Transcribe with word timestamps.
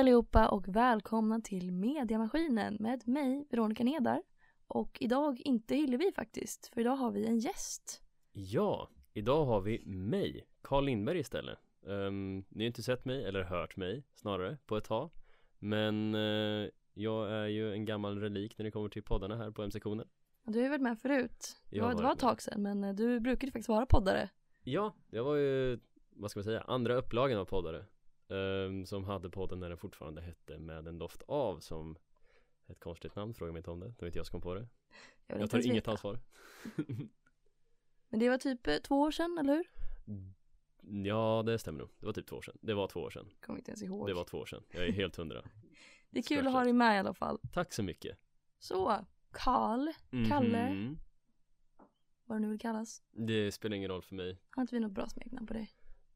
Allihopa 0.00 0.48
och 0.48 0.68
välkomna 0.68 1.40
till 1.40 1.72
Mediamaskinen 1.72 2.76
med 2.80 3.08
mig, 3.08 3.46
Veronica 3.50 3.84
Nedar. 3.84 4.22
Och 4.66 4.98
idag 5.00 5.40
inte 5.44 5.74
Hillevi 5.74 6.12
faktiskt, 6.12 6.70
för 6.74 6.80
idag 6.80 6.96
har 6.96 7.10
vi 7.10 7.26
en 7.26 7.38
gäst. 7.38 8.02
Ja, 8.32 8.88
idag 9.12 9.44
har 9.44 9.60
vi 9.60 9.84
mig, 9.86 10.46
Carl 10.62 10.84
Lindberg 10.84 11.18
istället. 11.18 11.58
Um, 11.82 12.44
ni 12.48 12.64
har 12.64 12.66
inte 12.66 12.82
sett 12.82 13.04
mig, 13.04 13.24
eller 13.24 13.42
hört 13.42 13.76
mig 13.76 14.04
snarare, 14.14 14.58
på 14.66 14.76
ett 14.76 14.84
tag. 14.84 15.10
Men 15.58 16.14
uh, 16.14 16.68
jag 16.94 17.30
är 17.30 17.46
ju 17.46 17.72
en 17.72 17.84
gammal 17.84 18.20
relik 18.20 18.58
när 18.58 18.64
det 18.64 18.70
kommer 18.70 18.88
till 18.88 19.02
poddarna 19.02 19.36
här 19.36 19.50
på 19.50 19.62
M-sektionen. 19.62 20.08
Du 20.44 20.58
har 20.58 20.64
ju 20.64 20.68
varit 20.68 20.82
med 20.82 20.98
förut. 20.98 21.56
Det 21.70 21.80
var, 21.80 21.94
det 21.94 22.02
var 22.02 22.12
ett 22.12 22.18
tag 22.18 22.42
sedan, 22.42 22.62
men 22.62 22.84
eh, 22.84 22.94
du 22.94 23.20
brukar 23.20 23.46
ju 23.46 23.52
faktiskt 23.52 23.68
vara 23.68 23.86
poddare. 23.86 24.28
Ja, 24.62 24.94
jag 25.10 25.24
var 25.24 25.36
ju, 25.36 25.80
vad 26.10 26.30
ska 26.30 26.38
man 26.38 26.44
säga, 26.44 26.60
andra 26.60 26.94
upplagan 26.94 27.38
av 27.38 27.44
poddare. 27.44 27.84
Ehm, 28.30 28.86
som 28.86 29.04
hade 29.04 29.30
podden 29.30 29.60
när 29.60 29.68
den 29.68 29.78
fortfarande 29.78 30.20
hette 30.20 30.58
Med 30.58 30.86
en 30.88 30.98
doft 30.98 31.22
av 31.26 31.58
som 31.60 31.96
ett 32.66 32.80
konstigt 32.80 33.16
namn, 33.16 33.34
fråga 33.34 33.52
mig 33.52 33.58
inte 33.60 33.70
om 33.70 33.80
det. 33.80 33.86
Det 33.86 34.00
var 34.00 34.06
inte 34.06 34.18
jag 34.18 34.26
som 34.26 34.32
kom 34.32 34.40
på 34.40 34.54
det. 34.54 34.66
Jag 35.26 35.40
inte 35.40 35.50
tar 35.50 35.66
inget 35.66 35.76
veta. 35.76 35.90
ansvar. 35.90 36.18
Men 38.08 38.20
det 38.20 38.28
var 38.28 38.38
typ 38.38 38.66
eh, 38.66 38.76
två 38.76 39.00
år 39.00 39.10
sedan, 39.10 39.38
eller 39.38 39.54
hur? 39.54 39.70
Ja, 41.06 41.42
det 41.46 41.58
stämmer 41.58 41.78
nog. 41.78 41.88
Det 42.00 42.06
var 42.06 42.12
typ 42.12 42.26
två 42.26 42.36
år 42.36 42.42
sedan. 42.42 42.58
Det 42.60 42.74
var 42.74 42.86
två 42.88 43.00
år 43.00 43.10
sedan. 43.10 43.30
Kommer 43.40 43.58
inte 43.58 43.70
ens 43.70 43.82
ihåg. 43.82 44.06
Det 44.06 44.14
var 44.14 44.24
två 44.24 44.38
år 44.38 44.46
sedan. 44.46 44.62
Jag 44.70 44.84
är 44.84 44.92
helt 44.92 45.16
hundra. 45.16 45.42
det 46.10 46.18
är 46.18 46.22
kul 46.22 46.46
att 46.46 46.52
ha 46.52 46.64
dig 46.64 46.72
med 46.72 46.96
i 46.96 46.98
alla 46.98 47.14
fall. 47.14 47.38
Tack 47.52 47.72
så 47.72 47.82
mycket. 47.82 48.18
Så, 48.58 49.04
Karl, 49.30 49.88
Kalle. 50.28 50.70
Mhm. 50.70 50.98
vad 52.24 52.36
det 52.36 52.40
nu 52.40 52.48
vill 52.48 52.60
kallas. 52.60 53.02
Det 53.10 53.52
spelar 53.52 53.76
ingen 53.76 53.90
roll 53.90 54.02
för 54.02 54.14
mig. 54.14 54.38
Har 54.50 54.60
inte 54.62 54.74
vi 54.74 54.80
något 54.80 54.92
bra 54.92 55.08
smeknamn 55.08 55.46
på 55.46 55.54
dig? 55.54 55.70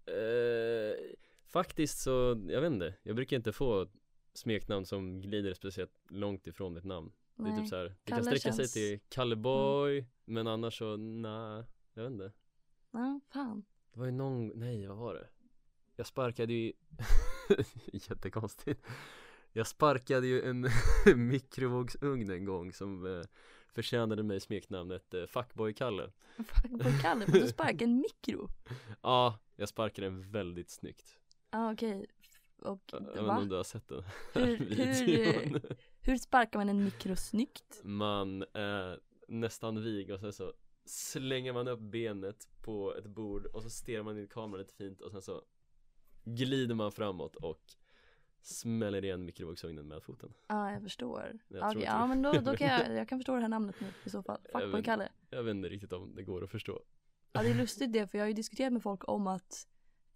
Eh, 0.06 1.14
faktiskt 1.54 1.98
så, 1.98 2.10
jag 2.48 2.60
vet 2.60 2.72
inte. 2.72 2.94
Jag 3.02 3.16
brukar 3.16 3.36
inte 3.36 3.52
få 3.52 3.86
smeknamn 4.32 4.86
som 4.86 5.20
glider 5.20 5.54
speciellt 5.54 5.92
långt 6.08 6.46
ifrån 6.46 6.74
mitt 6.74 6.84
namn. 6.84 7.12
Det 7.36 7.48
är 7.50 7.56
typ 7.56 7.68
så 7.68 7.76
här, 7.76 7.84
det 8.04 8.10
kan 8.12 8.24
sträcka 8.24 8.52
sig 8.52 8.52
känns- 8.52 8.72
till 8.72 9.00
Kalleboy, 9.08 10.06
men 10.24 10.46
annars 10.46 10.78
så, 10.78 10.96
nej, 10.96 11.64
jag 11.94 12.02
vet 12.02 12.12
inte. 12.12 12.32
Ja, 12.90 13.20
fan. 13.32 13.64
Det 13.92 13.98
var 13.98 14.06
ju 14.06 14.12
någon, 14.12 14.48
nej 14.48 14.86
vad 14.86 14.96
var 14.96 15.14
det? 15.14 15.28
Jag 15.96 16.06
sparkade 16.06 16.52
ju, 16.52 16.72
jättekonstigt. 17.92 18.82
Jag 19.52 19.66
sparkade 19.66 20.26
ju 20.26 20.42
en 20.42 20.68
mikrovågsugn 21.28 22.30
en 22.30 22.44
gång 22.44 22.72
som 22.72 23.06
eh, 23.06 23.24
förtjänade 23.68 24.22
mig 24.22 24.40
smeknamnet 24.40 25.14
eh, 25.14 25.26
Fuckboy-Kalle. 25.26 26.12
Fuck, 26.36 26.70
vad 26.70 27.00
Kalle, 27.02 27.26
får 27.26 27.32
du 27.32 27.48
sparka 27.48 27.84
en 27.84 27.96
mikro? 27.96 28.48
Ja, 29.02 29.38
jag 29.56 29.68
sparkade 29.68 30.06
den 30.06 30.30
väldigt 30.30 30.70
snyggt. 30.70 31.18
Ja, 31.54 31.60
ah, 31.60 31.72
okej. 31.72 32.06
Och 32.58 32.80
Jag 32.92 33.00
vet 33.00 33.08
inte 33.08 33.22
va? 33.22 33.38
om 33.38 33.48
du 33.48 33.56
har 33.56 33.64
sett 33.64 33.88
den 33.88 34.02
Hur- 34.34 34.56
hur. 34.56 35.76
Hur 36.02 36.16
sparkar 36.16 36.58
man 36.58 36.68
en 36.68 36.84
mikro 36.84 37.16
snyggt? 37.16 37.80
Man 37.84 38.44
är 38.52 39.00
nästan 39.28 39.82
vig 39.82 40.10
och 40.10 40.20
sen 40.20 40.32
så 40.32 40.52
slänger 40.84 41.52
man 41.52 41.68
upp 41.68 41.80
benet 41.80 42.48
på 42.62 42.94
ett 42.94 43.06
bord 43.06 43.46
och 43.46 43.62
så 43.62 43.70
stirrar 43.70 44.02
man 44.02 44.18
in 44.18 44.24
i 44.24 44.28
kameran 44.28 44.58
lite 44.60 44.74
fint 44.74 45.00
och 45.00 45.10
sen 45.10 45.22
så 45.22 45.42
glider 46.24 46.74
man 46.74 46.92
framåt 46.92 47.36
och 47.36 47.62
smäller 48.42 49.04
igen 49.04 49.24
mikrovågsugnen 49.24 49.88
med 49.88 50.02
foten. 50.02 50.32
Ja, 50.48 50.72
jag 50.72 50.82
förstår. 50.82 51.38
Jag 51.48 51.72
inte 51.72 51.84
ja 51.84 52.06
men 52.06 52.22
då, 52.22 52.32
då 52.32 52.56
kan 52.56 52.66
jag, 52.68 52.96
jag 52.96 53.08
kan 53.08 53.18
förstå 53.18 53.34
det 53.34 53.40
här 53.40 53.48
namnet 53.48 53.80
nu 53.80 53.86
i 54.04 54.10
så 54.10 54.22
fall. 54.22 54.40
Jag 54.52 54.62
Fuckboy 54.62 54.80
vet- 54.80 54.84
Kalle. 54.84 55.08
Jag 55.30 55.42
vet 55.42 55.54
inte 55.54 55.68
riktigt 55.68 55.92
om 55.92 56.14
det 56.14 56.22
går 56.22 56.44
att 56.44 56.50
förstå. 56.50 56.82
Ja, 57.32 57.42
det 57.42 57.50
är 57.50 57.54
lustigt 57.54 57.92
det, 57.92 58.06
för 58.06 58.18
jag 58.18 58.22
har 58.24 58.28
ju 58.28 58.34
diskuterat 58.34 58.72
med 58.72 58.82
folk 58.82 59.08
om 59.08 59.26
att 59.26 59.66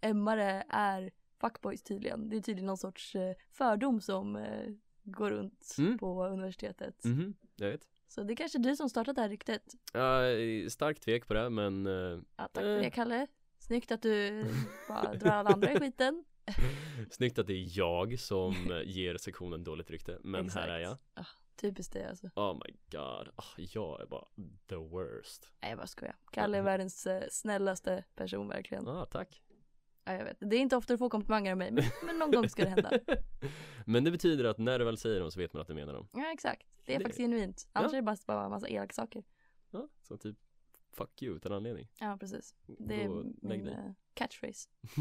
emmare 0.01 0.63
är 0.69 1.11
fuckboys 1.39 1.83
tydligen. 1.83 2.29
Det 2.29 2.37
är 2.37 2.41
tydligen 2.41 2.65
någon 2.67 2.77
sorts 2.77 3.15
eh, 3.15 3.35
fördom 3.51 4.01
som 4.01 4.35
eh, 4.35 4.67
går 5.03 5.31
runt 5.31 5.75
Mm. 5.79 5.97
på 5.97 6.25
universitetet. 6.27 7.03
Mhm, 7.03 7.35
jag 7.55 7.69
vet. 7.69 7.81
Så 8.07 8.23
det 8.23 8.33
är 8.33 8.35
kanske 8.35 8.59
du 8.59 8.75
som 8.75 8.89
startat 8.89 9.15
det 9.15 9.21
här 9.21 9.29
ryktet. 9.29 9.63
Är 9.93 10.69
starkt 10.69 11.03
tvek 11.03 11.27
på 11.27 11.33
det 11.33 11.49
men 11.49 11.85
eh, 11.87 11.93
Ja, 12.37 12.47
tack 12.47 12.53
för 12.63 12.77
det. 12.81 12.89
Kalle. 12.89 13.27
Snyggt 13.59 13.91
att 13.91 14.01
du 14.01 14.45
bara 14.87 15.13
drar 15.13 15.31
alla 15.31 15.49
andra 15.49 15.71
i 15.73 15.79
skiten. 15.79 16.25
snyggt 17.11 17.39
att 17.39 17.47
det 17.47 17.53
är 17.53 17.77
jag 17.77 18.19
som 18.19 18.53
ger 18.85 19.17
sektionen 19.17 19.63
dåligt 19.63 19.89
rykte 19.89 20.17
men 20.23 20.45
Exakt. 20.45 20.65
här 20.65 20.73
är 20.73 20.79
jag. 20.79 20.97
Ah, 21.13 21.25
typiskt 21.55 21.93
det 21.93 22.09
alltså. 22.09 22.27
Oh 22.35 22.53
my 22.53 22.75
god, 22.91 23.29
Ah, 23.35 23.43
jag 23.57 24.01
är 24.01 24.05
bara 24.05 24.25
the 24.67 24.75
worst. 24.75 25.51
Nej 25.61 25.69
jag 25.71 25.77
bara 25.77 25.87
skojar. 25.87 26.15
Kalle 26.31 26.57
är 26.57 26.61
världens 26.61 27.07
snällaste 27.31 28.03
person 28.15 28.47
verkligen. 28.47 28.85
Ja, 28.85 28.91
ah, 29.01 29.05
tack. 29.05 29.41
Ja, 30.11 30.17
jag 30.17 30.25
vet. 30.25 30.37
Det 30.39 30.55
är 30.55 30.59
inte 30.59 30.75
ofta 30.77 30.93
du 30.93 30.97
får 30.97 31.09
komplimanger 31.09 31.51
av 31.51 31.57
mig 31.57 31.71
men, 31.71 31.83
men 32.05 32.19
någon 32.19 32.31
gång 32.31 32.49
ska 32.49 32.63
det 32.63 32.69
hända. 32.69 32.91
Men 33.85 34.03
det 34.03 34.11
betyder 34.11 34.43
att 34.45 34.57
när 34.57 34.79
du 34.79 34.85
väl 34.85 34.97
säger 34.97 35.19
dem 35.19 35.31
så 35.31 35.39
vet 35.39 35.53
man 35.53 35.61
att 35.61 35.67
du 35.67 35.73
menar 35.73 35.93
dem. 35.93 36.07
Ja 36.13 36.31
exakt. 36.33 36.67
Det 36.85 36.95
är 36.95 36.99
Det- 36.99 37.05
faktiskt 37.05 37.21
genuint. 37.21 37.67
Annars 37.73 37.91
Ja. 37.91 37.97
är 37.97 38.01
det 38.01 38.05
bara, 38.05 38.15
bara 38.27 38.43
en 38.45 38.51
massa 38.51 38.67
elaka 38.69 38.93
saker. 38.93 39.23
Ja, 39.71 39.87
som 40.01 40.17
typ 40.17 40.37
fuck 40.93 41.21
you 41.21 41.35
utan 41.35 41.51
anledning. 41.53 41.87
Ja 41.99 42.17
precis. 42.19 42.55
Det 42.79 43.03
är 43.03 43.09
och 43.09 43.25
lägg 43.41 43.63
min 43.63 43.73
eh, 43.73 43.91
catchphrase. 44.13 44.69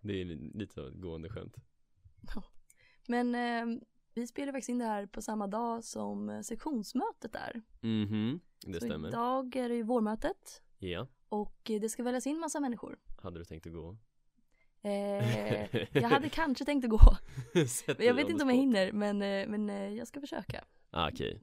det 0.00 0.20
är 0.20 0.24
li- 0.24 0.50
lite 0.54 0.80
av 0.80 0.86
ett 0.88 0.94
gående 1.00 1.28
skämt. 1.30 1.56
Men 3.08 3.34
eh, 3.34 3.80
vi 4.14 4.26
spelar 4.26 4.52
faktiskt 4.52 4.68
in 4.68 4.78
det 4.78 4.84
här 4.84 5.06
på 5.06 5.22
samma 5.22 5.46
dag 5.46 5.84
som 5.84 6.28
eh, 6.30 6.40
sektionsmötet 6.40 7.34
är. 7.34 7.62
Mhm, 7.80 8.40
det 8.66 8.80
Så 8.80 8.86
stämmer. 8.86 9.08
idag 9.08 9.56
är 9.56 9.68
det 9.68 9.74
ju 9.74 9.82
vårmötet 9.82 10.62
Ja, 10.78 11.06
och 11.28 11.70
eh, 11.70 11.80
det 11.80 11.88
ska 11.88 12.02
väljas 12.02 12.26
in 12.26 12.38
massa 12.40 12.60
människor. 12.60 12.98
Hade 13.22 13.38
du 13.38 13.44
tänkt 13.44 13.66
att 13.66 13.72
gå? 13.72 13.96
Eh, 14.82 15.76
jag 15.92 16.08
hade 16.08 16.28
kanske 16.32 16.64
tänkt 16.64 16.84
att 16.84 16.90
gå. 16.90 17.16
Men 17.86 18.06
jag 18.06 18.14
vet 18.14 18.28
inte 18.28 18.42
om 18.44 18.50
jag 18.50 18.56
hinner 18.56 18.92
men, 18.92 19.22
eh, 19.22 19.48
men 19.48 19.70
eh, 19.70 19.88
jag 19.94 20.08
ska 20.08 20.20
försöka. 20.20 20.64
Ah, 20.90 21.08
okej. 21.10 21.42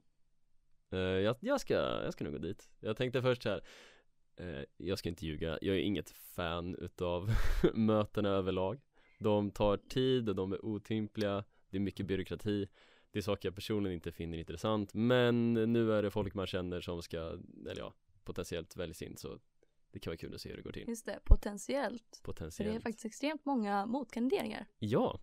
Eh, 0.92 0.98
jag, 0.98 1.36
jag, 1.40 1.60
ska, 1.60 1.74
jag 1.74 2.12
ska 2.12 2.24
nog 2.24 2.32
gå 2.32 2.38
dit. 2.38 2.68
Jag 2.80 2.96
tänkte 2.96 3.22
först 3.22 3.42
så 3.42 3.48
här. 3.48 3.62
eh, 4.36 4.64
jag 4.76 4.98
ska 4.98 5.08
inte 5.08 5.26
ljuga, 5.26 5.58
jag 5.62 5.76
är 5.76 5.80
inget 5.80 6.10
fan 6.10 6.74
utav 6.74 7.30
mötena 7.74 8.28
överlag. 8.28 8.80
De 9.18 9.50
tar 9.50 9.76
tid 9.76 10.28
och 10.28 10.34
de 10.34 10.52
är 10.52 10.64
otympliga, 10.64 11.44
det 11.70 11.76
är 11.76 11.80
mycket 11.80 12.06
byråkrati. 12.06 12.68
Det 13.10 13.18
är 13.18 13.22
saker 13.22 13.48
jag 13.48 13.54
personligen 13.54 13.94
inte 13.94 14.12
finner 14.12 14.38
intressant, 14.38 14.94
men 14.94 15.54
nu 15.54 15.92
är 15.92 16.02
det 16.02 16.10
folk 16.10 16.34
man 16.34 16.46
känner 16.46 16.80
som 16.80 17.02
ska, 17.02 17.18
eller 17.70 17.78
ja, 17.78 17.94
potentiellt 18.24 18.76
väljs 18.76 19.02
in 19.02 19.16
så 19.16 19.38
det 19.90 19.98
kan 19.98 20.10
vara 20.10 20.16
kul 20.16 20.34
att 20.34 20.40
se 20.40 20.48
hur 20.48 20.56
det 20.56 20.62
går 20.62 20.72
till. 20.72 20.88
Just 20.88 21.06
det, 21.06 21.20
potentiellt. 21.24 22.16
För 22.16 22.22
Potentiellt. 22.24 22.72
det 22.72 22.76
är 22.76 22.80
faktiskt 22.80 23.04
extremt 23.04 23.44
många 23.44 23.86
motkandideringar. 23.86 24.66
Ja, 24.78 25.20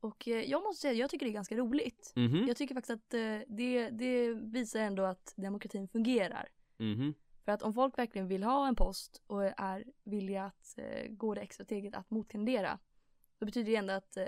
Och 0.00 0.28
eh, 0.28 0.50
jag 0.50 0.62
måste 0.62 0.80
säga, 0.82 0.92
jag 0.94 1.10
tycker 1.10 1.26
det 1.26 1.30
är 1.30 1.34
ganska 1.34 1.56
roligt. 1.56 2.12
mhm, 2.16 2.44
Jag 2.48 2.56
tycker 2.56 2.74
faktiskt 2.74 2.90
att 2.90 3.14
eh, 3.14 3.38
det, 3.48 3.90
det 3.90 4.34
visar 4.34 4.80
ändå 4.80 5.02
att 5.04 5.32
demokratin 5.36 5.88
fungerar. 5.88 6.48
mhm, 6.76 7.14
För 7.44 7.52
att 7.52 7.62
om 7.62 7.74
folk 7.74 7.98
verkligen 7.98 8.28
vill 8.28 8.42
ha 8.42 8.68
en 8.68 8.74
post 8.76 9.22
och 9.26 9.44
är 9.44 9.84
villiga 10.04 10.44
att 10.44 10.78
eh, 10.78 11.08
gå 11.10 11.34
det 11.34 11.40
extra 11.40 11.64
steget 11.64 11.94
att 11.94 12.10
motkandidera. 12.10 12.78
Då 13.38 13.46
betyder 13.46 13.70
det 13.70 13.76
ändå 13.76 13.92
att 13.92 14.18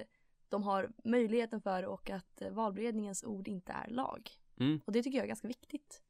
de 0.49 0.63
har 0.63 0.93
möjligheten 1.05 1.61
för 1.61 1.83
och 1.85 2.11
att 2.11 2.43
valberedningens 2.51 3.25
ord 3.25 3.49
inte 3.49 3.73
är 3.73 3.89
lag. 3.91 4.31
mm. 4.61 4.81
Och 4.85 4.93
det 4.93 5.03
tycker 5.03 5.19
jag 5.19 5.25
är 5.25 5.29
ganska 5.29 5.49
viktigt. 5.49 6.03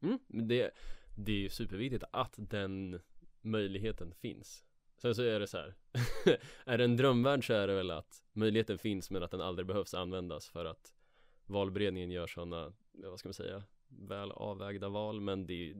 Mm, 0.00 0.18
det, 0.28 0.70
det 1.16 1.32
är 1.32 1.36
ju 1.38 1.50
superviktigt 1.50 2.04
att 2.12 2.34
den 2.36 3.00
möjligheten 3.44 4.14
finns. 4.14 4.64
Sen 4.96 5.14
så 5.14 5.22
är 5.22 5.40
det 5.40 5.46
så 5.46 5.58
här. 5.58 5.74
är 6.64 6.78
det 6.78 6.84
en 6.84 6.96
drömvärld 6.96 7.46
så 7.46 7.52
är 7.52 7.66
det 7.66 7.74
väl 7.74 7.90
att 7.90 8.22
möjligheten 8.32 8.78
finns 8.78 9.10
men 9.10 9.22
att 9.22 9.30
den 9.30 9.40
aldrig 9.40 9.66
behövs 9.66 9.94
användas 9.94 10.48
för 10.48 10.64
att 10.64 10.94
valberedningen 11.46 12.10
gör 12.10 12.26
sådana, 12.26 12.72
vad 12.92 13.18
ska 13.18 13.28
man 13.28 13.34
säga, 13.34 13.62
väl 13.88 14.32
avvägda 14.32 14.88
val 14.88 15.20
men 15.20 15.46
det, 15.46 15.74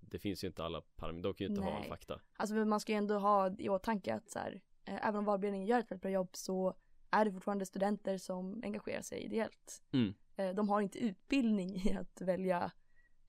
det 0.00 0.18
finns 0.18 0.44
ju 0.44 0.48
inte 0.48 0.64
alla 0.64 0.80
parametrar, 0.80 1.22
de 1.22 1.34
kan 1.34 1.44
ju 1.44 1.50
inte 1.50 1.62
ha 1.62 1.72
all 1.72 1.80
Nej. 1.80 1.88
fakta. 1.88 2.20
Alltså 2.36 2.54
man 2.54 2.80
ska 2.80 2.92
ju 2.92 2.98
ändå 2.98 3.18
ha 3.18 3.54
i 3.58 3.68
åtanke 3.68 4.14
att 4.14 4.30
så 4.30 4.38
här, 4.38 4.60
eh, 4.84 5.06
även 5.06 5.16
om 5.16 5.24
valberedningen 5.24 5.66
gör 5.66 5.78
ett 5.78 5.90
väldigt 5.90 6.02
bra 6.02 6.10
jobb 6.10 6.30
så 6.32 6.74
är 7.10 7.24
det 7.24 7.32
fortfarande 7.32 7.66
studenter 7.66 8.18
som 8.18 8.62
engagerar 8.64 9.02
sig 9.02 9.18
ideellt. 9.18 9.82
Mm. 9.92 10.14
Eh, 10.36 10.54
de 10.54 10.68
har 10.68 10.80
inte 10.80 10.98
utbildning 10.98 11.76
i 11.84 11.96
att 12.00 12.20
välja 12.20 12.70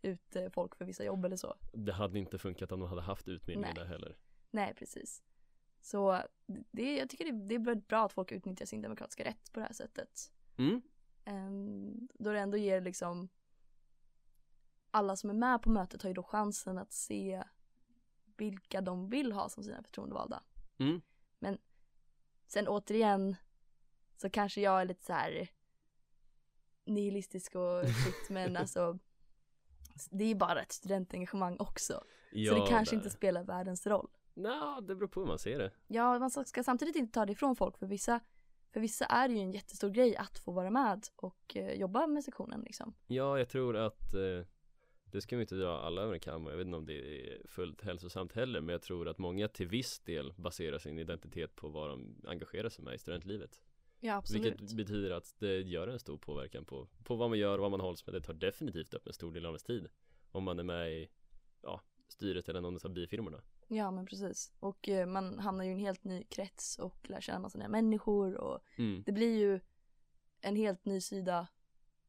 ut 0.02 0.36
eh, 0.36 0.50
folk 0.50 0.76
för 0.76 0.86
vissa 0.86 1.04
jobb 1.04 1.26
eller 1.26 1.36
så. 1.36 1.56
Det 1.74 1.94
hade 1.94 2.20
inte 2.20 2.38
funkat 2.38 2.72
om 2.72 2.80
de 2.80 2.90
hade 2.90 3.02
haft 3.02 3.28
utbildning 3.28 3.74
där 3.76 3.86
heller. 3.86 4.18
Nej, 4.52 4.74
precis. 4.74 5.24
Så 5.82 6.24
det, 6.72 6.98
jag 6.98 7.10
tycker 7.10 7.26
det, 7.26 7.32
det 7.32 7.56
är 7.56 7.76
bra 7.76 8.06
att 8.06 8.14
folk 8.14 8.32
utnyttjar 8.32 8.66
sin 8.66 8.82
demokratiska 8.82 9.24
rätt 9.24 9.52
på 9.52 9.60
det 9.60 9.66
här 9.66 9.74
sättet. 9.74 10.32
Mm. 10.58 10.82
Um, 11.26 12.08
då 12.14 12.32
det 12.32 12.40
ändå 12.40 12.58
ger 12.58 12.82
liksom 12.82 13.30
alla 14.92 15.16
som 15.16 15.30
är 15.30 15.34
med 15.34 15.62
på 15.62 15.70
mötet 15.70 16.02
har 16.02 16.10
ju 16.10 16.14
då 16.14 16.24
chansen 16.24 16.78
att 16.78 16.94
se 16.94 17.44
vilka 18.38 18.82
de 18.82 19.10
vill 19.10 19.32
ha 19.32 19.50
som 19.50 19.64
sina 19.64 19.84
förtroendevalda. 19.84 20.44
Mm. 20.78 21.02
Sen 22.52 22.68
återigen 22.68 23.36
så 24.18 24.30
kanske 24.30 24.62
jag 24.62 24.82
är 24.82 24.86
lite 24.86 25.06
så 25.06 25.14
här 25.14 25.50
nihilistisk 26.86 27.56
och 27.56 27.86
shit 28.04 28.30
men 28.30 28.58
alltså 28.58 29.00
det 30.12 30.24
är 30.24 30.36
bara 30.36 30.62
ett 30.62 30.72
studentengagemang 30.72 31.56
också. 31.60 32.04
Ja, 32.32 32.54
så 32.54 32.64
det 32.64 32.70
kanske 32.70 32.96
där. 32.96 33.00
inte 33.00 33.10
spelar 33.10 33.44
världens 33.44 33.88
roll. 33.88 34.10
Nja, 34.34 34.82
det 34.82 34.96
beror 34.96 35.08
på 35.08 35.20
hur 35.20 35.28
man 35.28 35.40
ser 35.40 35.60
det. 35.60 35.72
Ja, 35.88 36.20
man 36.20 36.32
ska 36.32 36.64
samtidigt 36.64 36.96
inte 36.96 37.14
ta 37.14 37.26
det 37.26 37.32
ifrån 37.32 37.56
folk 37.56 37.78
för 37.78 37.88
vissa 37.88 38.20
för 38.74 38.80
vissa 38.80 39.06
är 39.06 39.28
det 39.28 39.34
ju 39.34 39.40
en 39.40 39.52
jättestor 39.52 39.90
grej 39.90 40.16
att 40.16 40.38
få 40.38 40.52
vara 40.52 40.70
med 40.70 41.08
och 41.16 41.56
eh, 41.56 41.74
jobba 41.74 42.08
med 42.08 42.24
sektionen 42.24 42.62
liksom. 42.62 42.94
Ja, 43.08 43.38
jag 43.38 43.50
tror 43.50 43.78
att 43.78 44.14
eh, 44.14 44.46
det 45.04 45.22
ska 45.22 45.36
vi 45.36 45.42
inte 45.42 45.56
dra 45.56 45.80
alla 45.80 46.02
över 46.02 46.14
en 46.14 46.20
kam 46.20 46.46
Jag 46.46 46.58
vet 46.58 46.66
inte 46.66 46.78
om 46.78 46.86
det 46.86 47.28
är 47.34 47.48
fullt 47.48 47.82
hälsosamt 47.82 48.34
heller 48.34 48.62
Men 48.62 48.74
jag 48.74 48.82
tror 48.82 49.08
att 49.08 49.18
många 49.18 49.48
till 49.48 49.68
viss 49.68 50.00
del 50.00 50.34
baserar 50.38 50.78
sin 50.78 51.00
identitet 51.00 51.56
på 51.56 51.70
vad 51.70 51.90
de 51.90 52.16
engagerar 52.28 52.70
sig 52.70 52.84
med 52.84 52.96
i 52.96 52.98
studentlivet 52.98 53.62
Ja 54.04 54.16
absolut. 54.16 54.46
Vilket 54.46 54.74
betyder 54.74 55.12
att 55.12 55.36
det 55.40 55.62
gör 55.62 55.88
en 55.88 56.00
stor 56.00 56.18
påverkan 56.18 56.66
på, 56.66 56.88
på 57.04 57.16
vad 57.16 57.30
man 57.30 57.40
gör 57.40 57.58
och 57.58 57.62
vad 57.62 57.72
man 57.72 57.80
hålls 57.80 58.06
med 58.06 58.16
Det 58.16 58.22
tar 58.22 58.34
definitivt 58.34 58.94
upp 58.94 59.08
en 59.08 59.14
stor 59.14 59.32
del 59.32 59.46
av 59.46 59.50
ens 59.52 59.64
tid 59.64 59.90
Om 60.32 60.44
man 60.44 60.60
är 60.60 60.64
med 60.64 60.92
i 60.94 61.10
ja, 61.62 61.82
styret 62.08 62.50
eller 62.50 62.62
någon 62.62 62.80
av 62.86 62.94
bifirmorna 62.94 63.42
Ja 63.68 63.92
men 63.92 64.06
precis. 64.06 64.52
Och 64.60 64.90
eh, 64.90 65.06
man 65.08 65.40
hamnar 65.40 65.64
ju 65.64 65.70
i 65.70 65.74
en 65.74 65.80
helt 65.80 66.04
ny 66.04 66.24
krets 66.24 66.80
och 66.80 67.10
lär 67.10 67.22
känna 67.22 67.40
massa 67.40 67.58
nya 67.58 67.68
människor 67.70 68.36
och 68.36 68.60
mm. 68.78 69.04
det 69.06 69.12
blir 69.12 69.40
ju 69.40 69.60
en 70.42 70.56
helt 70.56 70.86
ny 70.86 71.02
sida 71.02 71.48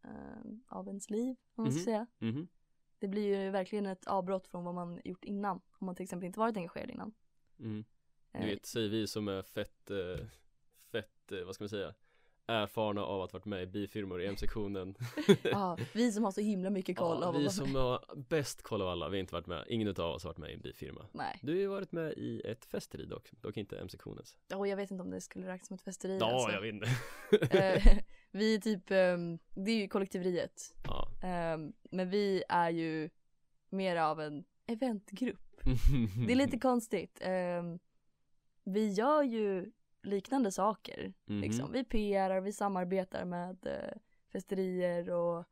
eh, 0.05 0.53
av 0.69 0.89
ens 0.89 1.11
liv 1.11 1.37
om 1.55 1.65
man 1.65 1.73
ska 1.73 1.79
Mhm. 1.81 1.85
säga. 1.85 2.07
Mhm. 2.19 2.49
Det 2.99 3.09
blir 3.09 3.43
ju 3.45 3.51
verkligen 3.51 3.87
ett 3.87 4.07
avbrott 4.07 4.47
från 4.49 4.65
vad 4.65 4.75
man 4.75 5.01
gjort 5.05 5.25
innan. 5.25 5.61
Om 5.79 5.87
man 5.87 5.95
till 5.95 6.03
exempel 6.05 6.27
inte 6.27 6.39
varit 6.39 6.57
engagerad 6.57 6.91
innan. 6.91 7.15
Mm. 7.59 7.85
Du 8.33 8.39
Eh, 8.39 8.47
vet, 8.47 8.67
säger 8.67 8.89
vi 8.89 9.07
som 9.07 9.29
är 9.29 9.43
fett, 9.43 9.91
eh, 9.91 10.27
vad 11.45 11.55
ska 11.55 11.65
man 11.65 11.69
säga 11.69 11.95
Erfarna 12.47 13.05
av 13.05 13.23
att 13.23 13.33
varit 13.33 13.45
med 13.45 13.63
i 13.63 13.67
bifirmor 13.67 14.23
i 14.23 14.27
M-sektionen 14.27 14.95
ja, 15.43 15.79
vi 15.95 16.13
som 16.13 16.25
har 16.25 16.31
så 16.31 16.41
himla 16.41 16.71
mycket 16.71 16.97
koll 16.97 17.19
ja, 17.21 17.27
av 17.27 17.35
Vi 17.35 17.49
som 17.51 17.75
har 17.75 18.05
bäst 18.29 18.63
koll 18.63 18.83
av 18.83 18.89
alla, 18.89 19.09
vi 19.09 19.17
har 19.17 19.21
inte 19.21 19.35
varit 19.35 19.47
med, 19.47 19.65
ingen 19.69 19.89
utav 19.89 20.15
oss 20.15 20.23
har 20.23 20.31
varit 20.31 20.39
med 20.39 20.51
i 20.51 20.55
en 20.55 20.61
bifirma 20.61 21.07
Nej, 21.13 21.39
Du 21.43 21.53
har 21.53 21.59
ju 21.59 21.67
varit 21.67 21.93
med 21.93 22.13
i 22.13 22.41
ett 22.45 22.65
festeri 22.65 23.07
dock, 23.07 23.31
dock 23.41 23.57
inte 23.57 23.79
M-sektionens 23.79 24.37
och 24.55 24.67
jag 24.67 24.77
vet 24.77 24.91
inte 24.91 25.03
om 25.03 25.11
det 25.11 25.21
skulle 25.21 25.47
räknas 25.47 25.67
som 25.67 25.75
ett 25.75 25.83
festeri 25.83 26.19
Ja, 26.19 26.33
alltså. 26.33 26.53
jag 26.53 26.61
vet 26.61 26.75
inte 26.75 26.89
Eh, 27.59 27.99
Vi 28.31 28.55
är 28.55 28.59
typ, 28.61 28.91
ehm, 28.91 29.39
det 29.51 29.71
är 29.71 29.77
ju 29.77 29.89
kollektiveriet. 29.89 30.75
Ja 30.85 31.09
Ehm, 31.23 31.73
men 31.91 32.11
vi 32.11 32.45
är 32.49 32.71
ju 32.71 33.11
mer 33.69 33.97
av 33.97 34.21
en 34.21 34.45
eventgrupp. 34.67 35.61
Det 36.27 36.33
är 36.33 36.37
lite 36.37 36.59
konstigt. 36.59 37.19
Ehm, 37.21 37.79
vi 38.65 38.89
gör 38.89 39.23
ju 39.23 39.73
liknande 40.03 40.53
saker. 40.53 41.13
Mhm. 41.25 41.41
Liksom. 41.41 41.73
Vi 41.73 41.85
PRar, 41.85 42.41
vi 42.41 42.53
samarbetar 42.53 43.25
med 43.25 43.67
eh, 43.67 43.99
festerier 44.29 45.11
och 45.11 45.45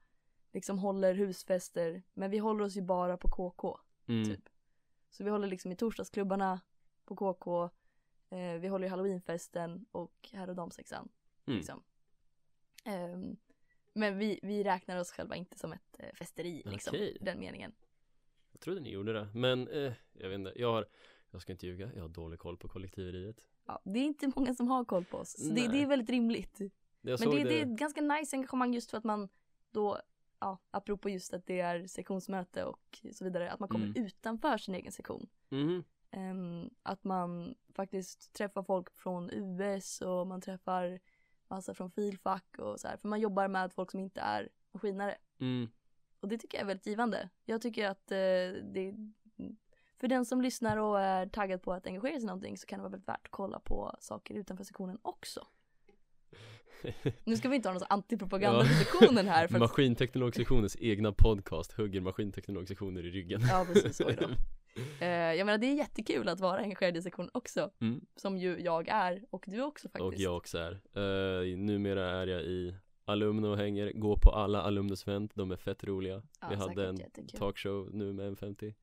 liksom 0.53 0.79
håller 0.79 1.15
husfester. 1.15 2.03
Men 2.15 2.31
vi 2.31 2.39
håller 2.39 2.65
oss 2.65 2.77
ju 2.77 2.83
bara 2.83 3.17
på 3.17 3.29
KK. 3.29 3.79
mm. 4.07 4.25
typ. 4.25 4.49
Så 5.11 5.25
vi 5.25 5.31
håller 5.31 5.49
liksom 5.49 5.73
i 5.73 5.77
torsdagsklubbarna 5.77 6.61
på 7.05 7.17
KK. 7.17 7.65
Eh, 8.31 8.61
vi 8.61 8.69
håller 8.69 8.87
i 8.87 8.91
halloweenfesten 8.91 9.87
och 9.93 10.29
herr 10.33 10.49
och 10.49 10.57
damsexan. 10.57 11.09
Mm. 11.47 11.59
Liksom. 11.59 11.83
Ehm, 12.85 13.37
men 13.93 14.19
vi, 14.19 14.41
vi 14.43 14.65
räknar 14.65 14.97
oss 14.97 15.11
själva 15.13 15.37
inte 15.37 15.59
som 15.59 15.73
ett 15.73 15.97
eh, 15.99 16.13
festeri 16.15 16.63
liksom, 16.65 16.97
i 16.97 17.19
den 17.21 17.41
meningen. 17.41 17.73
Jag 18.53 18.61
trodde 18.61 18.81
ni 18.81 18.91
gjorde 18.91 19.13
det, 19.13 19.29
men 19.35 19.69
eh, 19.69 19.93
jag 20.13 20.29
vet 20.29 20.39
inte, 20.39 20.53
jag 20.57 20.73
har 20.73 20.87
Jag 21.31 21.43
ska 21.43 21.53
inte 21.53 21.67
ljuga, 21.67 21.91
jag 21.95 22.03
har 22.03 22.09
dålig 22.09 22.39
koll 22.39 22.57
på 22.57 22.69
kollektiveriet 22.69 23.45
Ja, 23.67 23.81
det 23.85 23.99
är 23.99 24.05
inte 24.05 24.33
många 24.37 24.55
som 24.55 24.69
har 24.69 24.85
koll 24.85 25.05
på 25.05 25.17
oss. 25.19 25.31
Så 25.39 25.55
det, 25.55 25.69
det 25.69 25.83
är 25.83 25.87
väldigt 25.87 26.11
rimligt. 26.11 26.61
Men 27.01 27.19
såg 27.19 27.35
det, 27.37 27.45
det 27.45 27.61
är 27.61 27.63
ett 27.63 27.79
ganska 27.79 28.01
nice 28.01 28.37
engagemang 28.37 28.75
just 28.75 28.91
för 28.91 28.99
att 28.99 29.05
man 29.05 29.29
då, 29.71 29.99
ja, 30.41 30.59
apropå 30.71 31.09
just 31.11 31.35
att 31.35 31.47
det 31.47 31.61
är 31.61 31.87
sektionsmöte 31.87 32.65
och 32.65 32.99
så 33.13 33.25
vidare, 33.25 33.51
att 33.51 33.61
man 33.61 33.69
kommer 33.69 33.87
Mm. 33.87 34.05
utanför 34.07 34.59
sin 34.59 34.75
egen 34.75 34.93
sektion. 34.93 35.29
Mhm. 35.49 35.85
Ehm, 36.11 36.71
att 36.83 37.05
man 37.05 37.55
faktiskt 37.75 38.33
träffar 38.33 38.63
folk 38.63 38.91
från 38.97 39.31
US 39.31 40.01
och 40.01 40.27
man 40.27 40.41
träffar 40.41 41.01
massa 41.49 41.75
från 41.75 41.91
filfack 41.91 42.59
och 42.59 42.81
så 42.81 42.89
här. 42.89 42.97
För 42.97 43.09
man 43.09 43.21
jobbar 43.21 43.49
med 43.49 43.73
folk 43.73 43.91
som 43.91 44.01
inte 44.01 44.21
är 44.21 44.49
maskinare. 44.73 45.17
mm. 45.39 45.69
Och 46.21 46.29
det 46.29 46.39
tycker 46.39 46.59
jag 46.59 46.63
är 46.63 46.67
väldigt 46.67 46.87
givande. 46.87 47.29
Jag 47.45 47.63
tycker 47.63 47.89
att 47.89 48.11
eh, 48.13 48.17
det 48.73 48.95
för 50.01 50.09
den 50.09 50.25
som 50.25 50.41
lyssnar 50.41 50.77
och 50.77 51.01
är 51.01 51.27
taggad 51.27 51.63
på 51.63 51.73
att 51.73 51.87
engagera 51.87 52.13
sig 52.13 52.23
i 52.23 52.27
någonting 52.27 52.57
så 52.59 52.67
kan 52.67 52.79
det 52.79 52.83
vara 52.83 52.91
väldigt 52.91 53.09
värt 53.09 53.21
att 53.25 53.31
kolla 53.31 53.61
på 53.61 53.97
saker 54.01 54.35
utanför 54.35 54.65
sektionen 54.65 54.99
också. 55.03 55.47
Nu 57.25 57.37
ska 57.37 57.49
vi 57.49 57.57
inte 57.57 57.69
ha 57.69 57.73
någon 57.73 57.81
sån 57.81 57.87
antipropaganda 57.91 58.59
Ja. 58.59 58.65
för 58.65 58.75
sektionen 58.75 59.29
här. 59.29 59.47
För 59.49 59.55
att, 59.55 59.61
Maskinteknologsektionens 59.61 60.77
egna 60.81 61.13
podcast 61.13 61.73
hugger 61.73 62.01
maskinteknologsektioner 62.01 63.07
i 63.07 63.11
ryggen 63.11 63.41
ja 63.49 63.67
precis, 63.73 64.01
oj 64.01 64.17
då. 64.21 64.29
Eh, 65.01 65.09
jag 65.09 65.47
menar 65.47 65.59
det 65.59 65.67
är 65.67 65.75
jättekul 65.75 66.29
att 66.29 66.41
vara 66.41 66.59
engagerad 66.61 66.97
i 66.97 67.03
sektionen 67.03 67.31
också. 67.35 67.71
Mm. 67.81 68.01
Som 68.17 68.39
ju 68.39 68.61
jag 68.61 68.89
är 68.89 69.25
och 69.31 69.45
du 69.47 69.63
också 69.63 69.89
faktiskt. 69.89 70.03
Och 70.05 70.15
jag 70.15 70.37
också 70.37 70.59
är 70.59 70.73
uh, 71.53 71.59
Numera 71.59 72.11
är 72.11 72.27
jag 72.27 72.43
i 72.43 72.75
Alumno 73.05 73.47
och 73.47 73.57
hänger, 73.57 73.93
går 73.93 74.17
på 74.17 74.31
alla 74.31 74.63
alumnusvent, 74.63 75.35
de 75.35 75.51
är 75.51 75.57
fett 75.57 75.85
roliga 75.85 76.23
Ja, 76.41 76.47
Vi 76.51 76.57
hade 76.57 76.89
en 76.89 76.97
jättekul. 76.97 77.39
talkshow 77.39 77.91
nu 77.93 78.13
med 78.13 78.33
M50 78.39 78.75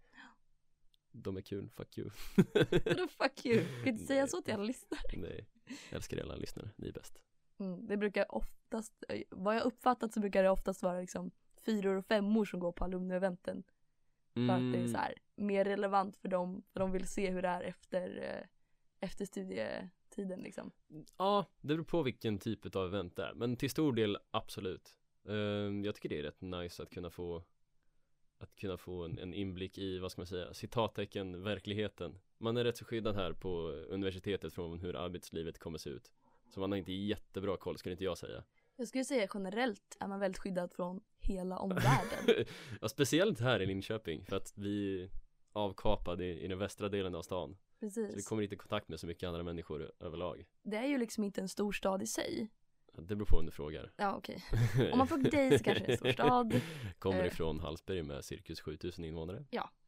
De 1.23 1.37
är 1.37 1.41
kul, 1.41 1.69
fuck 1.69 1.97
you 1.97 2.09
Vadå 2.85 3.07
fuck 3.07 3.45
you? 3.45 3.57
Du 3.63 3.83
kan 3.83 3.87
inte 3.93 4.05
säga 4.05 4.27
så 4.27 4.41
till 4.41 4.53
alla 4.53 4.63
lyssnare. 4.63 5.01
Nej, 5.13 5.47
jag 5.89 5.95
älskar 5.95 6.17
alla 6.21 6.35
lyssnare, 6.35 6.69
ni 6.75 6.87
är 6.87 6.91
bäst 6.93 7.21
Mm, 7.59 7.87
det 7.87 7.97
brukar 7.97 8.35
oftast, 8.35 9.03
eh, 9.09 9.21
vad 9.29 9.55
jag 9.55 9.63
uppfattat 9.63 10.13
så 10.13 10.19
brukar 10.19 10.43
det 10.43 10.49
oftast 10.49 10.83
vara 10.83 10.99
liksom 10.99 11.31
fyror 11.65 11.95
och 11.95 12.05
femmor 12.05 12.45
som 12.45 12.59
går 12.59 12.71
på 12.71 12.83
alumneventen. 12.83 13.63
För 14.33 14.41
att 14.41 14.47
det 14.71 14.77
är 14.77 14.81
Mm. 14.81 14.87
så 14.87 14.97
här, 14.97 15.13
mer 15.35 15.65
relevant 15.65 16.17
för 16.17 16.27
dem, 16.29 16.63
för 16.73 16.79
de 16.79 16.91
vill 16.91 17.07
se 17.07 17.29
hur 17.31 17.41
det 17.41 17.47
är 17.47 17.61
efter, 17.61 18.17
eh, 18.41 18.47
efter 18.99 19.25
studietiden 19.25 20.39
liksom. 20.39 20.71
Ja, 21.17 21.45
det 21.61 21.67
beror 21.67 21.83
på 21.83 22.03
vilken 22.03 22.39
typ 22.39 22.75
av 22.75 22.85
event 22.87 23.15
det 23.15 23.23
är 23.23 23.33
Men 23.33 23.55
till 23.57 23.69
stor 23.69 23.93
del 23.93 24.17
absolut 24.31 24.97
Ehm, 25.29 25.83
Jag 25.85 25.95
tycker 25.95 26.09
det 26.09 26.19
är 26.19 26.23
rätt 26.23 26.41
nice 26.41 26.83
att 26.83 26.89
kunna 26.89 27.09
få 27.09 27.43
Att 28.39 28.55
kunna 28.55 28.77
få 28.77 29.03
en, 29.03 29.19
en 29.19 29.33
inblick 29.33 29.77
i, 29.77 29.99
vad 29.99 30.11
ska 30.11 30.21
man 30.21 30.27
säga, 30.27 30.53
citattecken, 30.53 31.43
verkligheten 31.43 32.19
Man 32.37 32.57
är 32.57 32.63
rätt 32.63 32.77
så 32.77 32.85
skyddad 32.85 33.15
här 33.15 33.33
på 33.33 33.49
universitetet 33.69 34.53
från 34.53 34.79
hur 34.79 34.95
arbetslivet 34.95 35.59
kommer 35.59 35.77
se 35.77 35.89
ut 35.89 36.11
Så 36.49 36.59
man 36.59 36.71
har 36.71 36.77
inte 36.77 36.93
jättebra 36.93 37.57
koll, 37.57 37.77
skulle 37.77 37.93
inte 37.93 38.03
jag 38.03 38.17
säga 38.17 38.43
Jag 38.75 38.87
skulle 38.87 39.05
säga 39.05 39.27
generellt 39.33 39.97
är 39.99 40.07
man 40.07 40.19
väldigt 40.19 40.39
skyddad 40.41 40.71
från 40.71 41.01
hela 41.19 41.57
omvärlden. 41.57 42.45
Ja, 42.81 42.89
speciellt 42.89 43.39
här 43.39 43.59
i 43.61 43.65
Linköping 43.65 44.25
för 44.25 44.35
att 44.35 44.53
vi 44.55 45.03
är 45.03 45.09
avkapade 45.53 46.25
i, 46.25 46.43
i 46.43 46.47
den 46.47 46.59
västra 46.59 46.89
delen 46.89 47.15
av 47.15 47.21
stan 47.21 47.57
Så 47.79 47.85
vi 47.85 48.07
Precis. 48.07 48.27
kommer 48.27 48.43
inte 48.43 48.55
i 48.55 48.57
kontakt 48.57 48.89
med 48.89 48.99
så 48.99 49.07
mycket 49.07 49.27
andra 49.27 49.43
människor 49.43 49.91
överlag 49.99 50.45
Det 50.63 50.77
är 50.77 50.87
ju 50.87 50.97
liksom 50.97 51.23
inte 51.23 51.41
en 51.41 51.49
stor 51.49 51.71
stad 51.71 52.03
i 52.03 52.07
sig. 52.07 52.47
Det 52.97 53.15
beror 53.15 53.25
på 53.25 53.37
om 53.37 53.45
du 53.45 53.51
frågar 53.51 53.91
Ja 53.97 54.15
okej. 54.15 54.43
Om 54.91 54.97
man 54.97 55.07
frågar 55.07 55.31
dig 55.31 55.57
så 55.57 55.63
kanske 55.63 55.83
det 55.85 55.89
är 55.89 55.91
en 55.91 55.97
stor 55.97 56.11
stad. 56.25 56.61
Kommer 56.99 57.19
Eh. 57.19 57.27
ifrån 57.27 57.59
Hallsberg 57.59 58.03
med 58.03 58.25
cirkus 58.25 58.59
7000 58.61 59.05
invånare 59.05 59.45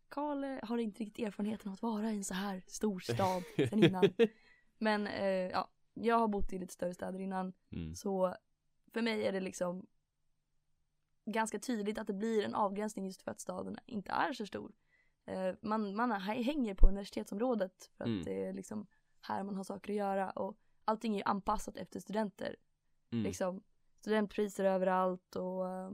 Karl 0.09 0.43
eh, 0.43 0.57
har 0.63 0.77
inte 0.77 1.03
riktigt 1.03 1.25
erfarenheten 1.27 1.67
av 1.69 1.73
att 1.73 1.81
vara 1.81 2.11
i 2.11 2.15
en 2.17 2.23
så 2.23 2.33
här 2.33 2.63
stor 2.67 2.99
stad 2.99 3.43
sen 3.69 3.83
innan. 3.83 4.09
Men 4.77 5.07
eh, 5.07 5.25
ja, 5.29 5.69
jag 5.93 6.19
har 6.19 6.27
bott 6.27 6.53
i 6.53 6.57
lite 6.59 6.73
större 6.73 6.93
städer 6.93 7.19
innan. 7.19 7.53
mm. 7.71 7.95
Så 7.95 8.35
för 8.93 9.01
mig 9.01 9.25
är 9.27 9.31
det 9.31 9.39
liksom 9.39 9.87
ganska 11.25 11.59
tydligt 11.59 11.97
att 11.97 12.07
det 12.07 12.13
blir 12.13 12.45
en 12.45 12.55
avgränsning 12.55 13.05
just 13.05 13.21
för 13.21 13.31
att 13.31 13.39
staden 13.39 13.77
inte 13.85 14.11
är 14.11 14.33
så 14.33 14.45
stor. 14.45 14.71
Eh, 15.25 15.53
man, 15.61 15.95
man 15.95 16.11
hänger 16.21 16.75
på 16.75 16.87
universitetsområdet 16.87 17.91
för 17.97 18.03
att 18.03 18.07
Mm. 18.07 18.23
det 18.23 18.43
är 18.45 18.53
liksom 18.53 18.87
här 19.21 19.43
man 19.43 19.55
har 19.55 19.63
saker 19.63 19.91
att 19.93 19.97
göra 19.97 20.29
och 20.29 20.57
allting 20.85 21.13
är 21.13 21.17
ju 21.17 21.23
anpassat 21.23 21.77
efter 21.77 21.99
studenter. 21.99 22.55
Mm. 23.11 23.23
Liksom 23.23 23.63
studentpriser 23.99 24.63
överallt 24.65 25.35
och 25.35 25.67
eh, 25.69 25.91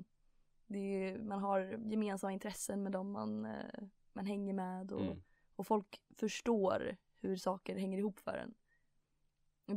är, 0.67 1.17
man 1.19 1.39
har 1.39 1.59
gemensamma 1.91 2.33
intressen 2.33 2.83
med 2.83 2.91
dem 2.91 3.11
man, 3.11 3.45
eh, 3.45 3.83
man 4.13 4.25
hänger 4.25 4.53
med 4.53 4.91
och, 4.91 5.01
Mm. 5.01 5.21
och 5.55 5.67
folk 5.67 6.01
förstår 6.17 6.97
hur 7.21 7.35
saker 7.35 7.75
hänger 7.77 7.97
ihop 7.97 8.19
för 8.19 8.37
en. 8.37 8.53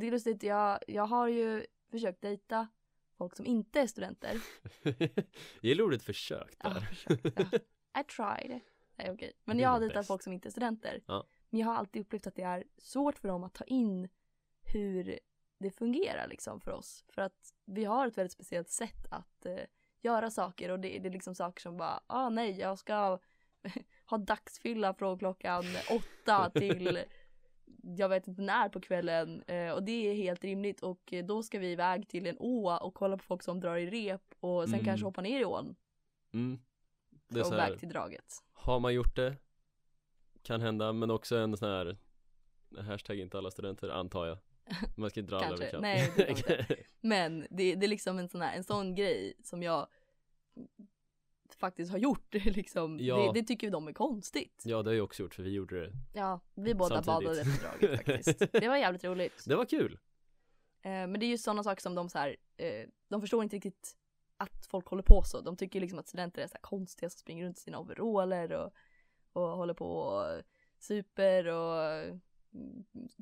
Det 0.00 0.06
är 0.06 0.10
lustigt, 0.10 0.42
jag, 0.42 0.78
jag 0.86 1.06
har 1.06 1.28
ju 1.28 1.66
försökt 1.90 2.20
dejta 2.20 2.68
folk 3.16 3.36
som 3.36 3.46
inte 3.46 3.80
är 3.80 3.86
studenter. 3.86 4.40
Jag 4.82 5.10
gillar 5.62 5.84
ordet 5.84 6.02
försök 6.02 6.56
Ja, 6.64 6.68
där 6.70 6.80
försökt, 6.80 7.24
ja. 7.36 7.58
I 8.00 8.04
tried. 8.04 8.60
Nej 8.96 9.10
okej. 9.10 9.32
Men 9.44 9.58
jag 9.58 9.68
har 9.68 9.80
dejtat 9.80 10.06
folk 10.06 10.22
som 10.22 10.32
inte 10.32 10.48
är 10.48 10.50
studenter. 10.50 11.00
Ja. 11.06 11.26
Men 11.50 11.60
jag 11.60 11.66
har 11.66 11.74
alltid 11.74 12.02
upplevt 12.02 12.26
att 12.26 12.34
det 12.34 12.42
är 12.42 12.64
svårt 12.78 13.18
för 13.18 13.28
dem 13.28 13.44
att 13.44 13.54
ta 13.54 13.64
in 13.64 14.08
hur 14.60 15.18
det 15.58 15.70
fungerar 15.70 16.26
liksom 16.28 16.60
för 16.60 16.70
oss. 16.70 17.04
För 17.08 17.22
att 17.22 17.54
vi 17.64 17.84
har 17.84 18.06
ett 18.06 18.18
väldigt 18.18 18.32
speciellt 18.32 18.68
sätt 18.70 19.06
att 19.10 19.46
eh, 19.46 19.58
göra 20.02 20.30
saker 20.30 20.70
och 20.70 20.80
det, 20.80 20.98
det 20.98 21.08
är 21.08 21.12
liksom 21.12 21.34
saker 21.34 21.60
som 21.62 21.76
bara, 21.76 22.00
ah 22.06 22.28
nej 22.28 22.58
jag 22.58 22.78
ska 22.78 23.18
ha 24.06 24.18
dagsfylla 24.18 24.94
från 24.94 25.18
klockan 25.18 25.64
åtta 25.90 26.50
till 26.50 26.98
jag 27.82 28.08
vet 28.08 28.28
inte 28.28 28.42
när 28.42 28.68
på 28.68 28.80
kvällen 28.80 29.42
eh, 29.42 29.70
och 29.70 29.82
det 29.82 30.08
är 30.10 30.14
helt 30.14 30.44
rimligt 30.44 30.80
och 30.82 31.12
eh, 31.12 31.24
då 31.26 31.42
ska 31.42 31.58
vi 31.58 31.72
iväg 31.72 32.08
till 32.08 32.26
en 32.26 32.36
å 32.38 32.78
och 32.82 32.94
kolla 32.94 33.16
på 33.16 33.22
folk 33.24 33.42
som 33.42 33.60
drar 33.60 33.76
i 33.76 33.86
rep 33.90 34.34
och 34.40 34.64
sen 34.64 34.74
Mm. 34.74 34.84
kanske 34.84 35.06
hoppa 35.06 35.20
ner 35.20 35.40
i 35.40 35.44
ån. 35.44 35.76
mm. 36.34 36.58
Det 37.30 37.40
är 37.40 37.44
så 37.44 37.54
här, 37.54 37.76
till 37.76 37.88
draget. 37.88 38.34
har 38.52 38.80
man 38.80 38.94
gjort 38.94 39.16
det 39.16 39.36
Kan 40.42 40.60
hända, 40.60 40.92
men 40.92 41.10
också 41.10 41.36
en 41.36 41.56
sån 41.56 41.68
här 41.68 41.98
Hashtag 42.78 43.18
inte 43.18 43.38
alla 43.38 43.50
studenter 43.50 43.88
antar 43.88 44.26
jag 44.26 44.38
Man 44.96 45.10
ska 45.10 45.20
inte 45.20 45.32
dra 45.32 45.38
alla 45.38 45.54
över 45.54 45.70
kam. 45.70 45.80
Nej, 45.80 46.12
det 46.16 46.76
Men 47.00 47.46
det, 47.50 47.74
det 47.74 47.86
är 47.86 47.88
liksom 47.88 48.18
en 48.18 48.28
sån 48.28 48.40
här, 48.40 48.56
en 48.56 48.64
sån 48.64 48.94
grej 48.94 49.34
som 49.42 49.62
jag 49.62 49.86
faktiskt 51.56 51.90
har 51.90 51.98
gjort 51.98 52.34
liksom. 52.44 52.98
Ja. 53.00 53.16
Det, 53.16 53.40
det 53.40 53.46
tycker 53.46 53.66
ju 53.66 53.70
de 53.70 53.88
är 53.88 53.92
konstigt. 53.92 54.62
ja 54.64 54.82
det 54.82 54.90
har 54.90 54.94
jag 54.94 55.04
också 55.04 55.22
gjort 55.22 55.34
för 55.34 55.42
vi 55.42 55.50
gjorde 55.50 55.80
det 55.80 55.92
Ja, 56.14 56.40
vi 56.54 56.74
båda 56.74 57.02
Samtidigt. 57.02 57.28
badade 57.28 57.40
efter 57.40 57.88
draget 57.88 58.06
faktiskt. 58.06 58.52
Det 58.52 58.68
var 58.68 58.76
jävligt 58.76 59.04
roligt. 59.04 59.44
Det 59.46 59.56
var 59.56 59.64
kul! 59.64 59.98
Eh, 60.82 60.90
men 60.90 61.20
det 61.20 61.26
är 61.26 61.28
ju 61.28 61.38
sådana 61.38 61.62
saker 61.62 61.82
som 61.82 61.94
de 61.94 62.08
så 62.08 62.18
här, 62.18 62.36
eh, 62.56 62.88
de 63.08 63.20
förstår 63.20 63.42
inte 63.42 63.56
riktigt 63.56 63.96
att 64.36 64.66
folk 64.66 64.86
håller 64.86 65.02
på 65.02 65.22
så. 65.22 65.40
De 65.40 65.56
tycker 65.56 65.80
liksom 65.80 65.98
att 65.98 66.08
studenter 66.08 66.42
är 66.42 66.46
så 66.46 66.54
här 66.54 66.60
konstiga 66.60 67.10
som 67.10 67.18
springer 67.18 67.44
runt 67.44 67.58
i 67.58 67.60
sina 67.60 67.78
overaller 67.78 68.52
och, 68.52 68.72
och 69.32 69.48
håller 69.56 69.74
på 69.74 69.86
och 69.86 70.42
super 70.78 71.46
och 71.46 72.04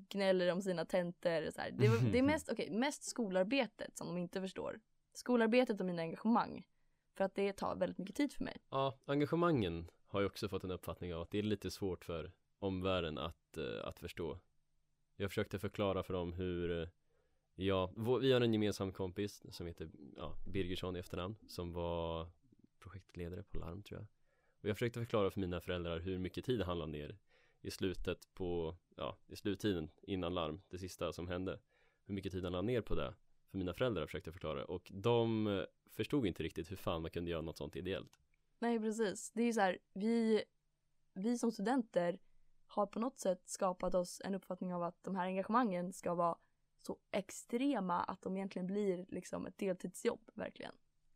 gnäller 0.09 0.52
om 0.52 0.62
sina 0.62 0.85
tentor. 0.85 1.50
Så 1.50 1.61
här. 1.61 1.71
Det, 1.71 1.88
var- 1.88 2.12
det 2.12 2.18
är 2.18 2.23
mest, 2.33 2.49
okej, 2.52 2.71
mest 2.71 3.04
skolarbetet 3.04 3.97
som 3.97 4.06
de 4.06 4.18
inte 4.18 4.40
förstår. 4.40 4.80
Skolarbetet 5.12 5.80
och 5.80 5.87
mina 5.87 6.02
engagemang. 6.02 6.66
För 7.14 7.25
att 7.25 7.35
det 7.35 7.52
tar 7.52 7.76
väldigt 7.76 7.99
mycket 7.99 8.16
tid 8.16 8.33
för 8.33 8.45
mig. 8.45 8.56
Ja, 8.71 8.99
engagemangen 9.04 9.90
har 10.06 10.21
jag 10.21 10.30
också 10.30 10.49
fått 10.49 10.64
en 10.64 10.71
uppfattning 10.71 11.14
av 11.14 11.23
att 11.23 11.30
det 11.30 11.38
är 11.38 11.42
lite 11.42 11.71
svårt 11.71 12.04
för 12.04 12.33
omvärlden 12.59 13.18
att, 13.18 13.56
eh, 13.56 13.85
att 13.88 13.99
förstå. 13.99 14.38
Jag 15.16 15.30
försökte 15.30 15.59
förklara 15.59 16.02
för 16.02 16.14
dem 16.14 16.33
hur, 16.33 16.83
eh, 16.83 16.88
ja, 17.54 17.92
vi 18.21 18.33
har 18.33 18.40
en 18.40 18.52
gemensam 18.52 18.92
kompis 18.92 19.42
som 19.50 19.66
heter 19.66 19.90
ja, 20.16 20.35
Birgersson 20.47 20.97
i 20.97 20.99
efternamn 20.99 21.37
som 21.49 21.73
var 21.73 22.28
projektledare 22.78 23.42
på 23.42 23.59
Larm 23.59 23.83
tror 23.83 24.00
jag. 24.00 24.06
Och 24.61 24.68
jag 24.68 24.76
försökte 24.76 25.00
förklara 25.00 25.30
för 25.30 25.40
mina 25.40 25.61
föräldrar 25.61 26.00
hur 26.00 26.18
mycket 26.18 26.45
tid 26.45 26.62
han 26.62 26.78
la 26.78 26.87
ner 26.87 27.18
i 27.66 27.70
slutet 27.70 28.35
på, 28.35 28.76
ja, 28.96 29.16
i 29.26 29.37
sluttiden 29.37 29.90
innan 30.02 30.35
Larm, 30.35 30.61
det 30.68 30.78
sista 30.78 31.12
som 31.12 31.28
hände. 31.28 31.58
Hur 32.04 32.14
mycket 32.14 32.32
tid 32.32 32.42
han 32.44 32.52
la 32.52 32.62
ner 32.62 32.80
på 32.80 32.94
det. 32.94 33.14
För 33.50 33.58
mina 33.58 33.75
föräldrar 33.75 34.06
försökte 34.06 34.32
förklara 34.32 34.64
och 34.64 34.90
de 34.94 35.46
eh, 35.46 35.62
förstod 35.90 36.26
inte 36.26 36.42
riktigt 36.42 36.70
hur 36.70 36.76
fan 36.76 37.02
man 37.02 37.11
kunde 37.11 37.30
göra 37.30 37.42
något 37.42 37.56
sånt 37.56 37.76
ideellt. 37.76 38.20
Nej 38.58 38.78
precis. 38.80 39.30
Det 39.35 39.42
är 39.42 39.46
ju 39.46 39.52
så 39.52 39.61
här, 39.61 39.78
vi, 39.92 40.44
vi 41.14 41.38
som 41.38 41.52
studenter 41.52 42.18
har 42.66 42.87
på 42.87 42.99
något 42.99 43.18
sätt 43.18 43.42
skapat 43.49 43.94
oss 43.94 44.20
en 44.25 44.35
uppfattning 44.35 44.75
av 44.75 44.82
att 44.82 45.04
de 45.04 45.16
här 45.16 45.25
engagemangen 45.26 45.92
ska 45.92 46.14
vara 46.14 46.38
så 46.82 46.96
extrema 47.11 48.00
att 48.02 48.23
de 48.23 48.37
egentligen 48.37 48.66
blir 48.66 49.06
liksom 49.08 49.46
ett 49.46 49.58
deltidsjobb 49.58 50.30
verkligen. 50.35 50.73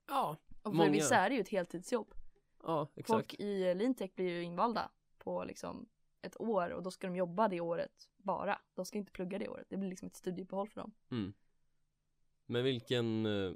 Ja, 0.09 0.37
Och 0.49 0.63
för 0.63 0.77
Många- 0.77 0.91
vissa 0.91 1.17
är 1.17 1.29
det 1.31 1.35
ju 1.35 1.41
ett 1.41 1.49
heltidsjobb. 1.49 2.15
ja 2.63 2.89
exakt. 2.95 3.07
Folk 3.09 3.35
i 3.35 3.75
Leantech 3.75 4.15
blir 4.15 4.29
ju 4.29 4.43
invalda 4.43 4.91
på 5.19 5.45
liksom 5.45 5.89
ett 6.23 6.41
år 6.41 6.71
och 6.71 6.83
då 6.83 6.91
ska 6.91 7.07
de 7.07 7.17
jobba 7.17 7.49
det 7.49 7.61
året 7.61 8.11
bara. 8.17 8.61
De 8.75 8.85
ska 8.85 8.99
inte 8.99 9.13
plugga 9.13 9.39
det 9.39 9.49
året. 9.49 9.67
Det 9.71 9.77
blir 9.77 9.89
liksom 9.91 10.07
ett 10.07 10.17
studieuppehåll 10.17 10.69
för 10.69 10.81
dem. 10.81 10.93
Mm. 11.11 11.33
Men 12.47 12.65
vilken, 12.65 13.27
eh, 13.27 13.53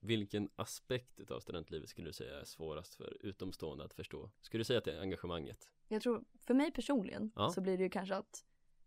vilken 0.00 0.48
aspekt 0.56 1.30
av 1.30 1.40
studentlivet 1.40 1.88
skulle 1.88 2.08
du 2.08 2.12
säga 2.12 2.40
är 2.40 2.44
svårast 2.44 2.94
för 2.94 3.16
utomstående 3.20 3.84
att 3.84 3.94
förstå? 3.94 4.30
Skulle 4.40 4.60
du 4.60 4.64
säga 4.64 4.78
att 4.78 4.84
det 4.84 4.92
är 4.96 5.00
engagemanget? 5.00 5.70
Jag 5.88 6.02
tror, 6.02 6.24
för 6.40 6.54
mig 6.54 6.70
personligen 6.72 7.30
Ja. 7.36 7.50
så 7.50 7.60
blir 7.60 7.76
det 7.78 7.82
ju 7.84 7.90
kanske 7.90 8.14
att 8.14 8.44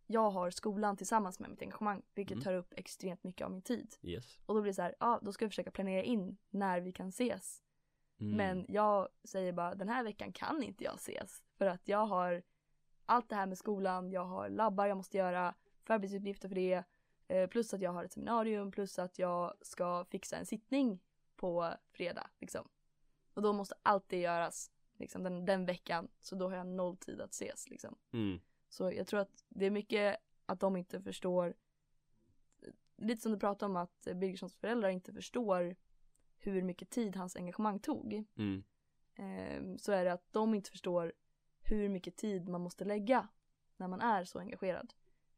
jag 0.08 0.32
har 0.32 0.50
skolan 0.52 0.98
tillsammans 0.98 1.40
med 1.40 1.50
mitt 1.50 1.62
engagemang 1.62 2.02
vilket 2.14 2.32
Mm. 2.36 2.44
tar 2.44 2.54
upp 2.54 2.74
extremt 2.78 3.24
mycket 3.24 3.46
av 3.46 3.52
min 3.52 3.62
tid. 3.62 3.96
Yes. 4.02 4.40
Och 4.46 4.56
då 4.56 4.62
blir 4.62 4.70
det 4.72 4.76
så 4.76 4.82
här, 4.82 4.96
ja 5.00 5.20
då 5.22 5.34
ska 5.34 5.46
vi 5.46 5.50
försöka 5.50 5.72
planera 5.72 6.04
in 6.04 6.38
när 6.50 6.82
vi 6.82 6.92
kan 6.92 7.08
ses. 7.10 7.62
Mm. 8.20 8.38
Men 8.38 8.66
jag 8.70 9.10
säger 9.24 9.54
bara 9.54 9.76
den 9.76 9.90
här 9.90 10.04
veckan 10.04 10.32
kan 10.34 10.64
inte 10.64 10.84
jag 10.84 10.96
ses. 10.96 11.44
För 11.58 11.66
att 11.66 11.88
jag 11.88 12.06
har 12.06 12.44
allt 13.06 13.30
det 13.30 13.36
här 13.36 13.46
med 13.46 13.58
skolan, 13.58 14.12
jag 14.12 14.26
har 14.26 14.50
labbar 14.50 14.86
jag 14.86 14.98
måste 14.98 15.18
göra, 15.18 15.56
förarbetsuppgifter 15.84 16.48
för 16.48 16.56
det. 16.56 16.84
eh, 17.28 17.48
Plus 17.48 17.74
att 17.74 17.82
jag 17.82 17.92
har 17.92 18.04
ett 18.04 18.12
seminarium, 18.12 18.72
plus 18.72 19.00
att 19.00 19.20
jag 19.20 19.54
ska 19.62 20.06
fixa 20.06 20.38
en 20.38 20.46
sittning 20.46 21.00
på 21.36 21.74
fredag. 21.92 22.30
Liksom. 22.40 22.68
Och 23.34 23.42
då 23.42 23.54
måste 23.54 23.76
allt 23.84 24.10
det 24.10 24.20
göras 24.20 24.72
liksom, 24.98 25.24
den, 25.24 25.46
den 25.46 25.66
veckan. 25.66 26.08
Så 26.20 26.36
då 26.36 26.50
har 26.50 26.56
jag 26.56 26.68
noll 26.68 26.98
tid 26.98 27.22
att 27.22 27.32
ses. 27.34 27.70
Liksom. 27.70 27.96
Mm. 28.14 28.40
Så 28.70 28.92
jag 28.92 29.08
tror 29.08 29.20
att 29.20 29.44
det 29.50 29.66
är 29.66 29.72
mycket 29.72 30.18
att 30.46 30.60
de 30.60 30.76
inte 30.76 31.02
förstår 31.02 31.54
Lite 33.02 33.22
som 33.22 33.32
du 33.32 33.40
pratade 33.40 33.70
om 33.70 33.78
att 33.78 34.08
Birgerssons 34.16 34.56
föräldrar 34.56 34.90
inte 34.90 35.14
förstår 35.14 35.76
hur 36.38 36.62
mycket 36.62 36.90
tid 36.90 37.16
hans 37.16 37.36
engagemang 37.36 37.80
tog. 37.80 38.24
Mm. 38.36 38.64
Ehm, 39.16 39.78
så 39.78 39.92
är 39.92 40.06
det 40.06 40.14
att 40.14 40.34
de 40.34 40.56
inte 40.56 40.72
förstår 40.72 41.14
hur 41.64 41.90
mycket 41.90 42.16
tid 42.18 42.50
man 42.50 42.62
måste 42.62 42.86
lägga 42.86 43.28
när 43.78 43.88
man 43.88 44.02
är 44.02 44.24
så 44.24 44.40
engagerad. 44.40 44.94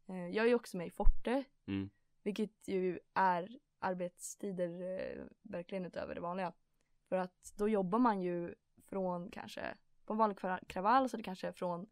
Eh, 0.07 0.27
jag 0.27 0.49
är 0.49 0.55
också 0.55 0.77
med 0.77 0.87
i 0.87 0.91
Forte, 0.91 1.43
Mm. 1.65 1.89
vilket 2.23 2.67
ju 2.67 2.99
är 3.13 3.59
arbetstider 3.79 4.81
eh, 4.81 5.23
verkligen 5.41 5.85
utöver 5.85 6.15
det 6.15 6.21
vanliga. 6.21 6.53
För 7.09 7.17
att 7.17 7.53
då 7.57 7.69
jobbar 7.69 7.99
man 7.99 8.21
ju 8.21 8.55
från 8.85 9.31
kanske, 9.31 9.77
på 10.05 10.13
en 10.13 10.17
vanlig 10.19 10.37
kra- 10.37 10.65
kravall 10.65 11.09
så 11.09 11.15
är 11.15 11.17
det 11.17 11.23
kanske 11.23 11.53
från 11.53 11.89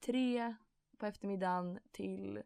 tre 0.00 0.54
på 0.98 1.06
eftermiddagen 1.06 1.78
till 1.90 2.42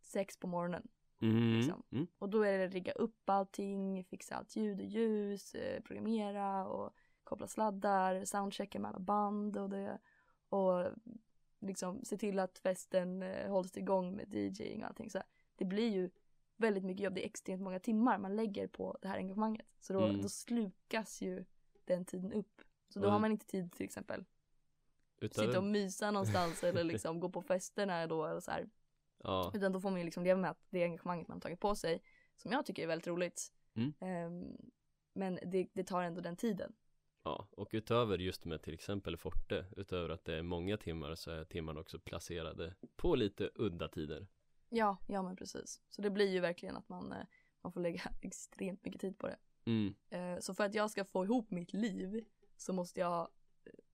sex 0.00 0.36
på 0.36 0.46
morgonen. 0.46 0.88
Mm. 1.20 1.56
Liksom. 1.56 1.82
Mm. 1.90 2.06
Och 2.18 2.28
då 2.28 2.42
är 2.42 2.58
det 2.58 2.68
rigga 2.68 2.92
upp 2.92 3.30
allting, 3.30 4.04
fixa 4.04 4.36
allt 4.36 4.56
ljud 4.56 4.80
och 4.80 4.86
ljus, 4.86 5.54
eh, 5.54 5.82
programmera 5.82 6.66
och 6.66 6.94
koppla 7.24 7.46
sladdar, 7.46 8.24
soundchecka 8.24 8.78
med 8.78 8.88
alla 8.88 8.98
band 8.98 9.56
och 9.56 9.70
det. 9.70 9.98
Och 10.48 10.84
liksom 11.60 12.04
se 12.04 12.16
till 12.16 12.38
att 12.38 12.58
festen 12.58 13.22
eh, 13.22 13.50
hålls 13.50 13.76
igång 13.76 14.16
med 14.16 14.34
DJing 14.34 14.82
och 14.82 14.88
allting. 14.88 15.10
Så 15.10 15.22
det 15.56 15.64
blir 15.64 15.88
ju 15.88 16.10
väldigt 16.56 16.84
mycket 16.84 17.04
jobb, 17.04 17.14
det 17.14 17.22
är 17.24 17.26
extremt 17.26 17.62
många 17.62 17.78
timmar 17.80 18.18
man 18.18 18.36
lägger 18.36 18.66
på 18.68 18.98
det 19.02 19.08
här 19.08 19.16
engagemanget. 19.16 19.66
Så 19.80 19.92
då, 19.92 20.04
Mm. 20.04 20.22
då 20.22 20.28
slukas 20.28 21.22
ju 21.22 21.44
den 21.84 22.04
tiden 22.04 22.32
upp. 22.32 22.62
Så 22.88 22.98
då 22.98 23.06
Och- 23.06 23.12
har 23.12 23.18
man 23.18 23.30
inte 23.30 23.46
tid 23.46 23.72
till 23.72 23.84
exempel 23.84 24.24
sitta 25.20 25.58
och 25.58 25.64
mysa 25.64 26.10
någonstans 26.10 26.64
eller 26.64 26.84
liksom 26.92 27.20
gå 27.20 27.28
på 27.30 27.42
festerna 27.42 28.06
då 28.06 28.26
eller 28.26 28.40
så 28.40 28.50
här. 28.50 28.68
ja. 29.22 29.50
Utan 29.54 29.72
då 29.72 29.80
får 29.80 29.90
man 29.90 29.98
ju 29.98 30.04
liksom 30.04 30.24
leva 30.24 30.40
med 30.40 30.50
att 30.50 30.66
det 30.70 30.82
engagemanget 30.84 31.28
man 31.28 31.36
har 31.36 31.40
tagit 31.40 31.60
på 31.60 31.74
sig, 31.74 32.02
som 32.36 32.52
jag 32.52 32.66
tycker 32.66 32.82
är 32.82 32.86
väldigt 32.86 33.06
roligt. 33.06 33.52
Mm. 33.74 33.92
Ehm, 34.00 34.56
men 35.12 35.38
det, 35.46 35.68
det 35.72 35.84
tar 35.84 36.02
ändå 36.02 36.20
den 36.20 36.36
tiden. 36.36 36.72
Ja, 37.26 37.46
och 37.50 37.68
utöver 37.72 38.18
just 38.18 38.44
med 38.44 38.62
till 38.62 38.74
exempel 38.74 39.16
Forte, 39.16 39.66
utöver 39.76 40.08
att 40.08 40.24
det 40.24 40.34
är 40.34 40.42
många 40.42 40.76
timmar 40.76 41.14
så 41.14 41.30
är 41.30 41.44
timmarna 41.44 41.80
också 41.80 41.98
placerade 41.98 42.74
på 42.96 43.14
lite 43.14 43.50
udda 43.54 43.88
tider. 43.88 44.26
Ja, 44.68 44.96
ja 45.06 45.22
men 45.22 45.36
precis. 45.36 45.82
Så 45.88 46.02
det 46.02 46.10
blir 46.10 46.32
ju 46.32 46.40
verkligen 46.40 46.76
att 46.76 46.88
man, 46.88 47.12
eh, 47.12 47.26
man 47.62 47.72
får 47.72 47.80
lägga 47.80 48.02
extremt 48.20 48.84
mycket 48.84 49.00
tid 49.00 49.18
på 49.18 49.26
det. 49.26 49.38
Mm. 49.64 49.94
Eh, 50.10 50.40
så 50.40 50.54
för 50.54 50.64
att 50.64 50.74
jag 50.74 50.90
ska 50.90 51.04
få 51.04 51.24
ihop 51.24 51.50
mitt 51.50 51.72
liv 51.72 52.24
så 52.56 52.72
måste 52.72 53.00
jag 53.00 53.28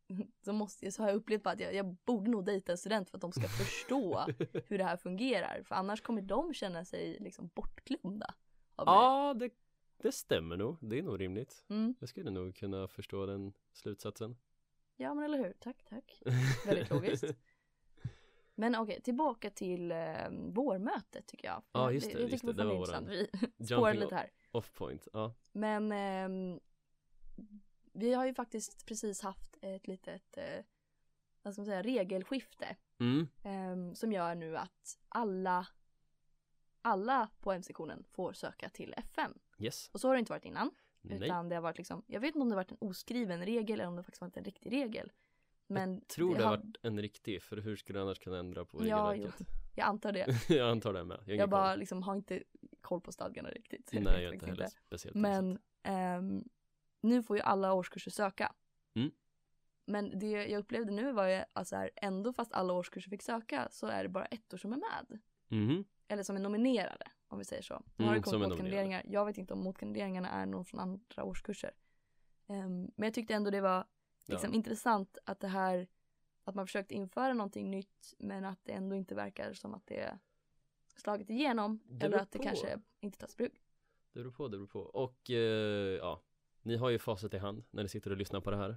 så, 0.44 0.52
måste, 0.52 0.92
så 0.92 1.02
har 1.02 1.08
jag 1.08 1.16
upplevt 1.16 1.46
att 1.46 1.60
jag, 1.60 1.74
jag 1.74 1.86
borde 1.86 2.30
nog 2.30 2.44
dejta 2.44 2.72
en 2.72 2.78
student 2.78 3.10
för 3.10 3.16
att 3.16 3.22
de 3.22 3.32
ska 3.32 3.48
förstå 3.48 4.26
hur 4.66 4.78
det 4.78 4.84
här 4.84 4.96
fungerar. 4.96 5.62
För 5.64 5.74
annars 5.74 6.00
kommer 6.02 6.22
de 6.22 6.54
känna 6.54 6.84
sig 6.84 7.18
liksom 7.20 7.50
bortglömda. 7.54 8.34
Ja, 8.76 9.34
det, 9.34 9.50
det 10.02 10.12
stämmer 10.12 10.56
nog. 10.56 10.76
Det 10.80 10.98
är 10.98 11.02
nog 11.02 11.20
rimligt. 11.20 11.64
Mm. 11.68 11.94
Jag 12.00 12.08
skulle 12.08 12.30
nog 12.30 12.56
kunna 12.56 12.88
förstå 12.88 13.26
den 13.26 13.52
slutsatsen. 13.72 14.36
Ja 14.96 15.14
men 15.14 15.24
eller 15.24 15.38
hur, 15.38 15.52
tack 15.60 15.84
tack. 15.84 16.22
Väldigt 16.66 16.90
logiskt. 16.90 17.24
Men 18.54 18.76
okej, 18.76 19.00
tillbaka 19.00 19.50
till 19.50 19.92
eh, 19.92 20.30
vårmötet 20.30 21.26
tycker 21.26 21.48
jag. 21.48 21.62
Ja, 21.72 21.92
just 21.92 22.06
det, 22.06 22.12
jag 22.12 22.30
just 22.30 22.32
tycker 22.32 22.46
det, 22.46 22.62
det 22.62 22.68
var 22.68 22.74
intressant. 22.74 23.08
Vi 23.56 23.66
spårar 23.66 23.94
lite 23.94 24.14
här. 24.14 24.30
Off 24.50 24.72
point, 24.72 25.08
ja. 25.12 25.34
Men 25.52 25.92
ehm, 25.92 26.60
vi 27.92 28.14
har 28.14 28.26
ju 28.26 28.34
faktiskt 28.34 28.86
precis 28.86 29.20
haft 29.22 29.58
ett 29.60 29.86
litet, 29.86 30.36
eh, 30.36 30.64
vad 31.42 31.54
ska 31.54 31.60
man 31.60 31.66
säga, 31.66 31.82
regelskifte. 31.82 32.76
Mm. 32.98 33.28
ehm, 33.42 33.94
som 33.94 34.12
gör 34.12 34.34
nu 34.34 34.56
att 34.56 34.98
alla, 35.08 35.66
alla 36.82 37.28
på 37.40 37.52
M-sektionen 37.52 38.04
får 38.10 38.32
söka 38.32 38.68
till 38.68 38.94
FM. 38.96 39.38
Yes. 39.62 39.90
Och 39.92 40.00
så 40.00 40.08
har 40.08 40.14
det 40.14 40.18
inte 40.18 40.32
varit 40.32 40.44
innan. 40.44 40.70
Nej. 41.00 41.18
Utan 41.24 41.48
det 41.48 41.54
har 41.54 41.62
varit 41.62 41.78
liksom, 41.78 42.02
jag 42.06 42.20
vet 42.20 42.28
inte 42.28 42.38
om 42.40 42.48
det 42.48 42.54
har 42.54 42.62
varit 42.64 42.70
en 42.70 42.76
oskriven 42.80 43.44
regel 43.44 43.80
eller 43.80 43.88
om 43.88 43.96
det 43.96 44.02
faktiskt 44.02 44.20
varit 44.20 44.36
en 44.36 44.44
riktig 44.44 44.72
regel. 44.72 45.12
Men 45.66 46.00
Tror 46.04 46.34
det 46.36 46.42
har 46.44 46.50
har- 46.50 46.56
varit 46.56 46.76
en 46.82 47.02
riktig, 47.02 47.42
för 47.42 47.56
hur 47.56 47.76
skulle 47.76 47.98
du 47.98 48.02
annars 48.02 48.18
kunna 48.18 48.38
ändra 48.38 48.64
på 48.64 48.86
Ja, 48.86 49.10
regelverket? 49.12 49.46
jag 49.74 49.86
antar 49.86 50.12
det. 50.12 50.26
jag 50.48 50.70
antar 50.70 50.92
det 50.92 51.04
med. 51.04 51.20
Jag, 51.26 51.36
Jag 51.36 51.50
bara 51.50 51.70
koll. 51.72 51.78
liksom 51.78 52.02
har 52.02 52.14
inte 52.14 52.42
koll 52.80 53.00
på 53.00 53.12
stadgarna 53.12 53.50
riktigt. 53.50 53.90
Nej, 53.92 54.22
jag 54.22 54.34
inte 54.34 54.46
heller 54.46 54.66
speciellt 54.86 55.16
Men 55.16 55.58
ehm, 55.82 56.44
nu 57.00 57.22
får 57.22 57.36
ju 57.36 57.42
alla 57.42 57.72
årskurser 57.72 58.10
söka. 58.10 58.52
Mm. 58.94 59.10
Men 59.86 60.18
det 60.18 60.30
jag 60.30 60.58
upplevde 60.60 60.92
nu 60.92 61.12
var 61.12 61.26
ju 61.28 61.42
att 61.52 61.68
så 61.68 61.76
här, 61.76 61.90
ändå 61.96 62.32
fast 62.32 62.52
alla 62.52 62.72
årskurser 62.72 63.10
fick 63.10 63.22
söka 63.22 63.68
så 63.70 63.86
är 63.86 64.02
det 64.02 64.08
bara 64.08 64.24
ettor 64.26 64.56
som 64.58 64.72
är 64.72 64.76
med. 64.76 65.20
Mhm. 65.48 65.84
Eller 66.08 66.22
som 66.22 66.36
är 66.36 66.40
nominerade 66.40 67.06
om 67.32 67.38
vi 67.38 67.44
säger 67.44 67.62
så. 67.62 67.82
Nu 67.96 68.04
har 68.04 68.12
Mm, 68.12 68.22
det 68.22 68.28
som 68.28 68.32
kommit 68.32 68.46
är 68.46 68.48
motkandideringar. 68.50 69.02
Jag 69.08 69.26
vet 69.26 69.38
inte 69.38 69.54
om 69.54 69.60
motkandideringarna 69.64 70.28
är 70.30 70.46
någon 70.46 70.64
från 70.64 70.80
andra 70.80 71.24
årskurser. 71.24 71.70
Ehm, 72.46 72.90
men 72.96 73.06
jag 73.06 73.14
tyckte 73.14 73.34
ändå 73.34 73.50
det 73.50 73.60
var 73.60 73.86
liksom 74.26 74.50
Ja. 74.50 74.56
intressant 74.56 75.18
att 75.24 75.40
det 75.40 75.48
här 75.48 75.86
att 76.44 76.54
man 76.54 76.66
försökt 76.66 76.90
införa 76.90 77.32
någonting 77.34 77.70
nytt 77.70 78.14
men 78.18 78.44
att 78.44 78.58
det 78.64 78.72
ändå 78.72 78.96
inte 78.96 79.14
verkar 79.14 79.52
som 79.52 79.74
att 79.74 79.86
det 79.86 80.18
slagit 80.96 81.30
igenom 81.30 81.80
Det 81.84 82.06
eller 82.06 82.18
att 82.18 82.32
det 82.32 82.38
på. 82.38 82.44
kanske 82.44 82.80
inte 83.00 83.18
tas 83.18 83.36
bruk. 83.36 83.52
Det 84.12 84.18
beror 84.20 84.32
på, 84.32 84.48
det 84.48 84.56
beror 84.58 84.66
på. 84.66 84.80
Och 84.80 85.30
eh, 85.30 85.96
ja, 85.98 86.22
ni 86.62 86.76
har 86.76 86.90
ju 86.90 86.98
facit 86.98 87.34
i 87.34 87.38
hand 87.38 87.64
när 87.70 87.82
ni 87.82 87.88
sitter 87.88 88.10
och 88.10 88.16
lyssnar 88.16 88.40
på 88.40 88.50
det 88.50 88.56
här. 88.56 88.76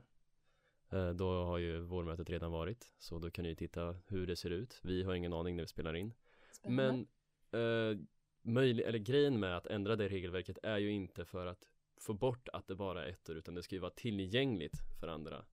Eh, 0.89 1.09
då 1.09 1.43
har 1.43 1.57
ju 1.57 1.79
vårmötet 1.79 2.29
redan 2.29 2.51
varit, 2.51 2.91
så 2.97 3.19
då 3.19 3.31
kan 3.31 3.43
ni 3.43 3.55
titta 3.55 3.95
hur 4.07 4.27
det 4.27 4.35
ser 4.35 4.49
ut. 4.49 4.79
Vi 4.83 5.03
har 5.03 5.13
ingen 5.13 5.33
aning 5.33 5.55
när 5.55 5.63
vi 5.63 5.67
spelar 5.67 5.93
in. 5.95 6.13
Spännande. 6.51 7.05
Men 7.51 7.91
eh, 7.91 7.97
möjlig, 8.45 8.83
eller 8.83 8.99
grejen 8.99 9.39
med 9.39 9.57
att 9.57 9.67
ändra 9.67 9.95
det 9.95 10.07
regelverket 10.07 10.57
är 10.63 10.77
ju 10.77 10.91
inte 10.91 11.25
för 11.25 11.45
att 11.45 11.67
få 11.97 12.13
bort 12.13 12.49
att 12.53 12.67
det 12.67 12.75
bara 12.75 13.05
är 13.05 13.09
ettor 13.09 13.37
utan 13.37 13.55
det 13.55 13.63
ska 13.63 13.75
ju 13.75 13.81
vara 13.81 13.91
tillgängligt 13.91 14.75
för 14.99 15.07
andra. 15.07 15.45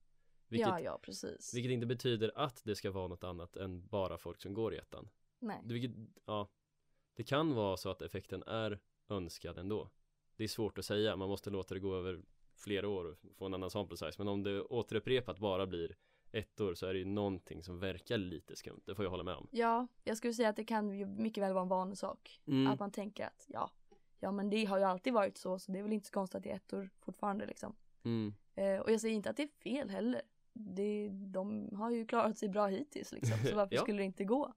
Vilket, 0.47 0.67
ja, 0.67 0.79
ja, 0.79 0.99
precis. 1.01 1.53
vilket 1.53 1.71
inte 1.71 1.85
betyder 1.85 2.31
att 2.35 2.61
det 2.63 2.75
ska 2.75 2.91
vara 2.91 3.07
något 3.07 3.23
annat 3.23 3.55
än 3.55 3.87
bara 3.87 4.17
folk 4.17 4.41
som 4.41 4.53
går 4.53 4.73
i 4.73 4.77
ettan. 4.77 5.09
Nej. 5.39 5.61
Vilket, 5.63 5.91
ja, 6.25 6.49
det 7.15 7.23
kan 7.23 7.55
vara 7.55 7.77
så 7.77 7.89
att 7.89 8.01
effekten 8.01 8.43
är 8.43 8.79
önskad 9.09 9.57
ändå. 9.57 9.89
Det 10.35 10.43
är 10.43 10.47
svårt 10.47 10.77
att 10.77 10.85
säga, 10.85 11.15
man 11.15 11.29
måste 11.29 11.49
låta 11.49 11.73
det 11.73 11.79
gå 11.79 11.95
över 11.95 12.21
flera 12.55 12.89
år 12.89 13.05
och 13.05 13.17
få 13.35 13.45
en 13.45 13.53
annan 13.53 13.69
sample 13.69 13.97
size. 13.97 14.15
Men 14.17 14.27
om 14.27 14.43
det 14.43 14.61
återupprepat 14.61 15.39
bara 15.39 15.67
blir 15.67 15.95
ettor 16.33 16.73
så 16.73 16.85
är 16.85 16.93
det 16.93 16.99
ju 16.99 17.05
någonting 17.05 17.63
som 17.63 17.79
verkar 17.79 18.17
lite 18.17 18.55
skumt. 18.55 18.81
Det 18.85 18.95
får 18.95 19.05
jag 19.05 19.09
hålla 19.09 19.23
med 19.23 19.35
om. 19.35 19.47
Ja, 19.51 19.87
jag 20.03 20.17
skulle 20.17 20.33
säga 20.33 20.49
att 20.49 20.55
det 20.55 20.63
kan 20.65 20.97
ju 20.97 21.05
mycket 21.05 21.43
väl 21.43 21.53
vara 21.53 21.61
en 21.61 21.69
vanlig 21.69 21.97
sak. 21.97 22.41
Mm. 22.45 22.67
Att 22.71 22.79
man 22.79 22.91
tänker 22.91 23.25
att 23.25 23.45
ja, 23.47 23.71
ja 24.19 24.31
men 24.31 24.49
det 24.49 24.65
har 24.65 24.77
ju 24.77 24.83
alltid 24.83 25.13
varit 25.13 25.37
så 25.37 25.59
så 25.59 25.71
det 25.71 25.79
är 25.79 25.83
väl 25.83 25.93
inte 25.93 26.07
så 26.07 26.13
konstigt 26.13 26.35
att 26.35 26.43
det 26.43 26.51
är 26.51 26.55
ettor 26.55 26.89
fortfarande 26.99 27.45
liksom. 27.45 27.75
Mm. 28.03 28.33
Eh, 28.55 28.79
och 28.79 28.91
jag 28.91 29.01
säger 29.01 29.15
inte 29.15 29.29
att 29.29 29.37
det 29.37 29.43
är 29.43 29.47
fel 29.63 29.89
heller. 29.89 30.21
Det, 30.53 31.09
de 31.09 31.69
har 31.75 31.91
ju 31.91 32.05
klarat 32.05 32.37
sig 32.37 32.49
bra 32.49 32.67
hittills 32.67 33.11
liksom. 33.11 33.37
Så 33.49 33.55
varför 33.55 33.75
Ja. 33.75 33.81
skulle 33.81 33.97
det 33.97 34.05
inte 34.05 34.23
gå? 34.23 34.53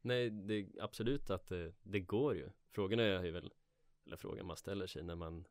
Nej, 0.00 0.30
det 0.30 0.54
är 0.54 0.66
absolut 0.80 1.30
att 1.30 1.46
det, 1.46 1.72
det 1.82 2.00
går 2.00 2.34
ju. 2.34 2.50
Frågan 2.70 2.98
är 2.98 3.24
ju 3.24 3.30
väl, 3.30 3.52
eller 4.06 4.16
frågan 4.16 4.46
man 4.46 4.56
ställer 4.56 4.86
sig 4.86 5.02
när 5.02 5.16
man 5.16 5.44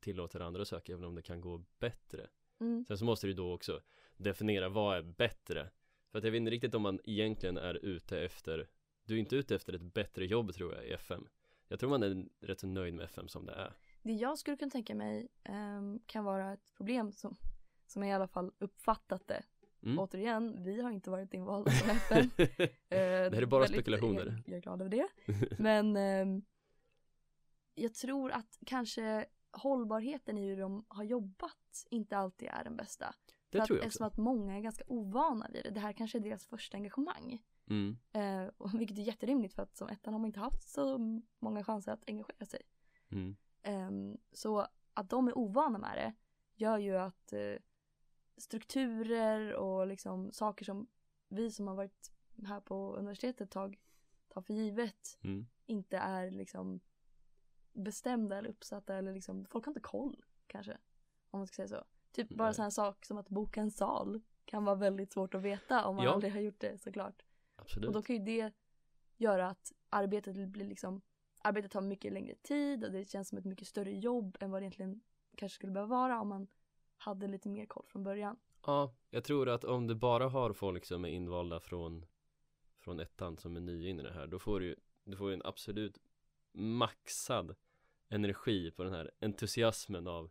tillåter 0.00 0.40
andra 0.40 0.62
att 0.62 0.68
söka, 0.68 0.92
även 0.92 1.04
om 1.04 1.14
det 1.14 1.22
kan 1.22 1.40
gå 1.40 1.64
bättre. 1.78 2.28
Mm. 2.60 2.84
Sen 2.88 2.98
så 2.98 3.04
måste 3.04 3.26
du 3.26 3.32
då 3.32 3.54
också 3.54 3.80
definiera 4.16 4.68
vad 4.68 4.96
är 4.96 5.02
bättre. 5.02 5.70
För 6.10 6.18
att 6.18 6.24
jag 6.24 6.30
vet 6.30 6.38
inte 6.38 6.50
riktigt 6.50 6.74
om 6.74 6.82
man 6.82 7.00
egentligen 7.04 7.56
är 7.56 7.74
ute 7.84 8.20
efter, 8.20 8.68
du 9.04 9.14
är 9.14 9.18
inte 9.18 9.36
ute 9.36 9.54
efter 9.54 9.72
ett 9.72 9.82
bättre 9.94 10.26
jobb 10.26 10.54
tror 10.54 10.74
jag 10.74 10.84
i 10.86 10.92
FM. 10.92 11.28
Jag 11.68 11.80
tror 11.80 11.90
man 11.90 12.02
är 12.02 12.26
rätt 12.40 12.60
så 12.60 12.66
nöjd 12.66 12.94
med 12.94 13.04
FM 13.04 13.28
som 13.28 13.46
det 13.46 13.52
är. 13.52 13.72
Det 14.02 14.12
jag 14.12 14.38
skulle 14.38 14.56
kunna 14.56 14.70
tänka 14.70 14.94
mig 14.94 15.28
ehm, 15.44 16.00
kan 16.06 16.24
vara 16.24 16.52
ett 16.52 16.74
problem 16.76 17.12
som, 17.12 17.36
som 17.86 18.02
jag 18.02 18.10
i 18.10 18.12
alla 18.12 18.28
fall 18.28 18.52
uppfattat 18.58 19.28
det. 19.28 19.42
Mm. 19.82 19.98
Återigen, 19.98 20.64
vi 20.64 20.82
har 20.82 20.90
inte 20.90 21.10
varit 21.10 21.34
invalda 21.34 21.70
som 21.70 21.90
FN. 21.90 22.30
Eh, 22.88 22.98
Det 22.98 23.34
här 23.34 23.42
är 23.42 23.46
bara 23.46 23.66
spekulationer. 23.66 24.26
Jag, 24.26 24.42
jag 24.46 24.56
är 24.56 24.60
glad 24.60 24.80
över 24.80 24.90
det. 24.90 25.08
Men 25.58 25.96
ehm, 25.96 26.42
jag 27.74 27.94
tror 27.94 28.30
att 28.32 28.58
kanske 28.66 29.26
hållbarheten 29.50 30.38
i 30.38 30.48
hur 30.48 30.56
de 30.56 30.84
har 30.88 31.04
jobbat 31.04 31.86
inte 31.90 32.16
alltid 32.16 32.48
är 32.48 32.64
den 32.64 32.76
bästa. 32.76 33.14
Det 33.52 33.58
För 33.58 33.66
tror 33.66 33.76
att, 33.76 33.80
jag 33.80 33.86
Eftersom 33.86 34.06
också. 34.06 34.12
att 34.20 34.24
många 34.24 34.56
är 34.56 34.60
ganska 34.60 34.84
ovana 34.86 35.48
vid 35.52 35.64
det. 35.64 35.70
Det 35.70 35.80
här 35.80 35.92
kanske 35.92 36.18
är 36.18 36.20
deras 36.20 36.46
första 36.46 36.76
engagemang. 36.76 37.42
Mm. 37.66 37.96
Eh, 38.12 38.50
och 38.58 38.80
vilket 38.80 38.98
är 38.98 39.02
jätterimligt 39.02 39.54
för 39.54 39.62
att 39.62 39.76
som 39.76 39.88
ettan 39.88 40.12
har 40.14 40.20
man 40.20 40.26
inte 40.26 40.40
haft 40.40 40.68
så 40.68 40.98
många 41.38 41.64
chanser 41.64 41.92
att 41.92 42.04
engagera 42.06 42.46
sig. 42.46 42.62
Mm. 43.10 43.36
Ehm, 43.62 44.18
så 44.32 44.66
att 44.94 45.10
de 45.10 45.28
är 45.28 45.38
ovana 45.38 45.78
med 45.78 45.96
det 45.96 46.12
gör 46.54 46.78
ju 46.78 46.96
att 46.96 47.32
eh, 47.32 47.56
strukturer 48.36 49.54
och 49.54 49.86
liksom 49.86 50.32
saker 50.32 50.64
som 50.64 50.86
vi 51.28 51.50
som 51.50 51.66
har 51.68 51.74
varit 51.74 52.12
här 52.46 52.60
på 52.60 52.94
universitetet 52.96 53.40
ett 53.40 53.50
tag 53.50 53.80
tar 54.28 54.42
för 54.42 54.54
givet 54.54 55.18
Mm. 55.22 55.46
inte 55.66 55.96
är 55.98 56.30
liksom 56.30 56.80
bestämda 57.72 58.38
eller 58.38 58.48
uppsatta 58.50 58.94
eller 58.96 59.12
liksom 59.12 59.44
folk 59.44 59.64
har 59.66 59.70
inte 59.70 59.80
koll 59.80 60.24
kanske 60.46 60.78
om 61.30 61.40
man 61.40 61.46
ska 61.46 61.54
säga 61.54 61.68
så. 61.68 61.84
Typ 62.12 62.28
bara 62.28 62.48
Nej. 62.48 62.54
sån 62.54 62.62
här 62.62 62.70
sak 62.70 63.04
som 63.04 63.18
att 63.18 63.28
boka 63.28 63.60
en 63.60 63.70
sal 63.70 64.20
kan 64.44 64.64
vara 64.64 64.76
väldigt 64.76 65.12
svårt 65.12 65.34
att 65.34 65.42
veta 65.42 65.84
om 65.86 65.96
man 65.96 66.04
Ja. 66.04 66.12
aldrig 66.12 66.32
har 66.32 66.40
gjort 66.40 66.60
det 66.60 66.78
såklart. 66.78 67.22
Absolut. 67.56 67.88
Och 67.88 67.94
då 67.94 68.02
kan 68.02 68.16
ju 68.16 68.22
det 68.24 68.52
göra 69.16 69.48
att 69.48 69.72
arbetet 69.90 70.48
blir 70.48 70.66
liksom 70.66 71.00
Arbetet 71.44 71.70
tar 71.70 71.80
mycket 71.80 72.12
längre 72.12 72.34
tid 72.34 72.84
och 72.84 72.92
det 72.92 73.10
känns 73.10 73.28
som 73.28 73.38
ett 73.38 73.44
mycket 73.44 73.68
större 73.68 73.92
jobb 73.92 74.36
än 74.40 74.50
vad 74.50 74.62
det 74.62 74.64
egentligen 74.64 75.00
kanske 75.36 75.56
skulle 75.56 75.72
behöva 75.72 75.96
vara 75.96 76.20
om 76.20 76.28
man 76.28 76.46
hade 76.98 77.28
lite 77.28 77.48
mer 77.48 77.66
koll 77.66 77.84
från 77.88 78.04
början. 78.04 78.36
Ja, 78.66 78.94
jag 79.10 79.24
tror 79.24 79.48
att 79.48 79.64
om 79.64 79.86
du 79.86 79.94
bara 79.94 80.28
har 80.28 80.52
folk 80.52 80.84
som 80.84 81.04
är 81.04 81.08
invalda 81.08 81.60
från 81.60 82.06
från 82.78 83.00
ettan 83.00 83.36
som 83.38 83.56
är 83.56 83.60
nya 83.60 83.88
in 83.90 84.00
i 84.00 84.02
det 84.02 84.12
här, 84.12 84.26
då 84.26 84.38
får 84.38 84.60
du 84.60 84.76
du 85.04 85.16
får 85.16 85.28
ju 85.28 85.34
en 85.34 85.42
absolut 85.44 85.98
maxad 86.52 87.54
energi 88.08 88.70
på 88.70 88.84
den 88.84 88.92
här 88.92 89.10
entusiasmen 89.20 90.06
av 90.06 90.30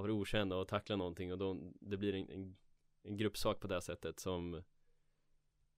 av 0.00 0.06
det 0.06 0.12
okända 0.12 0.56
och 0.56 0.68
tackla 0.68 0.96
någonting 0.96 1.32
och 1.32 1.38
då 1.38 1.56
det 1.80 1.96
blir 1.96 2.14
en, 2.14 2.30
en, 2.30 2.56
en 3.02 3.16
gruppsak 3.16 3.60
på 3.60 3.66
det 3.68 3.80
sättet 3.82 4.20
som 4.20 4.62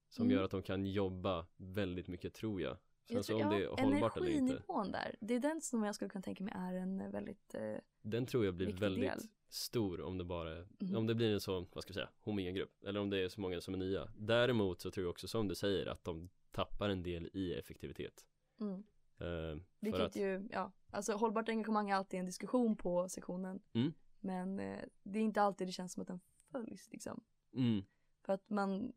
som 0.08 0.26
Mm. 0.26 0.36
gör 0.36 0.44
att 0.44 0.50
de 0.50 0.62
kan 0.62 0.86
jobba 0.86 1.46
väldigt 1.56 2.08
mycket 2.08 2.34
tror 2.34 2.60
jag. 2.60 2.76
Sen 3.06 3.16
Jag 3.16 3.24
så 3.24 3.32
tror- 3.32 3.44
om 3.44 3.50
det 3.50 3.64
är 3.64 3.68
hållbart 3.68 4.16
eller 4.16 4.28
inte, 4.28 4.38
Energinivån 4.52 4.92
där, 4.92 5.16
det 5.20 5.34
är 5.34 5.40
den 5.40 5.60
som 5.60 5.82
jag 5.84 5.94
skulle 5.94 6.08
kunna 6.10 6.22
tänka 6.22 6.44
mig 6.44 6.52
är 6.56 6.72
en 6.74 7.10
väldigt 7.10 7.54
eh, 7.54 7.76
den 8.02 8.26
tror 8.26 8.44
jag 8.44 8.54
blir 8.54 8.72
väldigt 8.72 9.10
del. 9.10 9.20
stor 9.48 10.00
om 10.00 10.18
det 10.18 10.24
bara 10.24 10.66
Mhm. 10.80 10.96
om 10.96 11.06
det 11.06 11.14
blir 11.14 11.32
en 11.32 11.40
så, 11.40 11.66
vad 11.72 11.82
ska 11.82 11.90
jag 11.90 11.94
säga, 11.94 12.08
homogen 12.20 12.54
grupp 12.54 12.84
eller 12.84 13.00
om 13.00 13.10
det 13.10 13.18
är 13.18 13.28
så 13.28 13.40
många 13.40 13.60
som 13.60 13.74
är 13.74 13.78
nya. 13.78 14.08
Däremot 14.16 14.80
så 14.80 14.90
tror 14.90 15.04
jag 15.04 15.10
också 15.10 15.28
som 15.28 15.48
du 15.48 15.54
säger 15.54 15.86
att 15.86 16.04
de 16.04 16.28
tappar 16.50 16.88
en 16.88 17.02
del 17.02 17.30
i 17.32 17.54
effektivitet. 17.54 18.26
mm. 18.60 18.82
Eh, 19.18 19.62
Vilket 19.80 20.00
att, 20.00 20.16
ju, 20.16 20.48
ja, 20.50 20.72
alltså 20.90 21.12
hållbart 21.12 21.48
engagemang 21.48 21.90
är 21.90 21.94
alltid 21.94 22.20
en 22.20 22.26
diskussion 22.26 22.76
på 22.76 23.08
sektionen. 23.08 23.60
Mm. 23.72 23.92
Men 24.22 24.58
eh, 24.60 24.84
det 25.02 25.18
är 25.18 25.22
inte 25.22 25.42
alltid 25.42 25.68
det 25.68 25.72
känns 25.72 25.92
som 25.92 26.00
att 26.00 26.08
den 26.08 26.20
följs 26.50 26.88
liksom. 26.90 27.20
mm, 27.52 27.84
För 28.20 28.32
att 28.32 28.50
man, 28.50 28.92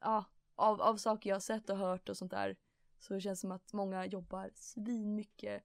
ja, 0.00 0.24
av, 0.54 0.80
av 0.82 0.96
saker 0.96 1.30
jag 1.30 1.34
har 1.34 1.40
sett 1.40 1.70
och 1.70 1.76
hört 1.76 2.08
och 2.08 2.16
sånt 2.16 2.30
där 2.30 2.56
så 2.98 3.14
det 3.14 3.20
känns 3.20 3.40
som 3.40 3.52
att 3.52 3.72
många 3.72 4.06
jobbar 4.06 4.50
svin 4.54 5.14
mycket 5.14 5.64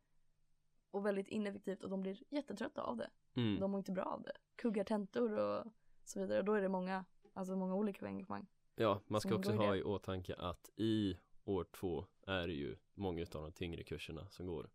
och 0.91 1.05
väldigt 1.05 1.27
ineffektivt 1.27 1.83
och 1.83 1.89
de 1.89 2.01
blir 2.01 2.23
jättetrötta 2.29 2.81
av 2.81 2.97
det. 2.97 3.09
mm. 3.33 3.59
De 3.59 3.71
mår 3.71 3.77
inte 3.79 3.91
bra 3.91 4.03
av 4.03 4.21
det. 4.21 4.33
Kuggar 4.55 4.83
tentor 4.83 5.37
och 5.39 5.65
så 6.03 6.19
vidare 6.19 6.39
och 6.39 6.45
då 6.45 6.53
är 6.53 6.61
det 6.61 6.69
många, 6.69 7.05
alltså 7.33 7.55
många 7.55 7.75
olika 7.75 8.05
engagemang. 8.05 8.47
Ja, 8.75 9.01
man 9.07 9.21
ska 9.21 9.35
också 9.35 9.51
ha 9.51 9.75
i 9.75 9.83
åtanke 9.83 10.35
att 10.35 10.69
i 10.75 11.17
år 11.43 11.63
två 11.63 12.05
är 12.27 12.47
det 12.47 12.53
ju 12.53 12.77
många 12.93 13.21
utav 13.21 13.41
de 13.41 13.51
tyngre 13.51 13.83
kurserna 13.83 14.29
som 14.29 14.47
går 14.47 14.69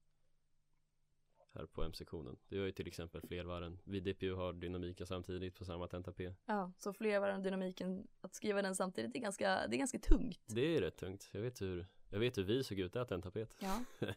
här 1.54 1.66
på 1.66 1.82
M-sektionen. 1.82 2.36
Det 2.48 2.56
gör 2.56 2.64
ju 2.64 2.72
till 2.72 2.86
exempel 2.86 3.20
flervarven. 3.20 3.78
Vi 3.84 4.00
DPU 4.00 4.34
har 4.34 4.52
dynamiken 4.52 5.06
samtidigt 5.06 5.54
på 5.58 5.64
samma 5.64 5.86
tenta 5.88 6.12
P. 6.12 6.34
Ja, 6.46 6.72
så 6.76 6.92
flervarande 6.92 7.44
dynamiken, 7.48 8.08
att 8.20 8.34
skriva 8.34 8.62
den 8.62 8.74
samtidigt 8.74 9.16
är 9.16 9.20
ganska, 9.20 9.66
det 9.68 9.76
är 9.76 9.78
ganska 9.78 9.98
tungt. 9.98 10.40
Det 10.46 10.76
är 10.76 10.80
rätt 10.80 10.96
tungt. 10.96 11.28
Jag 11.32 11.40
vet 11.40 11.60
hur, 11.62 11.86
jag 12.10 12.18
vet 12.20 12.38
hur 12.38 12.42
vi 12.44 12.64
såg 12.64 12.78
ut 12.78 12.92
där 12.92 13.04
tentapet. 13.04 13.56
Ja, 13.58 13.84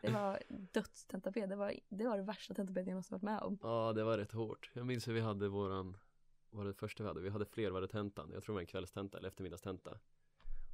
det 0.00 0.10
var 0.10 0.42
dödstentapé, 0.48 1.46
det 1.46 1.56
var, 1.56 1.74
det 1.88 2.06
var 2.06 2.16
det 2.16 2.22
värsta 2.22 2.54
tentapet 2.54 2.86
jag 2.86 2.96
måste 2.96 3.12
varit 3.14 3.22
med 3.22 3.40
om. 3.40 3.58
Ja, 3.62 3.92
det 3.92 4.04
var 4.04 4.18
rätt 4.18 4.32
hårt. 4.32 4.70
Jag 4.74 4.86
minns 4.86 5.08
hur 5.08 5.12
vi 5.12 5.20
hade 5.20 5.48
våran, 5.48 5.96
var 6.50 6.64
det 6.64 6.74
första 6.74 7.02
vi 7.02 7.08
hade? 7.08 7.20
Vi 7.20 7.30
hade 7.30 7.44
flervarvetentan. 7.46 8.30
Jag 8.34 8.42
tror 8.42 8.52
det 8.52 8.56
var 8.56 8.60
en 8.60 8.66
kvällstenta 8.66 9.18
eller 9.18 9.28
eftermiddagstenta. 9.28 9.98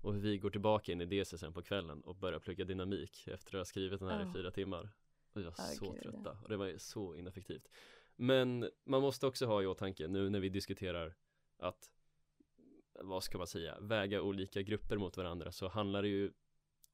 Och 0.03 0.25
vi 0.25 0.39
går 0.39 0.51
tillbaka 0.51 0.93
in 0.93 1.01
i 1.01 1.05
DC 1.05 1.39
sen 1.39 1.53
på 1.53 1.63
kvällen 1.63 2.01
och 2.01 2.17
börjar 2.17 2.39
plugga 2.39 2.65
dynamik 2.65 3.27
efter 3.29 3.55
att 3.55 3.61
ha 3.61 3.65
skrivit 3.65 4.01
den 4.01 4.09
här 4.09 4.21
Ja. 4.21 4.31
i 4.31 4.33
fyra 4.33 4.51
timmar. 4.51 4.89
Vi 5.33 5.43
var 5.43 5.55
Ja, 5.59 5.65
så 5.65 5.95
trötta 5.95 6.39
och 6.43 6.49
det 6.49 6.57
var 6.57 6.79
så 6.79 7.15
ineffektivt. 7.15 7.69
Men 8.17 8.71
man 8.85 9.03
måste 9.03 9.27
också 9.27 9.47
ha 9.47 9.63
i 9.63 9.67
åtanke 9.67 10.09
nu 10.09 10.31
när 10.31 10.41
vi 10.41 10.49
diskuterar 10.49 11.15
att 11.59 11.93
vad 12.93 13.25
ska 13.25 13.39
man 13.39 13.47
säga, 13.47 13.81
väga 13.81 14.23
olika 14.23 14.63
grupper 14.63 14.97
mot 14.97 15.17
varandra 15.17 15.53
så 15.53 15.69
handlar 15.69 16.03
det 16.03 16.09
ju 16.09 16.33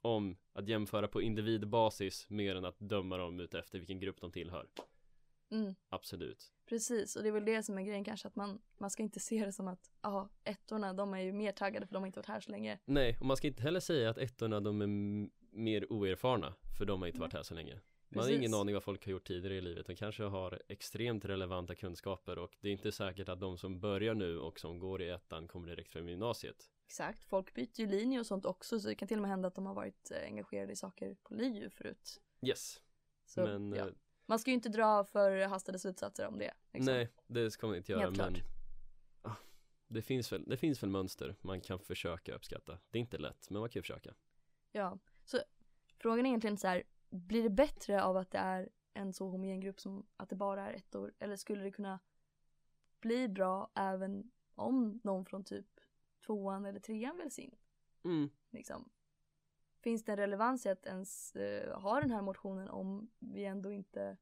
om 0.01 0.37
att 0.53 0.69
jämföra 0.69 1.09
på 1.09 1.23
individbasis 1.23 2.31
mer 2.31 2.57
än 2.57 2.65
att 2.65 2.79
döma 2.79 3.17
dem 3.17 3.41
ut 3.41 3.55
efter 3.55 3.79
vilken 3.79 4.01
grupp 4.01 4.21
de 4.21 4.33
tillhör. 4.33 4.69
Mm. 5.51 5.75
Absolut. 5.89 6.53
Precis, 6.67 7.17
och 7.17 7.23
det 7.23 7.29
är 7.29 7.33
väl 7.33 7.45
det 7.45 7.63
som 7.63 7.79
är 7.79 7.83
grejen 7.83 8.05
kanske 8.05 8.29
att 8.29 8.37
man, 8.37 8.63
man 8.79 8.91
ska 8.91 9.03
inte 9.03 9.21
se 9.31 9.45
det 9.45 9.53
som 9.53 9.69
att, 9.69 9.91
ja, 10.03 10.29
ettorna 10.45 10.93
de 10.93 11.15
är 11.15 11.21
ju 11.21 11.33
mer 11.33 11.53
taggade 11.53 11.87
för 11.87 11.95
de 11.95 12.03
har 12.03 12.07
inte 12.07 12.19
varit 12.19 12.29
här 12.29 12.41
så 12.41 12.51
länge. 12.51 12.79
Nej, 12.85 13.17
och 13.21 13.27
man 13.27 13.37
ska 13.37 13.47
inte 13.47 13.63
heller 13.63 13.81
säga 13.81 14.11
att 14.11 14.19
ettorna 14.19 14.61
de 14.61 14.83
är 14.83 14.87
mer 15.57 15.93
oerfarna 15.93 16.55
för 16.79 16.85
de 16.85 17.01
har 17.01 17.09
inte 17.09 17.21
varit 17.21 17.33
här 17.33 17.43
så 17.43 17.55
länge. 17.55 17.81
Man 18.17 18.25
har 18.25 18.33
ingen 18.33 18.55
aning 18.55 18.75
vad 18.75 18.83
folk 18.83 19.05
har 19.05 19.13
gjort 19.13 19.27
tidigare 19.27 19.55
i 19.55 19.61
livet. 19.61 19.87
De 19.87 19.95
kanske 19.97 20.23
har 20.23 20.63
extremt 20.69 21.25
relevanta 21.25 21.75
kunskaper 21.75 22.39
och 22.39 22.57
det 22.61 22.69
är 22.69 22.73
inte 22.73 22.93
säkert 22.93 23.29
att 23.29 23.41
de 23.41 23.59
som 23.59 23.81
börjar 23.81 24.15
nu 24.15 24.39
och 24.39 24.61
som 24.61 24.79
går 24.79 25.03
i 25.03 25.09
ettan 25.11 25.49
kommer 25.49 25.69
direkt 25.69 25.93
från 25.93 26.09
gymnasiet. 26.09 26.71
Exakt, 26.87 27.25
folk 27.25 27.55
byter 27.55 27.81
ju 27.81 27.87
linje 27.87 28.21
och 28.21 28.27
sånt 28.27 28.45
också 28.45 28.81
så 28.81 28.89
det 28.89 28.95
kan 28.95 29.09
till 29.09 29.17
och 29.19 29.23
med 29.23 29.31
hända 29.31 29.49
att 29.49 29.55
de 29.55 29.67
har 29.67 29.75
varit 29.75 30.11
eh, 30.11 30.25
engagerade 30.27 30.73
i 30.73 30.77
saker 30.77 31.17
på 31.23 31.35
LiU 31.35 31.71
förut. 31.71 32.21
Yes, 32.47 32.81
Så, 33.27 33.41
men 33.41 33.73
ja. 33.73 33.87
eh, 33.87 33.93
Man 34.27 34.39
ska 34.39 34.51
ju 34.51 34.55
inte 34.55 34.69
dra 34.69 35.05
för 35.05 35.47
hastade 35.47 35.79
slutsatser 35.79 36.27
om 36.27 36.39
det. 36.39 36.55
liksom. 36.73 36.95
nej, 36.95 37.09
det 37.27 37.51
ska 37.51 37.67
man 37.67 37.77
inte 37.77 37.93
göra. 37.93 38.03
Helt 38.03 38.17
Men 38.17 38.35
klart. 38.35 38.45
ah, 39.23 39.37
det, 39.89 40.03
finns 40.03 40.33
väl, 40.33 40.45
det 40.47 40.57
finns 40.57 40.83
väl 40.83 40.91
mönster 40.91 41.37
man 41.41 41.61
kan 41.61 41.79
försöka 41.79 42.35
uppskatta. 42.35 42.79
Det 42.91 42.99
är 42.99 43.01
inte 43.01 43.19
lätt, 43.19 43.51
men 43.51 43.61
man 43.61 43.69
kan 43.69 43.79
ju 43.79 43.83
försöka. 43.83 44.15
Ja, 44.73 44.99
Så 45.25 45.39
frågan 45.99 46.27
är 46.27 46.31
egentligen 46.31 46.57
så 46.59 46.67
här, 46.69 46.83
blir 47.11 47.43
det 47.43 47.51
bättre 47.51 48.03
av 48.03 48.17
att 48.17 48.31
det 48.31 48.39
är 48.39 48.69
en 48.95 49.13
så 49.13 49.29
homogen 49.29 49.61
grupp 49.61 49.81
som 49.81 50.07
att 50.17 50.29
det 50.29 50.37
bara 50.37 50.71
är 50.71 50.73
ett 50.73 50.95
år? 50.95 51.15
Eller 51.19 51.37
skulle 51.37 51.63
det 51.63 51.71
kunna 51.71 52.01
bli 53.01 53.29
bra 53.29 53.71
även 53.75 54.31
om 54.55 55.01
någon 55.05 55.25
från 55.25 55.45
typ 55.45 55.81
tvåan 56.27 56.65
eller 56.65 56.81
trean 56.81 57.17
väljs 57.17 57.39
in? 57.39 57.55
Mm. 58.05 58.31
Liksom. 58.51 58.89
Finns 59.81 60.05
det 60.05 60.13
en 60.13 60.19
relevans 60.19 60.67
i 60.67 60.69
att 60.69 60.87
ens 60.87 61.37
eh, 61.37 61.81
ha 61.81 62.01
den 62.01 62.11
här 62.11 62.23
motionen 62.23 62.69
om 62.69 63.11
vi 63.19 63.45
ändå 63.45 63.73
inte 63.73 64.17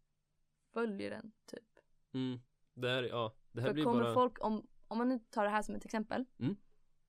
följer 0.72 1.10
den 1.10 1.32
typ? 1.46 1.78
Mm. 2.12 2.40
Det 2.74 2.88
här, 2.88 3.02
ja, 3.02 3.34
det 3.52 3.60
här 3.60 3.68
För 3.68 3.74
blir 3.74 3.84
kommer 3.84 4.02
bara 4.02 4.14
folk, 4.14 4.44
om, 4.44 4.66
om 4.88 4.98
man 4.98 5.08
nu 5.08 5.18
tar 5.18 5.44
det 5.44 5.50
här 5.50 5.62
som 5.62 5.74
ett 5.74 5.84
exempel 5.84 6.24
Mm. 6.38 6.56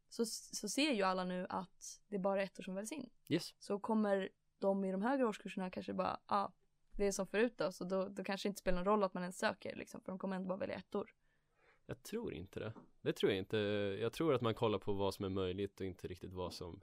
så, 0.09 0.25
så 0.25 0.69
ser 0.69 0.91
ju 0.91 1.03
alla 1.03 1.23
nu 1.23 1.45
att 1.49 2.01
det 2.07 2.15
är 2.15 2.19
bara 2.19 2.43
ett 2.43 2.59
år 2.59 2.63
som 2.63 2.75
väljs 2.75 2.91
in. 2.91 3.09
Yes 3.27 3.55
Så 3.59 3.79
kommer 3.79 4.29
de 4.59 4.85
i 4.85 4.91
de 4.91 5.01
högre 5.01 5.25
årskurserna 5.25 5.69
kanske 5.69 5.93
bara, 5.93 6.19
ja, 6.27 6.35
ah, 6.35 6.51
det 6.91 7.07
är 7.07 7.11
som 7.11 7.27
förut 7.27 7.53
då, 7.57 7.71
så 7.71 7.83
då, 7.83 8.07
då 8.07 8.23
kanske 8.23 8.47
det 8.47 8.49
inte 8.49 8.59
spelar 8.59 8.77
någon 8.77 8.85
roll 8.85 9.03
att 9.03 9.13
man 9.13 9.23
ens 9.23 9.39
söker 9.39 9.75
liksom, 9.75 10.01
för 10.01 10.11
de 10.11 10.19
kommer 10.19 10.35
ändå 10.35 10.47
bara 10.47 10.57
välja 10.57 10.75
ettor. 10.75 11.13
Jag 11.85 12.03
tror 12.03 12.33
inte 12.33 12.59
det. 12.59 12.73
Det 13.01 13.13
tror 13.13 13.31
jag 13.31 13.39
inte. 13.39 13.57
Jag 14.01 14.13
tror 14.13 14.33
att 14.33 14.41
man 14.41 14.53
kollar 14.53 14.79
på 14.79 14.93
vad 14.93 15.13
som 15.13 15.25
är 15.25 15.29
möjligt 15.29 15.79
och 15.79 15.85
inte 15.85 16.07
riktigt 16.07 16.33
vad 16.33 16.53
som 16.53 16.81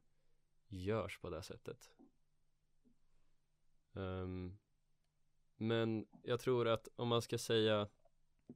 görs 0.68 1.18
på 1.18 1.30
det 1.30 1.42
sättet. 1.42 1.90
Um, 3.92 4.58
Men 5.56 6.06
jag 6.22 6.40
tror 6.40 6.68
att 6.68 6.88
om 6.96 7.08
man 7.08 7.22
ska 7.22 7.38
säga 7.38 7.88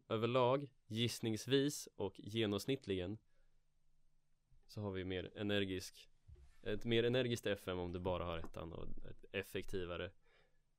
överlag 0.08 0.70
gissningsvis 0.86 1.88
och 1.96 2.20
genomsnittligen 2.20 3.18
så 4.66 4.80
har 4.80 4.90
vi 4.90 5.04
mer 5.04 5.32
energisk 5.36 6.10
ett 6.66 6.84
mer 6.84 7.04
energiskt 7.04 7.46
FM 7.46 7.78
om 7.78 7.92
du 7.92 7.98
bara 7.98 8.24
har 8.24 8.38
ettan 8.38 8.72
och 8.72 8.88
ett 9.10 9.24
effektivare 9.32 10.10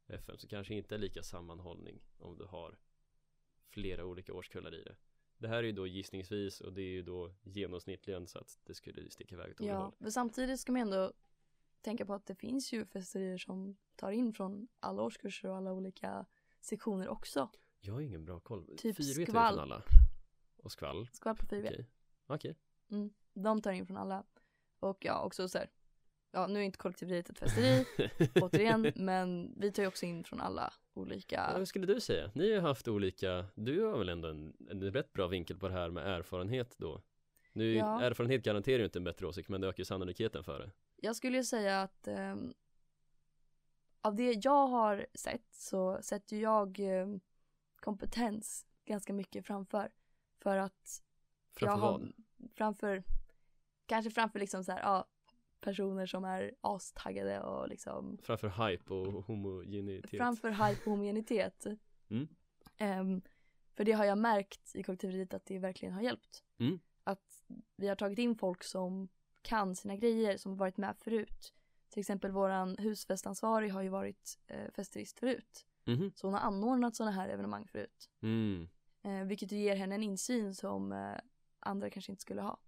FM 0.07 0.37
så 0.37 0.47
kanske 0.47 0.73
inte 0.75 0.95
är 0.95 0.99
lika 0.99 1.23
sammanhållning 1.23 1.99
om 2.17 2.37
du 2.37 2.45
har 2.45 2.77
flera 3.69 4.05
olika 4.05 4.33
årskullar 4.33 4.75
i 4.75 4.83
det. 4.83 4.95
Det 5.37 5.47
här 5.47 5.57
är 5.57 5.63
ju 5.63 5.71
då 5.71 5.87
gissningsvis 5.87 6.61
och 6.61 6.73
det 6.73 6.81
är 6.81 6.89
ju 6.89 7.03
då 7.03 7.33
genomsnittligen 7.43 8.27
så 8.27 8.39
att 8.39 8.59
det 8.63 8.73
skulle 8.73 9.09
sticka 9.09 9.35
iväg 9.35 9.51
åt 9.51 9.59
Ja, 9.59 9.77
håll. 9.79 9.93
men 9.97 10.11
samtidigt 10.11 10.59
ska 10.59 10.71
man 10.71 10.81
ändå 10.81 11.13
tänka 11.81 12.05
på 12.05 12.13
att 12.13 12.25
det 12.25 12.35
finns 12.35 12.73
ju 12.73 12.85
festerier 12.85 13.37
som 13.37 13.77
tar 13.95 14.11
in 14.11 14.33
från 14.33 14.67
alla 14.79 15.01
årskurser 15.01 15.49
och 15.49 15.55
alla 15.55 15.73
olika 15.73 16.25
sektioner 16.59 17.07
också. 17.07 17.49
Jag 17.79 17.93
har 17.93 18.01
ingen 18.01 18.25
bra 18.25 18.39
koll. 18.39 18.77
Typ 18.77 19.03
skvalp. 19.03 19.29
från 19.29 19.37
alla. 19.37 19.83
Och 20.57 20.71
skvall. 20.71 21.09
Skvalp 21.13 21.43
och 21.43 21.49
4 21.49 21.69
Okej. 21.69 21.85
Okej. 22.27 22.55
De 23.33 23.61
tar 23.61 23.71
in 23.71 23.87
från 23.87 23.97
alla. 23.97 24.23
Och 24.79 25.05
ja, 25.05 25.23
också 25.23 25.47
så 25.49 25.57
här. 25.57 25.69
Ja, 26.31 26.47
nu 26.47 26.59
är 26.59 26.63
inte 26.63 26.77
kollektiveriet 26.77 27.29
ett 27.29 27.39
festeri, 27.39 27.85
återigen, 28.41 28.91
men 28.95 29.53
vi 29.59 29.71
tar 29.71 29.83
ju 29.83 29.87
också 29.87 30.05
in 30.05 30.23
från 30.23 30.41
alla 30.41 30.73
Ja, 30.95 31.01
olika. 31.01 31.49
vad 31.57 31.67
skulle 31.67 31.85
du 31.85 32.01
säga? 32.01 32.31
Ni 32.35 32.53
har 32.55 32.61
haft 32.61 32.87
olika, 32.87 33.45
du 33.55 33.83
har 33.83 33.97
väl 33.97 34.09
ändå 34.09 34.27
en, 34.29 34.53
en 34.69 34.91
rätt 34.91 35.13
bra 35.13 35.27
vinkel 35.27 35.57
på 35.57 35.67
det 35.67 35.73
här 35.73 35.89
med 35.89 36.07
erfarenhet 36.07 36.75
då? 36.77 37.01
Nu, 37.53 37.73
Ja. 37.75 38.01
erfarenhet 38.01 38.43
garanterar 38.43 38.77
ju 38.79 38.85
inte 38.85 38.99
en 38.99 39.03
bättre 39.03 39.27
åsikt 39.27 39.49
men 39.49 39.61
det 39.61 39.67
ökar 39.67 39.79
ju 39.81 39.85
sannolikheten 39.85 40.43
för 40.43 40.59
det. 40.59 40.71
Jag 40.95 41.15
skulle 41.15 41.37
ju 41.37 41.43
säga 41.43 41.81
att 41.81 42.07
ehm, 42.07 42.53
av 44.01 44.15
det 44.15 44.45
jag 44.45 44.67
har 44.67 45.05
sett 45.13 45.47
så 45.53 45.99
sätter 46.01 46.35
jag 46.37 46.79
ehm, 46.79 47.19
kompetens 47.75 48.65
ganska 48.85 49.13
mycket 49.13 49.45
framför. 49.45 49.91
För 50.39 50.57
att 50.57 51.03
Framför 51.53 51.75
jag 51.75 51.81
har, 51.81 51.99
vad? 51.99 52.13
Framför, 52.55 53.03
kanske 53.85 54.11
framför 54.11 54.39
liksom 54.39 54.63
så 54.63 54.71
här, 54.71 54.79
ja, 54.79 55.05
personer 55.61 56.05
som 56.05 56.25
är 56.25 56.51
astaggade 56.61 57.41
och 57.41 57.69
liksom 57.69 58.17
Framför 58.23 58.67
hype 58.69 58.93
och 58.93 59.25
homogenitet. 59.25 60.17
framför 60.17 60.49
hype 60.49 60.81
och 60.85 60.91
homogenitet. 60.91 61.65
Mm. 62.09 62.27
Ehm, 62.77 63.21
för 63.73 63.83
det 63.83 63.91
har 63.91 64.05
jag 64.05 64.17
märkt 64.17 64.75
i 64.75 64.83
kollektiveriet 64.83 65.33
att 65.33 65.45
det 65.45 65.59
verkligen 65.59 65.93
har 65.93 66.01
hjälpt. 66.01 66.43
Mm. 66.59 66.79
Att 67.03 67.43
vi 67.75 67.87
har 67.87 67.95
tagit 67.95 68.19
in 68.19 68.35
folk 68.35 68.63
som 68.63 69.07
kan 69.41 69.75
sina 69.75 69.95
grejer, 69.95 70.37
som 70.37 70.57
varit 70.57 70.77
med 70.77 70.97
förut. 70.97 71.53
Till 71.89 71.99
exempel 71.99 72.31
våran 72.31 72.75
husfestansvarig 72.79 73.71
har 73.71 73.81
ju 73.81 73.89
varit 73.89 74.39
eh, 74.47 74.71
festerist 74.71 75.19
förut. 75.19 75.65
Mhm. 75.85 76.11
Så 76.15 76.27
hon 76.27 76.33
har 76.33 76.41
anordnat 76.41 76.95
sådana 76.95 77.11
här 77.11 77.29
evenemang 77.29 77.67
förut. 77.67 78.09
Mm. 78.21 78.69
Eh, 79.03 79.23
vilket 79.23 79.51
ger 79.51 79.75
henne 79.75 79.95
en 79.95 80.03
insyn 80.03 80.55
som 80.55 80.91
eh, 80.91 81.17
andra 81.59 81.89
kanske 81.89 82.11
inte 82.11 82.21
skulle 82.21 82.41
ha. 82.41 82.59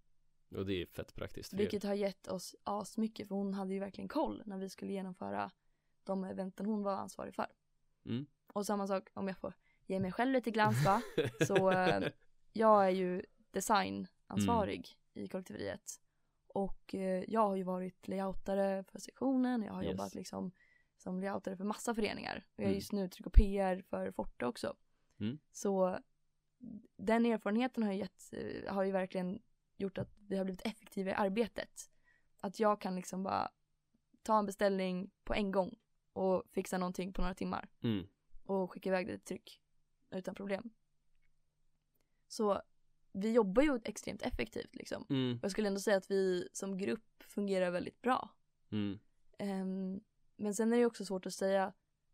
Och 0.56 0.66
det 0.66 0.74
är 0.82 0.86
fett 0.86 1.16
praktiskt. 1.16 1.54
Vilket 1.54 1.84
har 1.84 1.94
gett 1.94 2.28
oss 2.28 2.56
asmycket 2.64 3.28
för 3.28 3.36
hon 3.36 3.54
hade 3.54 3.74
ju 3.74 3.80
verkligen 3.80 4.08
koll 4.08 4.44
när 4.46 4.58
vi 4.58 4.70
skulle 4.70 4.92
genomföra 4.92 5.52
de 6.04 6.24
eventen 6.24 6.66
hon 6.66 6.84
var 6.84 6.94
ansvarig 6.94 7.36
för. 7.36 7.48
Mm. 8.06 8.26
Och 8.54 8.66
samma 8.66 8.88
sak 8.88 9.10
om 9.14 9.28
jag 9.28 9.38
får 9.38 9.54
ge 9.86 10.00
mig 10.00 10.12
själv 10.12 10.32
lite 10.32 10.52
glans 10.52 10.86
va. 10.86 11.02
Så 11.48 11.72
eh, 11.72 12.08
jag 12.54 12.86
är 12.86 12.90
ju 12.90 13.24
designansvarig 13.52 14.98
Mm. 15.16 15.26
i 15.26 15.28
kollektiveriet. 15.28 16.02
Och 16.48 16.96
eh, 16.96 17.24
jag 17.28 17.48
har 17.48 17.56
ju 17.56 17.64
varit 17.64 18.08
layoutare 18.08 18.84
för 18.84 19.00
sektionen, 19.00 19.64
jag 19.64 19.74
har 19.74 19.84
Yes. 19.84 19.92
jobbat 19.92 20.16
liksom 20.16 20.52
som 20.98 21.20
layoutare 21.22 21.58
för 21.58 21.64
massa 21.64 21.96
föreningar. 21.96 22.46
Och 22.56 22.60
jag 22.60 22.64
är 22.64 22.68
Mm. 22.70 22.76
just 22.80 22.92
nu 22.92 23.08
tryck 23.08 23.28
och 23.28 23.34
PR 23.34 23.82
för 23.90 24.12
Forte 24.12 24.46
också. 24.46 24.76
Mm. 25.20 25.40
Så 25.52 26.00
den 26.98 27.26
erfarenheten 27.26 27.84
har 27.84 27.92
ju, 27.92 27.98
gett, 28.00 28.34
eh, 28.34 28.74
har 28.74 28.84
ju 28.84 28.92
verkligen 28.92 29.42
gjort 29.82 29.98
att 29.98 30.10
vi 30.28 30.38
har 30.38 30.46
blivit 30.46 30.66
effektiva 30.66 31.12
i 31.12 31.14
arbetet. 31.14 31.90
Att 32.42 32.60
jag 32.60 32.82
kan 32.82 32.96
liksom 32.96 33.24
bara 33.24 33.52
ta 34.24 34.40
en 34.40 34.46
beställning 34.46 35.12
på 35.24 35.34
en 35.34 35.52
gång 35.52 35.76
och 36.14 36.44
fixa 36.52 36.78
någonting 36.78 37.14
på 37.14 37.22
några 37.22 37.34
timmar 37.34 37.68
Mm. 37.82 38.08
och 38.44 38.72
skicka 38.72 38.90
iväg 38.90 39.08
det 39.08 39.18
till 39.18 39.26
tryck 39.26 39.62
utan 40.12 40.36
problem. 40.36 40.70
Så 42.28 42.62
vi 43.12 43.32
jobbar 43.32 43.64
ju 43.64 43.80
extremt 43.86 44.22
effektivt 44.22 44.76
liksom. 44.76 45.06
Mm. 45.10 45.40
Jag 45.42 45.52
skulle 45.52 45.68
ändå 45.68 45.80
säga 45.80 45.98
att 45.98 46.12
vi 46.12 46.48
som 46.54 46.78
grupp 46.78 47.24
fungerar 47.24 47.72
väldigt 47.72 48.02
bra. 48.02 48.30
Mm. 48.72 49.00
Ehm, 49.38 50.02
men 50.36 50.56
sen 50.56 50.74
är 50.74 50.78
det 50.78 50.86
också 50.86 51.06
svårt 51.06 51.26
att 51.26 51.34
säga, 51.34 51.74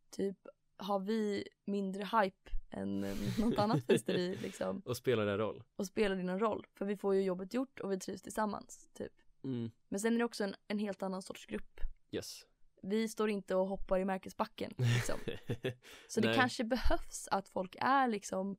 typ 0.10 0.48
har 0.78 1.00
vi 1.00 1.48
mindre 1.66 2.04
hype 2.04 2.52
än 2.76 3.04
eh, 3.04 3.40
något 3.40 3.60
annat 3.60 3.84
festeri 3.88 4.38
liksom? 4.42 4.82
Och 4.86 4.98
spelar 4.98 5.26
det 5.26 5.38
roll? 5.38 5.64
Och 5.76 5.86
spelar 5.86 6.16
någon 6.16 6.40
roll? 6.40 6.66
För 6.74 6.86
vi 6.86 6.98
får 6.98 7.16
ju 7.16 7.22
jobbet 7.22 7.54
gjort 7.54 7.80
och 7.80 7.92
vi 7.92 8.00
trivs 8.00 8.22
tillsammans, 8.22 8.90
typ. 8.94 9.14
Mm. 9.44 9.72
Men 9.90 10.00
sen 10.00 10.14
är 10.14 10.18
det 10.18 10.26
också 10.26 10.44
en, 10.44 10.56
en 10.68 10.80
helt 10.80 11.04
annan 11.04 11.22
sorts 11.22 11.46
grupp. 11.46 11.82
Yes. 12.12 12.46
Vi 12.82 13.08
står 13.08 13.30
inte 13.30 13.56
och 13.56 13.68
hoppar 13.68 14.00
i 14.00 14.06
märkesbacken 14.06 14.74
liksom. 14.78 15.20
Så 16.08 16.22
det 16.22 16.34
kanske 16.34 16.64
behövs 16.64 17.28
att 17.32 17.50
folk 17.50 17.76
är 17.80 18.08
liksom 18.08 18.58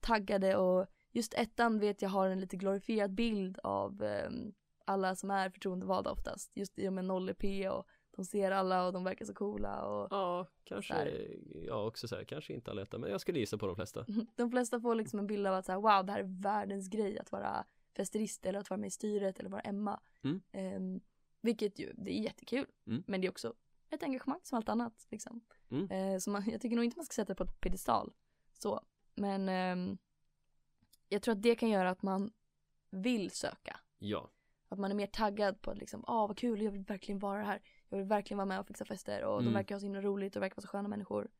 taggade 0.00 0.56
och 0.56 0.86
just 1.12 1.34
ettan 1.34 1.78
vet 1.78 2.02
jag 2.02 2.08
har 2.08 2.28
en 2.28 2.40
lite 2.40 2.56
glorifierad 2.56 3.14
bild 3.14 3.58
av 3.62 4.02
ehm, 4.02 4.52
alla 4.84 5.16
som 5.16 5.30
är 5.30 5.50
förtroendevalda 5.50 6.10
oftast. 6.10 6.56
Just 6.56 6.78
i 6.78 6.88
och 6.88 6.92
med 6.92 7.04
0EP 7.04 7.70
och 7.72 7.86
de 8.16 8.24
ser 8.24 8.50
alla 8.50 8.86
och 8.86 8.92
de 8.92 9.04
verkar 9.04 9.24
så 9.24 9.34
coola 9.34 9.82
och 9.82 10.08
Ja, 10.10 10.46
kanske, 10.64 11.26
ja 11.66 11.86
också 11.86 12.08
så 12.08 12.16
här, 12.16 12.24
kanske 12.24 12.52
inte 12.52 12.70
alla 12.70 12.86
men 12.90 13.10
jag 13.10 13.20
skulle 13.20 13.38
gissa 13.38 13.58
på 13.58 13.66
de 13.66 13.76
flesta. 13.76 14.06
de 14.36 14.50
flesta 14.50 14.80
får 14.80 14.94
liksom 14.94 15.18
en 15.18 15.26
bild 15.26 15.46
av 15.46 15.54
att 15.54 15.66
så 15.66 15.72
här, 15.72 15.78
wow 15.80 16.06
det 16.06 16.12
här 16.12 16.20
är 16.20 16.42
världens 16.42 16.88
grej 16.88 17.18
att 17.18 17.32
vara 17.32 17.64
festerist 17.96 18.46
eller 18.46 18.58
att 18.58 18.70
vara 18.70 18.78
med 18.80 18.88
i 18.88 18.90
styret 18.90 19.38
eller 19.38 19.50
vara 19.50 19.60
Emma. 19.60 20.00
Mm. 20.22 20.42
Ehm, 20.52 21.00
vilket 21.40 21.78
ju, 21.78 21.92
det 21.96 22.10
är 22.10 22.22
jättekul. 22.22 22.66
Mm. 22.86 23.02
Men 23.06 23.20
det 23.20 23.26
är 23.26 23.30
också 23.30 23.54
ett 23.90 24.02
engagemang 24.02 24.40
som 24.42 24.56
allt 24.56 24.68
annat 24.68 25.06
liksom. 25.10 25.40
Mm. 25.70 25.90
Eh, 25.90 26.18
så 26.18 26.30
man, 26.30 26.50
jag 26.50 26.60
tycker 26.60 26.76
nog 26.76 26.84
inte 26.84 26.98
man 26.98 27.04
ska 27.06 27.14
sätta 27.14 27.32
det 27.32 27.36
på 27.36 27.44
ett 27.44 27.60
piedestal. 27.60 28.12
Så. 28.52 28.80
Men 29.14 29.48
ehm, 29.48 29.98
jag 31.08 31.22
tror 31.22 31.32
att 31.32 31.42
det 31.42 31.54
kan 31.54 31.70
göra 31.70 31.90
att 31.90 32.02
man 32.02 32.32
vill 32.90 33.30
söka. 33.30 33.80
Ja, 33.98 34.30
Att 34.68 34.78
man 34.78 34.90
är 34.90 34.94
mer 34.94 35.06
taggad 35.06 35.62
på 35.62 35.70
att 35.70 35.78
liksom, 35.78 36.04
ah 36.06 36.26
vad 36.26 36.38
kul, 36.38 36.62
jag 36.62 36.72
vill 36.72 36.82
verkligen 36.82 37.18
vara 37.18 37.42
här. 37.42 37.62
Jag 37.92 37.98
vill 37.98 38.06
verkligen 38.06 38.36
vara 38.38 38.46
med 38.46 38.60
och 38.60 38.66
fixa 38.66 38.84
fester 38.84 39.24
och 39.24 39.36
de 39.38 39.42
Mm. 39.42 39.54
verkar 39.54 39.74
ha 39.74 39.80
så 39.80 39.86
himla 39.86 40.00
roligt 40.00 40.36
och 40.36 40.42
verkar 40.42 40.56
vara 40.56 40.62
så 40.62 40.68
sköna 40.68 40.88
människor. 40.88 41.30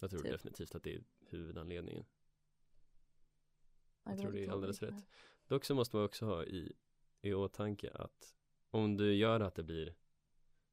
jag 0.00 0.10
tror 0.10 0.20
Typ. 0.22 0.32
definitivt 0.32 0.74
att 0.74 0.82
det 0.82 0.94
är 0.94 1.04
huvudanledningen. 1.28 2.04
Jag 4.04 4.18
tror 4.18 4.30
vet 4.30 4.40
det 4.40 4.44
är 4.46 4.50
alldeles 4.52 4.82
rätt. 4.82 5.06
Dock 5.46 5.64
så 5.64 5.74
måste 5.74 5.96
man 5.96 6.04
också 6.04 6.26
ha 6.26 6.44
i, 6.44 6.72
i 7.20 7.32
åtanke 7.34 7.90
att 7.94 8.34
om 8.70 8.96
du 8.96 9.14
gör 9.14 9.40
att 9.40 9.54
det 9.54 9.62
blir, 9.62 9.94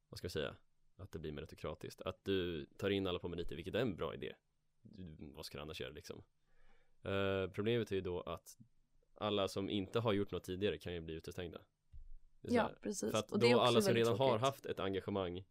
vad 0.09 0.17
ska 0.17 0.25
jag 0.25 0.31
säga, 0.31 0.55
att 0.95 1.11
det 1.11 1.19
blir 1.19 1.31
meritokratiskt, 1.31 2.01
att 2.01 2.25
du 2.25 2.65
tar 2.65 2.89
in 2.89 3.07
alla 3.07 3.19
på 3.19 3.27
meriter, 3.27 3.55
vilket 3.55 3.75
är 3.75 3.79
en 3.79 3.95
bra 3.95 4.13
idé. 4.13 4.35
Du, 4.81 5.31
vad 5.31 5.45
ska 5.45 5.57
du 5.57 5.61
annars 5.61 5.81
göra 5.81 5.91
liksom? 5.91 6.23
Eh, 7.03 7.47
problemet 7.51 7.91
är 7.91 7.95
ju 7.95 8.01
då 8.01 8.21
att 8.21 8.57
alla 9.15 9.47
som 9.47 9.69
inte 9.69 9.99
har 9.99 10.13
gjort 10.13 10.31
något 10.31 10.43
tidigare 10.43 10.77
kan 10.77 10.93
ju 10.93 11.01
bli 11.01 11.13
utestängda. 11.13 11.61
Ja, 12.41 12.71
precis. 12.81 13.11
För 13.11 13.17
att 13.17 13.31
och 13.31 13.39
då 13.39 13.59
alla 13.59 13.81
som 13.81 13.93
redan 13.93 14.17
har 14.17 14.27
tråkigt. 14.27 14.41
haft 14.41 14.65
ett 14.65 14.79
engagemang 14.79 15.43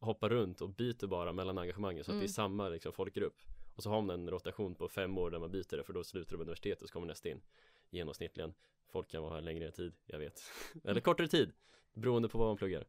hoppar 0.00 0.28
runt 0.28 0.60
och 0.60 0.68
byter 0.68 1.06
bara 1.06 1.32
mellan 1.32 1.58
engagemangen 1.58 2.04
så 2.04 2.10
att 2.10 2.14
det 2.14 2.18
är 2.18 2.22
Mm. 2.22 2.28
samma 2.28 2.68
liksom, 2.68 2.92
folkgrupp. 2.92 3.36
Och 3.74 3.82
så 3.82 3.90
har 3.90 4.02
man 4.02 4.20
en 4.20 4.30
rotation 4.30 4.74
på 4.74 4.88
fem 4.88 5.18
år 5.18 5.30
där 5.30 5.38
man 5.38 5.50
byter 5.50 5.76
det 5.76 5.84
för 5.84 5.92
då 5.92 6.04
slutar 6.04 6.36
på 6.36 6.42
universitetet 6.42 6.82
och 6.82 6.88
så 6.88 6.92
kommer 6.92 7.06
nästa 7.06 7.28
in 7.28 7.40
genomsnittligen. 7.90 8.54
Folk 8.88 9.08
kan 9.08 9.22
vara 9.22 9.34
här 9.34 9.40
längre 9.40 9.70
tid, 9.70 9.92
jag 10.06 10.18
vet. 10.18 10.40
Eller 10.84 11.00
kortare 11.00 11.28
tid, 11.28 11.52
beroende 11.94 12.28
på 12.28 12.38
vad 12.38 12.46
man 12.48 12.56
pluggar. 12.56 12.86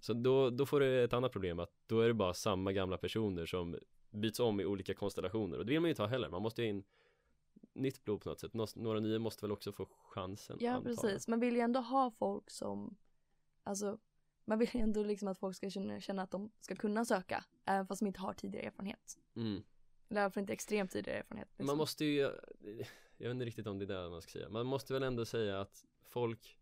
Så 0.00 0.12
då, 0.12 0.50
då 0.50 0.66
får 0.66 0.80
du 0.80 1.04
ett 1.04 1.12
annat 1.12 1.32
problem 1.32 1.58
att 1.58 1.72
då 1.86 2.00
är 2.00 2.08
det 2.08 2.14
bara 2.14 2.34
samma 2.34 2.72
gamla 2.72 2.96
personer 2.98 3.46
som 3.46 3.78
byts 4.10 4.40
om 4.40 4.60
i 4.60 4.64
olika 4.64 4.94
konstellationer 4.94 5.58
och 5.58 5.66
det 5.66 5.72
vill 5.72 5.80
man 5.80 5.88
ju 5.88 5.90
inte 5.92 6.02
ha 6.02 6.08
heller. 6.08 6.28
Man 6.28 6.42
måste 6.42 6.62
ju 6.62 6.68
in 6.68 6.84
nytt 7.72 8.04
blod 8.04 8.20
på 8.20 8.28
något 8.28 8.40
sätt. 8.40 8.54
Nå- 8.54 8.66
Några 8.76 9.00
nya 9.00 9.18
måste 9.18 9.44
väl 9.44 9.52
också 9.52 9.72
få 9.72 9.86
chansen. 9.86 10.56
Ja 10.60 10.72
antar 10.72 10.90
jag. 10.90 11.00
precis, 11.00 11.28
man 11.28 11.40
vill 11.40 11.54
ju 11.54 11.60
ändå 11.60 11.80
ha 11.80 12.10
folk 12.10 12.50
som, 12.50 12.96
alltså 13.62 13.98
man 14.44 14.58
vill 14.58 14.68
ju 14.74 14.80
ändå 14.80 15.02
liksom 15.02 15.28
att 15.28 15.38
folk 15.38 15.56
ska 15.56 15.70
känna, 15.70 16.00
känna 16.00 16.22
att 16.22 16.30
de 16.30 16.50
ska 16.60 16.76
kunna 16.76 17.04
söka, 17.04 17.44
även 17.64 17.86
fast 17.86 18.00
de 18.00 18.06
inte 18.06 18.20
har 18.20 18.32
tidigare 18.34 18.66
erfarenhet. 18.66 19.18
Mm. 19.36 19.62
Eller 20.08 20.20
i 20.20 20.24
alla 20.24 20.30
fall 20.30 20.40
inte 20.40 20.52
extremt 20.52 20.90
tidigare 20.90 21.18
erfarenhet. 21.18 21.48
Liksom. 21.50 21.66
Man 21.66 21.76
måste 21.76 22.04
ju, 22.04 22.16
jag 23.16 23.28
vet 23.28 23.30
inte 23.30 23.44
riktigt 23.44 23.66
om 23.66 23.78
det 23.78 23.84
är 23.84 24.02
det 24.02 24.10
man 24.10 24.22
ska 24.22 24.30
säga. 24.32 24.48
Man 24.48 24.66
måste 24.66 24.92
väl 24.92 25.02
ändå 25.02 25.24
säga 25.24 25.60
att 25.60 25.84
folk 26.02 26.58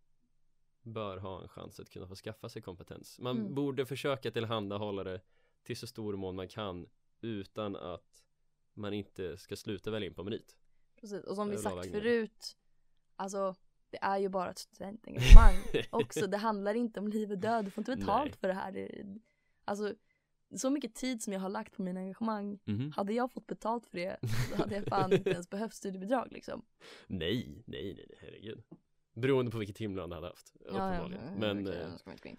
bör 0.83 1.17
ha 1.17 1.43
en 1.43 1.49
chans 1.49 1.81
att 1.81 1.91
kunna 1.91 2.07
få 2.09 2.15
skaffa 2.15 2.49
sig 2.49 2.63
kompetens. 2.63 3.19
Man 3.19 3.39
Mm. 3.39 3.55
borde 3.55 3.87
försöka 3.87 4.31
tillhandahålla 4.31 5.05
det 5.05 5.21
till 5.63 5.77
så 5.77 5.87
stor 5.87 6.17
mån 6.17 6.37
man 6.37 6.49
kan 6.49 6.87
utan 7.21 7.77
att 7.77 8.25
man 8.75 8.93
inte 8.93 9.37
ska 9.37 9.57
sluta 9.57 9.91
välja 9.91 10.07
in 10.09 10.15
på 10.15 10.25
merit. 10.25 10.57
Precis, 11.01 11.25
och 11.25 11.37
som 11.37 11.51
vi 11.51 11.59
sagt 11.59 11.91
förut, 11.91 12.57
alltså 13.17 13.55
det 13.91 13.99
är 14.03 14.19
ju 14.19 14.29
bara 14.29 14.51
ett 14.51 14.59
studentengagemang 14.59 15.55
också. 15.91 16.27
Det 16.27 16.37
handlar 16.37 16.75
inte 16.75 17.01
om 17.01 17.09
liv 17.09 17.31
och 17.33 17.39
död, 17.39 17.65
du 17.65 17.71
får 17.71 17.81
inte 17.83 17.97
betalt 17.97 18.25
Nej. 18.31 18.39
för 18.41 18.49
det 18.49 18.55
här. 18.55 18.89
Alltså, 19.65 19.95
så 20.57 20.71
mycket 20.71 20.95
tid 20.95 21.23
som 21.23 21.33
jag 21.33 21.41
har 21.41 21.49
lagt 21.49 21.77
på 21.77 21.83
mina 21.83 22.01
engagemang, 22.01 22.59
Mhm. 22.65 22.93
hade 22.97 23.13
jag 23.13 23.33
fått 23.33 23.47
betalt 23.47 23.87
för 23.87 23.99
det 23.99 24.19
så 24.51 24.57
hade 24.57 24.75
jag 24.75 24.85
fan 24.87 25.13
inte 25.13 25.31
ens 25.31 25.51
behövt 25.51 25.75
studiebidrag 25.75 26.29
liksom. 26.33 26.65
Nej, 27.07 27.63
nej, 27.67 27.95
nej, 27.95 27.95
nej, 28.09 28.19
herregud. 28.21 28.63
Beroende 29.15 29.51
på 29.51 29.59
vilket 29.59 29.77
timlön 29.77 30.09
du 30.11 30.15
hade 30.15 30.27
haft. 30.27 30.57
uppenbarligen. 30.61 31.35
Men 31.39 31.67
okej, 31.69 31.81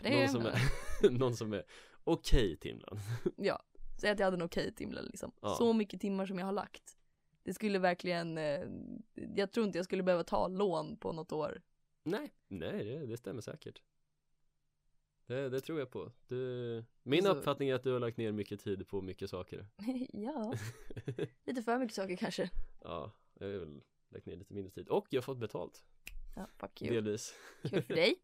eh, 0.03 0.19
någon 0.19 0.29
som 0.29 0.43
men- 0.43 0.51
är, 0.53 1.09
någon 1.19 1.35
som 1.35 1.53
är 1.53 1.63
okej 2.03 2.57
timlön. 2.57 2.99
Ja, 3.37 3.63
säg 4.01 4.09
att 4.09 4.19
jag 4.19 4.25
hade 4.25 4.35
en 4.37 4.41
okej 4.41 4.73
timlön 4.73 5.05
liksom. 5.05 5.31
Ja. 5.41 5.55
Så 5.55 5.73
mycket 5.73 6.01
timmar 6.01 6.25
som 6.25 6.39
jag 6.39 6.45
har 6.45 6.53
lagt. 6.53 6.97
Det 7.49 7.53
skulle 7.53 7.79
verkligen, 7.79 8.37
eh, 8.37 8.67
jag 9.35 9.51
tror 9.51 9.65
inte 9.65 9.77
jag 9.77 9.85
skulle 9.85 10.03
behöva 10.03 10.23
ta 10.23 10.47
lån 10.47 10.97
på 10.97 11.11
något 11.13 11.31
år. 11.31 11.61
Nej, 12.03 12.33
nej 12.47 12.83
det, 12.85 13.05
det 13.05 13.17
stämmer 13.17 13.41
säkert. 13.41 13.81
Det, 15.25 15.49
det 15.49 15.59
tror 15.61 15.79
jag 15.79 15.91
på. 15.91 16.11
Du, 16.27 16.83
min 17.03 17.19
Alltså- 17.25 17.39
uppfattning 17.39 17.69
är 17.69 17.75
att 17.75 17.83
du 17.83 17.91
har 17.93 17.99
lagt 17.99 18.17
ner 18.17 18.31
mycket 18.31 18.59
tid 18.59 18.87
på 18.87 19.01
mycket 19.01 19.29
saker. 19.29 19.67
ja, 20.13 20.53
lite 21.45 21.61
för 21.63 21.77
mycket 21.79 21.95
saker 21.95 22.15
kanske. 22.15 22.49
ja, 22.81 23.11
jag 23.33 23.47
har 23.47 23.53
väl 23.59 23.81
lagt 24.09 24.25
ner 24.25 24.35
lite 24.35 24.53
mindre 24.53 24.71
tid. 24.71 24.87
Och 24.87 25.07
jag 25.09 25.17
har 25.17 25.23
fått 25.23 25.37
betalt, 25.39 25.85
Ja, 26.35 26.47
fuck 26.57 26.81
you. 26.81 26.93
delvis. 26.93 27.33
Kul 27.61 27.81
för 27.81 27.95
dig. 27.95 28.15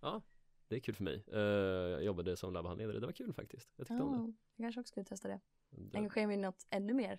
Det 0.68 0.76
är 0.76 0.80
kul 0.80 0.94
för 0.94 1.04
mig. 1.04 1.24
Eh, 1.32 1.40
jag 1.40 2.04
jobbade 2.04 2.36
som 2.36 2.52
labbhandledare, 2.52 3.00
det 3.00 3.06
var 3.06 3.12
kul 3.12 3.32
faktiskt. 3.32 3.70
Jag 3.76 3.86
tyckte 3.86 4.02
om 4.02 4.14
Ja, 4.26 4.32
jag 4.56 4.64
kanske 4.64 4.80
också 4.80 4.90
skulle 4.90 5.04
testa 5.04 5.28
det. 5.28 5.40
det. 5.70 5.82
det. 5.90 5.98
Engagera 5.98 6.26
mig 6.26 6.36
i 6.36 6.40
något 6.40 6.66
ännu 6.70 6.94
mer. 6.94 7.18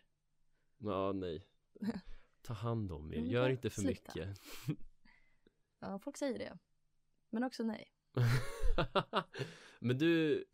Ja, 0.77 1.11
nej. 1.11 1.47
Ta 2.41 2.53
hand 2.53 2.91
om 2.91 3.13
er, 3.13 3.17
Men 3.17 3.29
gör 3.29 3.49
inte 3.49 3.69
för 3.69 3.81
sluta. 3.81 4.13
mycket. 4.15 4.41
Ja, 5.79 5.99
folk 5.99 6.17
säger 6.17 6.39
det. 6.39 6.57
Men 7.29 7.43
också 7.43 7.63
nej. 7.63 7.91
Men 9.79 9.97
du 9.97 10.45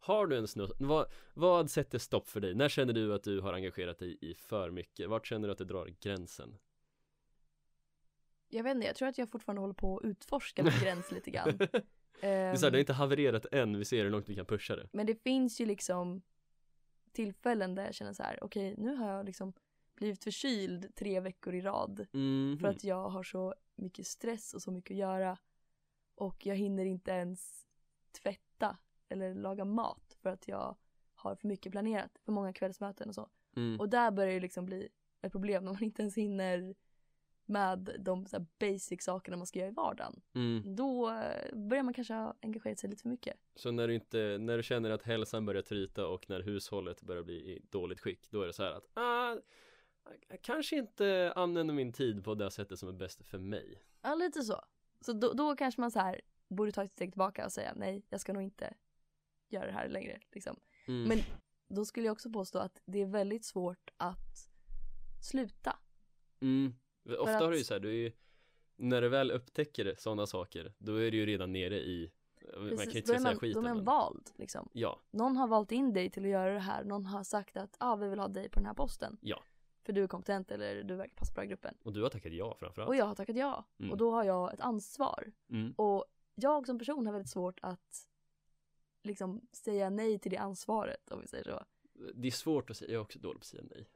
Har 0.00 0.26
du 0.26 0.36
en 0.38 0.48
snutt, 0.48 0.72
vad, 0.78 1.06
vad 1.34 1.70
sätter 1.70 1.98
stopp 1.98 2.28
för 2.28 2.40
dig? 2.40 2.54
När 2.54 2.68
känner 2.68 2.92
du 2.92 3.14
att 3.14 3.22
du 3.22 3.40
har 3.40 3.52
engagerat 3.52 3.98
dig 3.98 4.18
i 4.20 4.34
för 4.34 4.70
mycket? 4.70 5.08
Vart 5.08 5.26
känner 5.26 5.48
du 5.48 5.52
att 5.52 5.58
du 5.58 5.64
drar 5.64 5.86
gränsen? 6.00 6.58
Jag 8.48 8.62
vet 8.64 8.74
inte, 8.74 8.86
jag 8.86 8.96
tror 8.96 9.08
att 9.08 9.18
jag 9.18 9.30
fortfarande 9.30 9.60
håller 9.60 9.74
på 9.74 9.98
att 9.98 10.04
utforska 10.04 10.62
min 10.62 10.72
gräns 10.80 11.10
lite 11.12 11.30
grann. 11.30 11.58
Det 12.20 12.26
är 12.28 12.56
så 12.56 12.66
här, 12.66 12.70
det 12.70 12.76
har 12.76 12.76
Ehm, 12.76 12.80
inte 12.80 12.92
havererat 12.92 13.46
än, 13.52 13.78
vi 13.78 13.84
ser 13.84 14.04
hur 14.04 14.10
långt 14.10 14.28
vi 14.28 14.34
kan 14.34 14.46
pusha 14.46 14.76
det 14.76 14.88
Men 14.92 15.06
det 15.06 15.14
finns 15.14 15.60
ju 15.60 15.66
liksom 15.66 16.22
tillfällen 17.12 17.74
där 17.74 17.84
jag 17.84 17.94
känner 17.94 18.12
så 18.12 18.22
här, 18.22 18.44
okej 18.44 18.74
nu 18.78 18.94
har 18.96 19.10
jag 19.10 19.26
liksom 19.26 19.52
blivit 19.98 20.24
förkyld 20.24 20.94
tre 20.94 21.20
veckor 21.20 21.54
i 21.54 21.60
rad. 21.60 22.06
Mhm. 22.12 22.58
För 22.60 22.68
att 22.68 22.84
jag 22.84 23.08
har 23.08 23.22
så 23.22 23.54
mycket 23.76 24.06
stress 24.06 24.54
och 24.54 24.62
så 24.62 24.70
mycket 24.70 24.94
att 24.94 24.98
göra. 24.98 25.38
Och 26.14 26.46
jag 26.46 26.56
hinner 26.56 26.84
inte 26.84 27.10
ens 27.10 27.66
tvätta 28.22 28.76
eller 29.08 29.34
laga 29.34 29.64
mat 29.64 30.16
för 30.22 30.30
att 30.30 30.48
jag 30.48 30.76
har 31.14 31.34
för 31.36 31.48
mycket 31.48 31.72
planerat. 31.72 32.18
För 32.24 32.32
många 32.32 32.52
kvällsmöten 32.52 33.08
och 33.08 33.14
så. 33.14 33.28
mm. 33.56 33.80
Och 33.80 33.88
där 33.88 34.10
börjar 34.10 34.34
det 34.34 34.40
liksom 34.40 34.66
bli 34.66 34.88
ett 35.22 35.32
problem 35.32 35.64
när 35.64 35.72
man 35.72 35.82
inte 35.82 36.02
ens 36.02 36.16
hinner 36.16 36.74
med 37.48 37.96
de 37.98 38.26
så 38.26 38.46
basic 38.58 39.02
sakerna 39.02 39.36
man 39.36 39.46
ska 39.46 39.58
göra 39.58 39.68
i 39.68 39.72
vardagen. 39.72 40.20
Mm. 40.34 40.76
Då 40.76 41.10
eh, 41.10 41.56
börjar 41.56 41.82
man 41.82 41.94
kanske 41.94 42.14
ha 42.14 42.34
engagerat 42.42 42.78
sig 42.78 42.90
lite 42.90 43.02
för 43.02 43.08
mycket. 43.08 43.36
Så 43.54 43.70
när 43.70 43.88
du 43.88 43.94
inte, 43.94 44.38
när 44.40 44.56
du 44.56 44.62
känner 44.62 44.90
att 44.90 45.02
hälsan 45.02 45.46
börjar 45.46 45.62
tryta 45.62 46.06
och 46.06 46.30
när 46.30 46.40
hushållet 46.40 47.02
börjar 47.02 47.22
bli 47.22 47.34
i 47.34 47.62
dåligt 47.70 48.00
skick 48.00 48.30
Då 48.30 48.42
är 48.42 48.46
det 48.46 48.52
så 48.52 48.62
här 48.62 48.72
att, 48.72 48.90
ah, 48.94 49.36
jag 50.28 50.42
kanske 50.42 50.76
inte 50.76 51.32
använder 51.36 51.74
min 51.74 51.92
tid 51.92 52.24
på 52.24 52.34
det 52.34 52.50
sättet 52.50 52.78
som 52.78 52.88
är 52.88 52.92
bäst 52.92 53.26
för 53.26 53.38
mig 53.38 53.82
Ja, 54.02 54.14
lite 54.14 54.42
så. 54.42 54.60
Så 55.00 55.12
då, 55.12 55.32
då 55.32 55.56
kanske 55.56 55.80
man 55.80 55.90
så 55.90 55.98
här 55.98 56.20
borde 56.48 56.72
ta 56.72 56.82
ett 56.84 56.92
steg 56.92 57.12
tillbaka 57.12 57.44
och 57.44 57.52
säga 57.52 57.72
nej, 57.76 58.02
jag 58.08 58.20
ska 58.20 58.32
nog 58.32 58.42
inte 58.42 58.74
göra 59.48 59.66
det 59.66 59.72
här 59.72 59.88
längre. 59.88 60.20
Liksom. 60.32 60.60
mm. 60.86 61.08
Men 61.08 61.18
då 61.68 61.84
skulle 61.84 62.06
jag 62.06 62.12
också 62.12 62.30
påstå 62.30 62.58
att 62.58 62.82
det 62.84 63.02
är 63.02 63.06
väldigt 63.06 63.44
svårt 63.44 63.90
att 63.96 64.48
sluta. 65.22 65.78
Mm. 66.40 66.74
Ofta 67.18 67.36
att- 67.36 67.42
har 67.42 67.50
du 67.50 67.58
ju 67.58 67.64
så 67.64 67.74
här, 67.74 67.80
du 67.80 67.88
är 67.88 67.92
ju 67.94 68.12
När 68.76 69.00
du 69.00 69.08
väl 69.08 69.30
upptäcker 69.30 69.94
sådana 69.98 70.26
saker 70.26 70.74
Då 70.78 70.94
är 70.94 71.10
du 71.10 71.16
ju 71.16 71.26
redan 71.26 71.52
nere 71.52 71.78
i 71.78 72.12
Man 72.42 72.68
kan 72.68 72.78
Precis, 72.78 72.94
ju 72.94 72.98
inte 72.98 73.08
säga 73.08 73.20
man, 73.20 73.38
skiten 73.38 73.62
då 73.62 73.68
är 73.68 73.74
man 73.74 73.84
vald. 73.84 74.30
Liksom. 74.36 74.68
Ja, 74.72 75.00
Någon 75.10 75.36
har 75.36 75.48
valt 75.48 75.72
in 75.72 75.92
dig 75.92 76.10
till 76.10 76.22
att 76.24 76.30
göra 76.30 76.52
det 76.52 76.60
här. 76.60 76.84
Någon 76.84 77.06
har 77.06 77.24
sagt 77.24 77.56
att 77.56 77.76
ah, 77.80 77.96
vi 77.96 78.08
vill 78.08 78.18
ha 78.18 78.28
dig 78.28 78.48
på 78.48 78.58
den 78.58 78.66
här 78.66 78.74
posten. 78.74 79.18
Ja. 79.20 79.42
För 79.88 79.92
du 79.92 80.02
är 80.02 80.08
kompetent 80.08 80.50
eller 80.50 80.82
du 80.82 80.94
verkar 80.94 81.14
passa 81.14 81.32
bra 81.32 81.44
i 81.44 81.46
gruppen. 81.46 81.74
och 81.82 81.92
du 81.92 82.02
har 82.02 82.10
tackat 82.10 82.32
ja 82.32 82.56
framförallt 82.60 82.88
Och 82.88 82.96
jag 82.96 83.04
har 83.04 83.14
tackat 83.14 83.36
ja. 83.36 83.64
Mm. 83.78 83.92
Och 83.92 83.96
då 83.96 84.10
har 84.10 84.24
jag 84.24 84.54
ett 84.54 84.60
ansvar. 84.60 85.32
mm. 85.50 85.72
Och 85.76 86.04
jag 86.34 86.66
som 86.66 86.78
person 86.78 87.06
har 87.06 87.12
väldigt 87.12 87.30
svårt 87.30 87.58
att 87.62 88.06
liksom 89.02 89.48
säga 89.52 89.90
nej 89.90 90.18
till 90.18 90.30
det 90.30 90.36
ansvaret 90.36 91.10
om 91.10 91.20
vi 91.20 91.26
säger 91.26 91.44
så. 91.44 91.64
Det 92.14 92.28
är 92.28 92.32
svårt 92.32 92.70
att 92.70 92.76
säga, 92.76 92.90
jag 92.90 92.98
är 92.98 93.02
också 93.02 93.18
dålig 93.18 93.40
på 93.40 93.42
att 93.42 93.46
säga 93.46 93.62
nej 93.70 93.88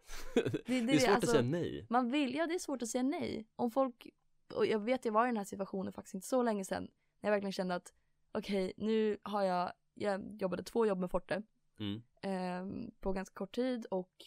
Det, 0.66 0.80
Det 0.80 0.92
är 0.92 0.98
svårt 0.98 1.08
alltså, 1.08 1.30
att 1.30 1.36
säga 1.36 1.42
nej 1.42 1.86
Man 1.90 2.10
vill, 2.10 2.34
ja 2.34 2.46
det 2.46 2.54
är 2.54 2.58
svårt 2.58 2.82
att 2.82 2.88
säga 2.88 3.02
nej. 3.02 3.46
Om 3.56 3.70
folk, 3.70 4.06
och 4.54 4.66
jag 4.66 4.78
vet 4.78 5.04
jag 5.04 5.12
var 5.12 5.24
i 5.24 5.28
den 5.28 5.36
här 5.36 5.44
situationen 5.44 5.92
faktiskt 5.92 6.14
inte 6.14 6.26
så 6.26 6.42
länge 6.42 6.64
sedan. 6.64 6.82
När 7.20 7.30
jag 7.30 7.34
verkligen 7.34 7.52
kände 7.52 7.74
att 7.74 7.94
okej 8.32 8.72
nu 8.76 9.18
har 9.22 9.42
jag, 9.42 9.72
jag 9.94 10.42
jobbade 10.42 10.62
två 10.62 10.86
jobb 10.86 10.98
med 10.98 11.10
Forte 11.10 11.42
mm. 11.78 12.02
ehm, 12.22 12.90
på 13.00 13.12
ganska 13.12 13.34
kort 13.34 13.54
tid 13.54 13.86
och 13.86 14.24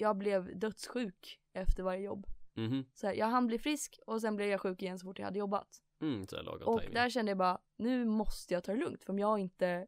jag 0.00 0.16
blev 0.16 0.58
dödssjuk 0.58 1.40
efter 1.52 1.82
varje 1.82 2.00
jobb. 2.02 2.26
Mhm. 2.54 2.84
Så 2.94 3.06
här, 3.06 3.14
jag 3.14 3.26
hann 3.26 3.46
bli 3.46 3.58
frisk 3.58 4.00
och 4.06 4.20
sen 4.20 4.36
blev 4.36 4.48
jag 4.48 4.60
sjuk 4.60 4.82
igen 4.82 4.98
så 4.98 5.04
fort 5.04 5.18
jag 5.18 5.26
hade 5.26 5.38
jobbat. 5.38 5.82
Mm, 6.00 6.26
Och 6.66 6.80
timing 6.80 6.94
där 6.94 7.10
kände 7.10 7.30
jag 7.30 7.38
bara, 7.38 7.58
nu 7.76 8.04
måste 8.04 8.54
jag 8.54 8.64
ta 8.64 8.72
det 8.72 8.78
lugnt 8.78 9.04
för 9.04 9.12
om 9.12 9.18
jag 9.18 9.38
inte 9.38 9.86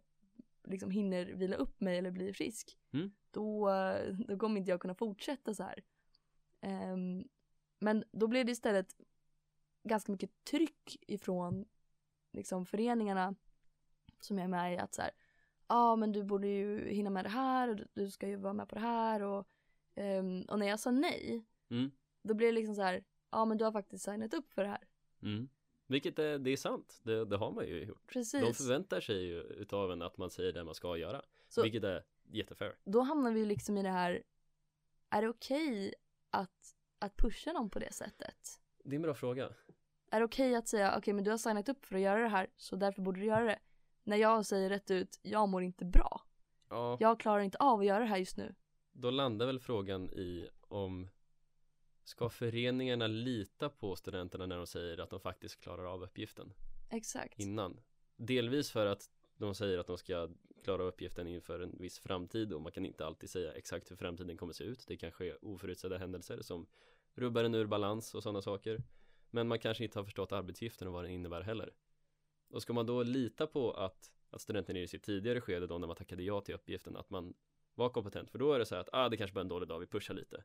liksom 0.64 0.90
hinner 0.90 1.24
vila 1.26 1.56
upp 1.56 1.80
mig 1.80 1.98
eller 1.98 2.10
bli 2.10 2.32
frisk 2.32 2.78
Mm. 2.92 3.12
då, 3.30 3.70
eh, 3.70 4.14
då 4.14 4.38
kommer 4.38 4.58
inte 4.58 4.70
jag 4.70 4.80
kunna 4.80 4.94
fortsätta 4.94 5.54
så 5.54 5.62
här. 5.62 5.82
Ehm, 6.60 7.24
men 7.78 8.04
då 8.12 8.26
blev 8.26 8.46
det 8.46 8.52
istället 8.52 8.96
ganska 9.84 10.12
mycket 10.12 10.44
tryck 10.44 10.96
ifrån 11.00 11.64
liksom 12.32 12.66
föreningarna 12.66 13.34
som 14.20 14.38
jag 14.38 14.44
är 14.44 14.48
med 14.48 14.74
i 14.74 14.78
att 14.78 14.94
så 14.94 15.02
här, 15.02 15.10
ja 15.68 15.74
ah, 15.76 15.96
men 15.96 16.12
du 16.12 16.22
borde 16.22 16.46
ju 16.48 16.88
hinna 16.90 17.10
med 17.10 17.24
det 17.24 17.28
här 17.28 17.68
och 17.68 17.76
du- 17.76 17.88
du 17.94 18.10
ska 18.10 18.28
ju 18.28 18.36
vara 18.36 18.52
med 18.52 18.68
på 18.68 18.74
det 18.74 18.80
här 18.80 19.22
och, 19.22 19.46
ehm, 19.94 20.42
och 20.42 20.58
när 20.58 20.66
jag 20.66 20.80
sa 20.80 20.90
nej 20.90 21.44
mm. 21.70 21.90
då 22.22 22.34
blev 22.34 22.48
det 22.48 22.52
liksom 22.52 22.74
så 22.74 22.82
här, 22.82 23.04
ja 23.30 23.44
men 23.44 23.58
du 23.58 23.64
har 23.64 23.72
faktiskt 23.72 24.04
signat 24.04 24.34
upp 24.34 24.52
för 24.52 24.62
det 24.62 24.68
här. 24.68 24.88
Mm. 25.22 25.48
Vilket 25.86 26.18
är, 26.18 26.38
det 26.38 26.50
är 26.50 26.56
sant, 26.56 27.00
det, 27.02 27.24
det 27.24 27.36
har 27.36 27.52
man 27.52 27.66
ju 27.66 27.84
gjort 27.84 28.06
Precis. 28.12 28.40
De 28.40 28.54
förväntar 28.54 29.00
sig 29.00 29.24
ju 29.24 29.40
utav 29.40 29.92
en 29.92 30.02
att 30.02 30.18
man 30.18 30.30
säger 30.30 30.52
det 30.52 30.64
man 30.64 30.74
ska 30.74 30.96
göra 30.96 31.22
Så- 31.48 31.62
Vilket 31.62 31.84
är 31.84 32.04
jättefair 32.22 32.76
då 32.84 33.00
hamnar 33.00 33.32
vi 33.32 33.40
ju 33.40 33.46
liksom 33.46 33.78
i 33.78 33.82
det 33.82 33.88
här, 33.90 34.22
är 35.10 35.22
det 35.22 35.28
okej 35.28 35.94
att, 36.30 36.74
att 36.98 37.16
pusha 37.16 37.52
någon 37.52 37.70
på 37.70 37.78
det 37.78 37.92
sättet? 37.92 38.60
Det 38.84 38.94
är 38.94 38.96
en 38.96 39.02
bra 39.02 39.14
fråga 39.14 39.48
Är 40.10 40.20
det 40.20 40.24
okej 40.24 40.54
att 40.54 40.68
säga, 40.68 40.98
okej 40.98 41.14
men 41.14 41.24
du 41.24 41.30
har 41.30 41.38
signat 41.38 41.68
upp 41.68 41.84
för 41.84 41.96
att 41.96 42.02
göra 42.02 42.20
det 42.20 42.28
här, 42.28 42.50
så 42.56 42.76
därför 42.76 43.02
borde 43.02 43.20
du 43.20 43.26
göra 43.26 43.44
det? 43.44 43.58
När 44.04 44.16
jag 44.16 44.46
säger 44.46 44.68
rätt 44.68 44.90
ut, 44.90 45.20
jag 45.22 45.48
mår 45.48 45.62
inte 45.62 45.84
bra. 45.84 46.22
Ja, 46.68 46.96
Jag 47.00 47.20
klarar 47.20 47.40
inte 47.40 47.58
av 47.58 47.80
att 47.80 47.86
göra 47.86 47.98
det 47.98 48.06
här 48.06 48.16
just 48.16 48.36
nu. 48.36 48.54
Då 48.92 49.10
landar 49.10 49.46
väl 49.46 49.60
frågan 49.60 50.10
i 50.10 50.48
om 50.60 51.08
Ska 52.04 52.28
föreningarna 52.28 53.06
lita 53.06 53.68
på 53.68 53.96
studenterna 53.96 54.46
när 54.46 54.56
de 54.56 54.66
säger 54.66 55.00
att 55.00 55.10
de 55.10 55.20
faktiskt 55.20 55.60
klarar 55.60 55.84
av 55.84 56.02
uppgiften 56.02 56.52
Exakt. 56.90 57.38
innan? 57.38 57.80
Delvis 58.16 58.70
för 58.70 58.86
att 58.86 59.10
de 59.36 59.54
säger 59.54 59.78
att 59.78 59.86
de 59.86 59.98
ska 59.98 60.28
klara 60.64 60.82
uppgiften 60.82 61.28
inför 61.28 61.60
en 61.60 61.76
viss 61.78 61.98
framtid 61.98 62.52
och 62.52 62.60
man 62.60 62.72
kan 62.72 62.86
inte 62.86 63.06
alltid 63.06 63.30
säga 63.30 63.52
exakt 63.52 63.90
hur 63.90 63.96
framtiden 63.96 64.36
kommer 64.36 64.52
se 64.52 64.64
ut. 64.64 64.84
Det 64.86 64.96
kan 64.96 65.12
ske 65.12 65.34
oförutsedda 65.34 65.98
händelser 65.98 66.42
som 66.42 66.66
rubbar 67.14 67.44
en 67.44 67.54
ur 67.54 67.66
balans 67.66 68.14
och 68.14 68.22
sådana 68.22 68.42
saker. 68.42 68.82
Men 69.30 69.48
man 69.48 69.58
kanske 69.58 69.84
inte 69.84 69.98
har 69.98 70.04
förstått 70.04 70.32
arbetsuppgiften 70.32 70.88
och 70.88 70.94
vad 70.94 71.04
den 71.04 71.12
innebär 71.12 71.40
heller. 71.40 71.72
Och 72.50 72.62
ska 72.62 72.72
man 72.72 72.86
då 72.86 73.02
lita 73.02 73.46
på 73.46 73.72
att 73.72 74.12
att 74.30 74.40
studenten 74.40 74.76
i 74.76 74.88
sitt 74.88 75.02
tidigare 75.02 75.40
skede 75.40 75.66
då 75.66 75.78
när 75.78 75.86
man 75.86 75.96
tackade 75.96 76.22
ja 76.22 76.40
till 76.40 76.54
uppgiften 76.54 76.96
att 76.96 77.10
man 77.10 77.34
var 77.74 77.88
kompetent 77.90 78.30
för 78.30 78.38
då 78.38 78.52
är 78.52 78.58
det 78.58 78.66
så 78.66 78.74
här 78.74 78.80
att 78.80 78.88
ah, 78.92 79.08
det 79.08 79.16
kanske 79.16 79.34
bara 79.34 79.40
är 79.40 79.44
en 79.44 79.48
dålig 79.48 79.68
dag, 79.68 79.78
vi 79.78 79.86
pushar 79.86 80.14
lite 80.14 80.44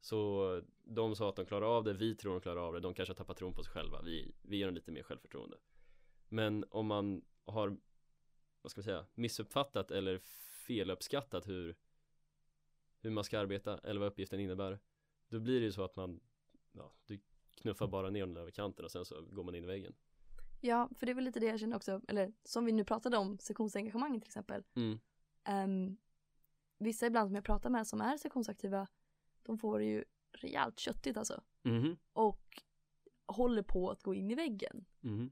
så 0.00 0.62
de 0.84 1.16
sa 1.16 1.28
att 1.28 1.36
de 1.36 1.46
klarar 1.46 1.76
av 1.76 1.84
det, 1.84 1.92
vi 1.92 2.14
tror 2.14 2.32
de 2.32 2.40
klarar 2.40 2.66
av 2.66 2.72
det, 2.74 2.80
de 2.80 2.94
kanske 2.94 3.10
har 3.10 3.16
tappat 3.16 3.36
tron 3.36 3.54
på 3.54 3.64
sig 3.64 3.72
själva, 3.72 4.02
vi, 4.02 4.34
vi 4.42 4.56
ger 4.56 4.66
dem 4.66 4.74
lite 4.74 4.92
mer 4.92 5.02
självförtroende 5.02 5.56
men 6.28 6.64
om 6.70 6.86
man 6.86 7.24
har 7.44 7.76
vad 8.62 8.70
ska 8.70 8.80
vi 8.80 8.84
säga, 8.84 9.06
missuppfattat 9.14 9.90
eller 9.90 10.18
feluppskattat 10.66 11.48
hur 11.48 11.76
hur 13.00 13.10
man 13.10 13.24
ska 13.24 13.38
arbeta 13.38 13.78
eller 13.78 14.00
vad 14.00 14.08
uppgiften 14.08 14.40
innebär 14.40 14.78
då 15.28 15.40
blir 15.40 15.60
det 15.60 15.66
ju 15.66 15.72
så 15.72 15.84
att 15.84 15.96
man 15.96 16.20
ja, 16.72 16.92
du 17.06 17.20
knuffar 17.54 17.86
bara 17.86 18.10
ner 18.10 18.26
den 18.26 18.36
över 18.36 18.50
kanten 18.50 18.84
och 18.84 18.90
sen 18.90 19.04
så 19.04 19.22
går 19.30 19.44
man 19.44 19.54
in 19.54 19.64
i 19.64 19.66
väggen 19.66 19.94
Ja, 20.60 20.88
för 20.98 21.06
det 21.06 21.12
är 21.12 21.14
väl 21.14 21.24
lite 21.24 21.40
det 21.40 21.46
jag 21.46 21.60
känner 21.60 21.76
också, 21.76 22.00
eller 22.08 22.32
som 22.44 22.64
vi 22.64 22.72
nu 22.72 22.84
pratade 22.84 23.16
om, 23.16 23.38
sektionsengagemang 23.38 24.20
till 24.20 24.28
exempel. 24.28 24.62
mm. 24.76 24.98
Ehm, 25.44 25.96
vissa 26.78 27.06
ibland 27.06 27.28
som 27.28 27.34
jag 27.34 27.44
pratar 27.44 27.70
med 27.70 27.86
som 27.86 28.00
är 28.00 28.16
sektionsaktiva, 28.16 28.86
de 29.42 29.58
får 29.58 29.78
det 29.78 29.84
ju 29.84 30.04
rejält 30.32 30.78
köttigt 30.78 31.16
alltså. 31.16 31.42
Mhm. 31.62 31.96
Och 32.12 32.62
håller 33.26 33.62
på 33.62 33.90
att 33.90 34.02
gå 34.02 34.14
in 34.14 34.30
i 34.30 34.34
väggen. 34.34 34.84
Mhm. 35.00 35.30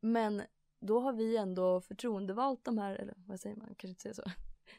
Men 0.00 0.42
då 0.80 1.00
har 1.00 1.12
vi 1.12 1.36
ändå 1.36 1.80
förtroendevalt 1.80 2.64
de 2.64 2.78
här, 2.78 2.94
eller 2.94 3.14
vad 3.16 3.40
säger 3.40 3.56
man, 3.56 3.66
kanske 3.66 3.88
inte 3.88 4.02
säger 4.02 4.14
så. 4.14 4.22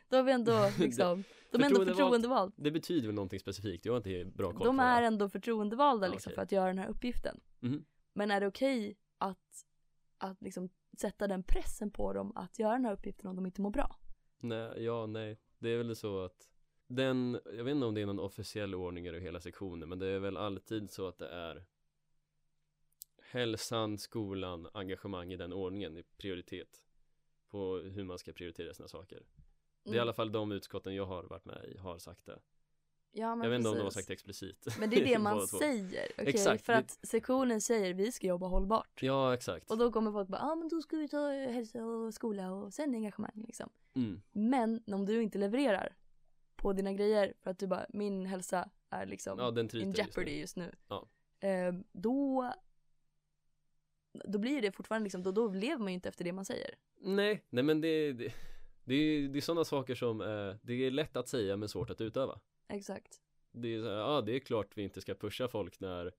Då 0.09 0.17
har 0.17 0.23
vi 0.23 0.31
ändå 0.31 0.69
liksom, 0.79 1.23
de 1.51 1.61
är 1.61 1.65
ändå 1.65 1.85
förtroendevalt. 1.85 2.53
Det 2.57 2.71
betyder 2.71 3.07
väl 3.07 3.15
någonting 3.15 3.39
specifikt, 3.39 3.85
jag 3.85 3.93
har 3.93 3.97
inte 3.97 4.37
bra 4.37 4.51
koll 4.51 4.67
De 4.67 4.79
är 4.79 5.01
ändå 5.01 5.29
förtroendevalda 5.29 6.07
liksom 6.07 6.29
okej. 6.29 6.35
för 6.35 6.41
att 6.41 6.51
göra 6.51 6.67
den 6.67 6.77
här 6.77 6.87
uppgiften. 6.87 7.39
Mhm. 7.59 7.85
Men 8.13 8.31
är 8.31 8.39
det 8.41 8.47
okej 8.47 8.97
att, 9.17 9.65
att 10.17 10.41
liksom 10.41 10.69
sätta 10.97 11.27
den 11.27 11.43
pressen 11.43 11.91
på 11.91 12.13
dem 12.13 12.31
att 12.35 12.59
göra 12.59 12.73
den 12.73 12.85
här 12.85 12.93
uppgiften 12.93 13.27
om 13.29 13.35
de 13.35 13.45
inte 13.45 13.61
mår 13.61 13.71
bra? 13.71 13.95
Nej, 14.39 14.83
ja, 14.83 15.05
nej. 15.05 15.39
Det 15.59 15.69
är 15.69 15.77
väl 15.77 15.95
så 15.95 16.19
att 16.23 16.49
den, 16.87 17.39
jag 17.45 17.63
vet 17.63 17.71
inte 17.75 17.85
om 17.85 17.93
det 17.93 18.01
är 18.01 18.05
någon 18.05 18.19
officiell 18.19 18.75
ordning 18.75 19.07
över 19.07 19.19
hela 19.19 19.39
sektionen, 19.41 19.89
men 19.89 19.99
det 19.99 20.07
är 20.07 20.19
väl 20.19 20.37
alltid 20.37 20.91
så 20.91 21.07
att 21.07 21.17
det 21.17 21.27
är 21.29 21.65
hälsan, 23.21 23.97
skolan, 23.97 24.67
engagemang 24.73 25.33
i 25.33 25.37
den 25.37 25.53
ordningen 25.53 25.97
i 25.97 26.03
prioritet 26.17 26.83
på 27.49 27.75
hur 27.77 28.03
man 28.03 28.19
ska 28.19 28.33
prioritera 28.33 28.73
sina 28.73 28.87
saker. 28.87 29.23
Det 29.83 29.89
är 29.89 29.93
i 29.93 29.97
Mm. 29.97 30.01
alla 30.01 30.13
fall 30.13 30.31
de 30.31 30.51
utskotten 30.51 30.95
jag 30.95 31.05
har 31.05 31.23
varit 31.23 31.45
med 31.45 31.65
i 31.65 31.77
har 31.77 31.97
sagt 31.99 32.25
det. 32.25 32.39
Ja, 33.11 33.35
men 33.35 33.43
jag 33.43 33.49
vet 33.49 33.57
inte 33.57 33.69
om 33.69 33.75
de 33.75 33.81
har 33.81 33.85
precis. 33.87 33.95
sagt 33.99 34.07
det 34.07 34.13
explicit. 34.13 34.79
Men 34.79 34.89
det 34.89 34.95
är 35.01 35.05
det 35.05 35.19
man 35.19 35.47
säger, 35.47 36.07
okej? 36.17 36.27
Exakt, 36.29 36.65
För 36.65 36.73
att 36.73 36.99
sektionen 37.07 37.61
säger 37.61 37.93
vi 37.93 38.11
ska 38.11 38.27
jobba 38.27 38.47
hållbart. 38.47 39.03
Ja, 39.03 39.33
exakt. 39.33 39.71
Och 39.71 39.77
då 39.77 39.91
kommer 39.91 40.11
folk 40.11 40.29
bara, 40.29 40.37
ja 40.41 40.51
ah, 40.51 40.55
men 40.55 40.67
då 40.69 40.81
ska 40.81 40.97
vi 40.97 41.07
ta 41.07 41.29
hälsa 41.31 41.85
och 41.85 42.13
skola 42.13 42.51
och 42.51 42.73
sen 42.73 42.95
engagemang 42.95 43.43
liksom. 43.47 43.69
Mm. 43.95 44.21
Men 44.31 44.83
om 44.93 45.05
du 45.05 45.21
inte 45.23 45.37
levererar 45.37 45.95
på 46.55 46.73
dina 46.73 46.93
grejer 46.93 47.33
för 47.41 47.51
att 47.51 47.59
du 47.59 47.67
bara, 47.67 47.85
min 47.89 48.25
hälsa 48.25 48.69
är 48.89 49.05
liksom 49.05 49.39
Ja, 49.39 49.51
den 49.51 49.65
in 49.65 49.87
just 49.87 49.97
nu. 49.97 50.03
jeopardy 50.03 50.39
just 50.39 50.55
nu. 50.57 50.75
Ja. 50.87 51.07
Eh, 51.39 51.73
då, 51.91 52.53
då 54.25 54.39
blir 54.39 54.61
det 54.61 54.71
fortfarande 54.71 55.03
liksom, 55.03 55.23
då, 55.23 55.31
då 55.31 55.47
lever 55.47 55.77
man 55.77 55.87
ju 55.87 55.93
inte 55.93 56.09
efter 56.09 56.23
det 56.23 56.33
man 56.33 56.45
säger. 56.45 56.75
Nej, 57.01 57.43
nej 57.49 57.63
men 57.63 57.81
det, 57.81 58.13
det, 58.13 58.33
det 58.83 58.93
är, 58.95 59.29
det 59.29 59.39
är 59.39 59.41
sådana 59.41 59.65
saker 59.65 59.95
som 59.95 60.21
eh, 60.21 60.55
det 60.61 60.73
är 60.73 60.91
lätt 60.91 61.15
att 61.17 61.27
säga 61.27 61.57
men 61.57 61.69
svårt 61.69 61.89
att 61.89 62.01
utöva. 62.01 62.39
Exakt. 62.67 63.21
det 63.51 63.75
är 63.75 63.79
ja 63.79 64.21
det 64.21 64.35
är 64.35 64.39
klart 64.39 64.77
vi 64.77 64.83
inte 64.83 65.01
ska 65.01 65.15
pusha 65.15 65.47
folk 65.47 65.79
när 65.79 66.11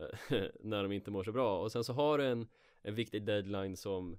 när 0.60 0.82
de 0.82 0.92
inte 0.92 1.10
mår 1.10 1.24
så 1.24 1.32
bra 1.32 1.60
och 1.60 1.72
sen 1.72 1.84
så 1.84 1.92
har 1.92 2.18
du 2.18 2.26
en, 2.26 2.48
en 2.82 2.94
viktig 2.94 3.24
deadline 3.26 3.76
som 3.76 4.18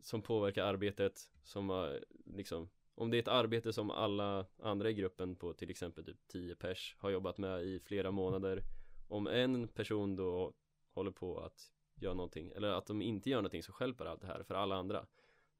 som 0.00 0.22
påverkar 0.22 0.64
arbetet 0.64 1.30
som 1.42 1.68
har 1.68 2.04
liksom 2.24 2.68
om 2.94 3.10
det 3.10 3.16
är 3.16 3.22
ett 3.22 3.28
arbete 3.28 3.72
som 3.72 3.90
alla 3.90 4.46
andra 4.58 4.90
i 4.90 4.94
gruppen 4.94 5.36
på 5.36 5.52
till 5.52 5.70
exempel 5.70 6.04
typ 6.04 6.28
10 6.28 6.54
pers 6.54 6.96
har 6.98 7.10
jobbat 7.10 7.38
med 7.38 7.62
i 7.64 7.80
flera 7.80 8.10
månader 8.10 8.62
om 9.08 9.26
en 9.26 9.68
person 9.68 10.16
då 10.16 10.52
håller 10.92 11.10
på 11.10 11.38
att 11.40 11.72
göra 11.94 12.14
någonting 12.14 12.52
eller 12.56 12.68
att 12.68 12.86
de 12.86 13.02
inte 13.02 13.30
gör 13.30 13.38
någonting 13.38 13.62
så 13.62 13.72
stjälper 13.72 14.04
allt 14.04 14.20
det 14.20 14.26
här 14.26 14.42
för 14.42 14.54
alla 14.54 14.76
andra. 14.76 15.06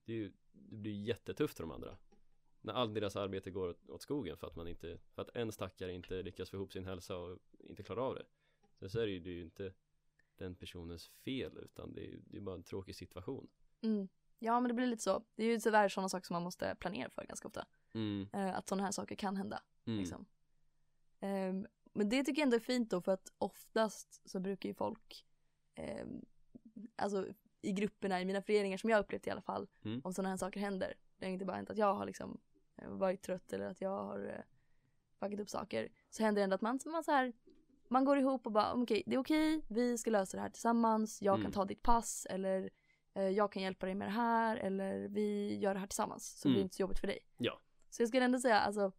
Det, 0.04 0.12
ju, 0.12 0.33
det 0.52 0.76
blir 0.76 1.02
jättetufft 1.02 1.56
för 1.56 1.64
de 1.64 1.70
andra. 1.70 1.96
När 2.61 2.72
all 2.72 2.94
deras 2.94 3.16
arbete 3.16 3.50
går 3.50 3.68
åt, 3.68 3.90
åt 3.90 4.02
skogen 4.02 4.37
för 4.37 4.46
att 4.46 4.56
man 4.56 4.68
inte 4.68 4.98
för 5.14 5.22
att 5.22 5.37
en 5.37 5.52
stackare 5.52 5.92
inte 5.92 6.22
lyckas 6.22 6.50
få 6.50 6.56
ihop 6.56 6.72
sin 6.72 6.85
hälsa 6.85 7.16
och 7.16 7.38
inte 7.59 7.83
klarar 7.83 8.02
av 8.02 8.14
det. 8.14 8.24
Så, 8.78 8.88
så 8.88 9.00
är 9.00 9.06
det 9.06 9.12
ju, 9.12 9.20
det 9.20 9.30
är 9.30 9.35
ju 9.35 9.42
inte 9.42 9.72
den 10.37 10.54
personens 10.54 11.09
fel 11.09 11.59
utan 11.59 11.94
det 11.94 12.12
är, 12.12 12.18
det 12.24 12.37
är 12.37 12.40
bara 12.40 12.54
en 12.54 12.62
tråkig 12.62 12.96
situation. 12.96 13.48
Mm. 13.83 14.09
Ja 14.38 14.61
men 14.61 14.69
det 14.69 14.75
blir 14.75 14.87
lite 14.87 15.03
så. 15.03 15.23
Det 15.37 15.45
är 15.45 15.49
ju 15.49 15.59
tyvärr 15.59 15.88
sådana 15.88 16.09
saker 16.09 16.27
som 16.27 16.35
man 16.35 16.43
måste 16.43 16.75
planera 16.81 17.11
för 17.11 17.25
ganska 17.27 17.49
ofta. 17.49 17.66
mm, 17.95 18.29
Eh, 18.33 18.57
att 18.57 18.69
sådana 18.69 18.85
här 18.85 18.93
saker 18.93 19.14
kan 19.14 19.37
hända. 19.37 19.62
mm. 19.87 19.99
Liksom. 19.99 20.27
Ehm, 21.21 21.66
men 21.93 22.09
det 22.09 22.25
tycker 22.25 22.40
jag 22.43 22.47
ändå 22.47 22.57
är 22.57 22.61
fint 22.61 22.90
då 22.90 23.01
för 23.01 23.12
att 23.12 23.33
oftast 23.38 24.21
så 24.31 24.40
brukar 24.40 24.69
ju 24.69 24.75
folk, 24.75 25.27
ehm, 25.75 26.25
alltså 26.97 27.27
i 27.62 27.73
grupperna, 27.73 28.21
i 28.21 28.25
mina 28.25 28.43
föreningar 28.43 28.77
som 28.79 28.90
jag 28.90 29.01
upplevt 29.01 29.27
i 29.27 29.31
alla 29.31 29.43
fall, 29.43 29.69
Mm. 29.85 30.01
om 30.05 30.12
sådana 30.14 30.29
här 30.29 30.37
saker 30.37 30.61
händer. 30.61 30.95
Det 31.19 31.27
har 31.27 31.33
inte 31.33 31.45
bara 31.45 31.57
hänt 31.57 31.71
att 31.71 31.79
jag 31.79 31.95
har 31.95 32.07
liksom 32.07 32.40
eh, 32.77 32.88
varit 32.88 33.23
trött 33.23 33.53
eller 33.53 33.66
att 33.66 33.81
jag 33.81 33.90
har 34.05 34.27
eh, 34.27 34.43
fuckat 35.21 35.40
upp 35.40 35.51
saker. 35.51 35.88
Så 36.11 36.23
händer 36.23 36.40
det 36.40 36.45
ändå 36.45 36.55
att 36.55 36.61
man, 36.61 36.79
man 36.87 37.05
så 37.05 37.11
här, 37.12 37.33
man 37.88 38.05
går 38.05 38.19
ihop 38.19 38.47
och 38.47 38.53
bara 38.53 38.73
okej, 38.73 39.03
det 39.07 39.14
är 39.14 39.19
okej, 39.19 39.62
vi 39.69 39.99
ska 39.99 40.11
lösa 40.11 40.37
det 40.37 40.40
här 40.43 40.51
tillsammans, 40.51 41.23
jag 41.23 41.35
Mm. 41.35 41.43
kan 41.43 41.53
ta 41.53 41.64
ditt 41.64 41.83
pass 41.83 42.27
eller 42.31 42.62
eh, 42.62 42.71
jag 43.14 43.53
kan 43.53 43.62
hjälpa 43.62 43.87
dig 43.87 43.94
med 43.94 44.09
det 44.09 44.12
här 44.12 44.57
eller 44.57 45.09
vi 45.09 45.57
gör 45.59 45.75
det 45.75 45.81
här 45.81 45.87
tillsammans 45.87 46.40
så 46.40 46.49
Mm. 46.49 46.53
blir 46.55 46.61
det 46.61 46.64
inte 46.64 46.77
så 46.77 46.81
jobbigt 46.83 46.99
för 46.99 47.07
dig. 47.07 47.18
Ja. 47.38 47.61
Så 47.90 48.03
jag 48.03 48.09
skulle 48.09 48.25
ändå 48.25 48.38
säga 48.38 48.61
alltså 48.61 48.92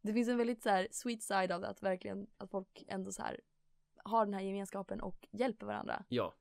det 0.00 0.12
finns 0.12 0.28
en 0.28 0.38
väldigt 0.38 0.62
så 0.62 0.68
här 0.70 0.88
sweet 0.90 1.22
side 1.22 1.52
av 1.52 1.60
det 1.60 1.68
att 1.68 1.82
verkligen 1.82 2.26
att 2.36 2.50
folk 2.50 2.84
ändå 2.88 3.12
så 3.12 3.22
här 3.22 3.40
har 3.96 4.24
den 4.24 4.34
här 4.34 4.40
gemenskapen 4.40 5.00
och 5.00 5.28
hjälper 5.30 5.66
varandra. 5.66 6.04
ja 6.08 6.34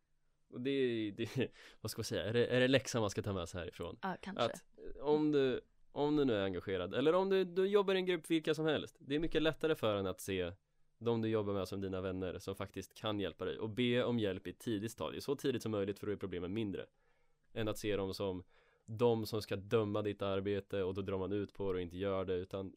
och 0.49 0.61
det 0.61 1.11
det, 1.11 1.51
vad 1.81 1.91
ska 1.91 1.99
man 1.99 2.03
säga, 2.03 2.23
är 2.23 2.33
det, 2.33 2.47
är 2.47 2.59
det 2.59 2.67
läxan 2.67 3.01
man 3.01 3.09
ska 3.09 3.21
ta 3.21 3.33
med 3.33 3.49
sig 3.49 3.59
härifrån? 3.59 3.97
Ja, 4.01 4.15
kanske. 4.21 4.43
Att 4.45 4.63
eh, 4.97 5.03
om 5.05 5.31
du, 5.31 5.61
om 5.91 6.15
du 6.15 6.25
nu 6.25 6.33
är 6.35 6.43
engagerad 6.43 6.93
eller 6.93 7.13
om 7.15 7.29
du, 7.29 7.43
du 7.43 7.65
jobbar 7.67 7.95
i 7.95 7.97
en 7.97 8.05
grupp 8.05 8.29
vilka 8.29 8.53
som 8.53 8.65
helst 8.65 8.95
Det 8.99 9.15
är 9.15 9.19
mycket 9.19 9.41
lättare 9.41 9.75
för 9.75 9.95
en 9.95 10.07
att 10.07 10.21
se 10.21 10.51
de 10.97 11.21
du 11.21 11.27
jobbar 11.29 11.53
med 11.53 11.67
som 11.67 11.81
dina 11.81 12.01
vänner 12.01 12.39
som 12.39 12.55
faktiskt 12.55 12.93
kan 12.93 13.19
hjälpa 13.19 13.45
dig 13.45 13.59
och 13.59 13.69
be 13.69 14.03
om 14.03 14.19
hjälp 14.19 14.47
i 14.47 14.53
tidigt 14.53 14.91
stadie 14.91 15.21
så 15.21 15.35
tidigt 15.35 15.61
som 15.61 15.71
möjligt 15.71 15.99
för 15.99 16.05
då 16.07 16.13
är 16.13 16.17
problemen 16.17 16.53
mindre 16.53 16.85
än 17.53 17.67
att 17.67 17.77
se 17.77 17.95
dem 17.95 18.13
som 18.13 18.43
de 18.85 19.25
som 19.25 19.41
ska 19.41 19.55
döma 19.55 20.01
ditt 20.01 20.21
arbete 20.21 20.83
och 20.83 20.93
då 20.93 21.01
drar 21.01 21.17
man 21.17 21.31
ut 21.33 21.53
på 21.53 21.73
det 21.73 21.77
och 21.77 21.81
inte 21.81 21.97
gör 21.97 22.25
det 22.25 22.33
utan 22.35 22.75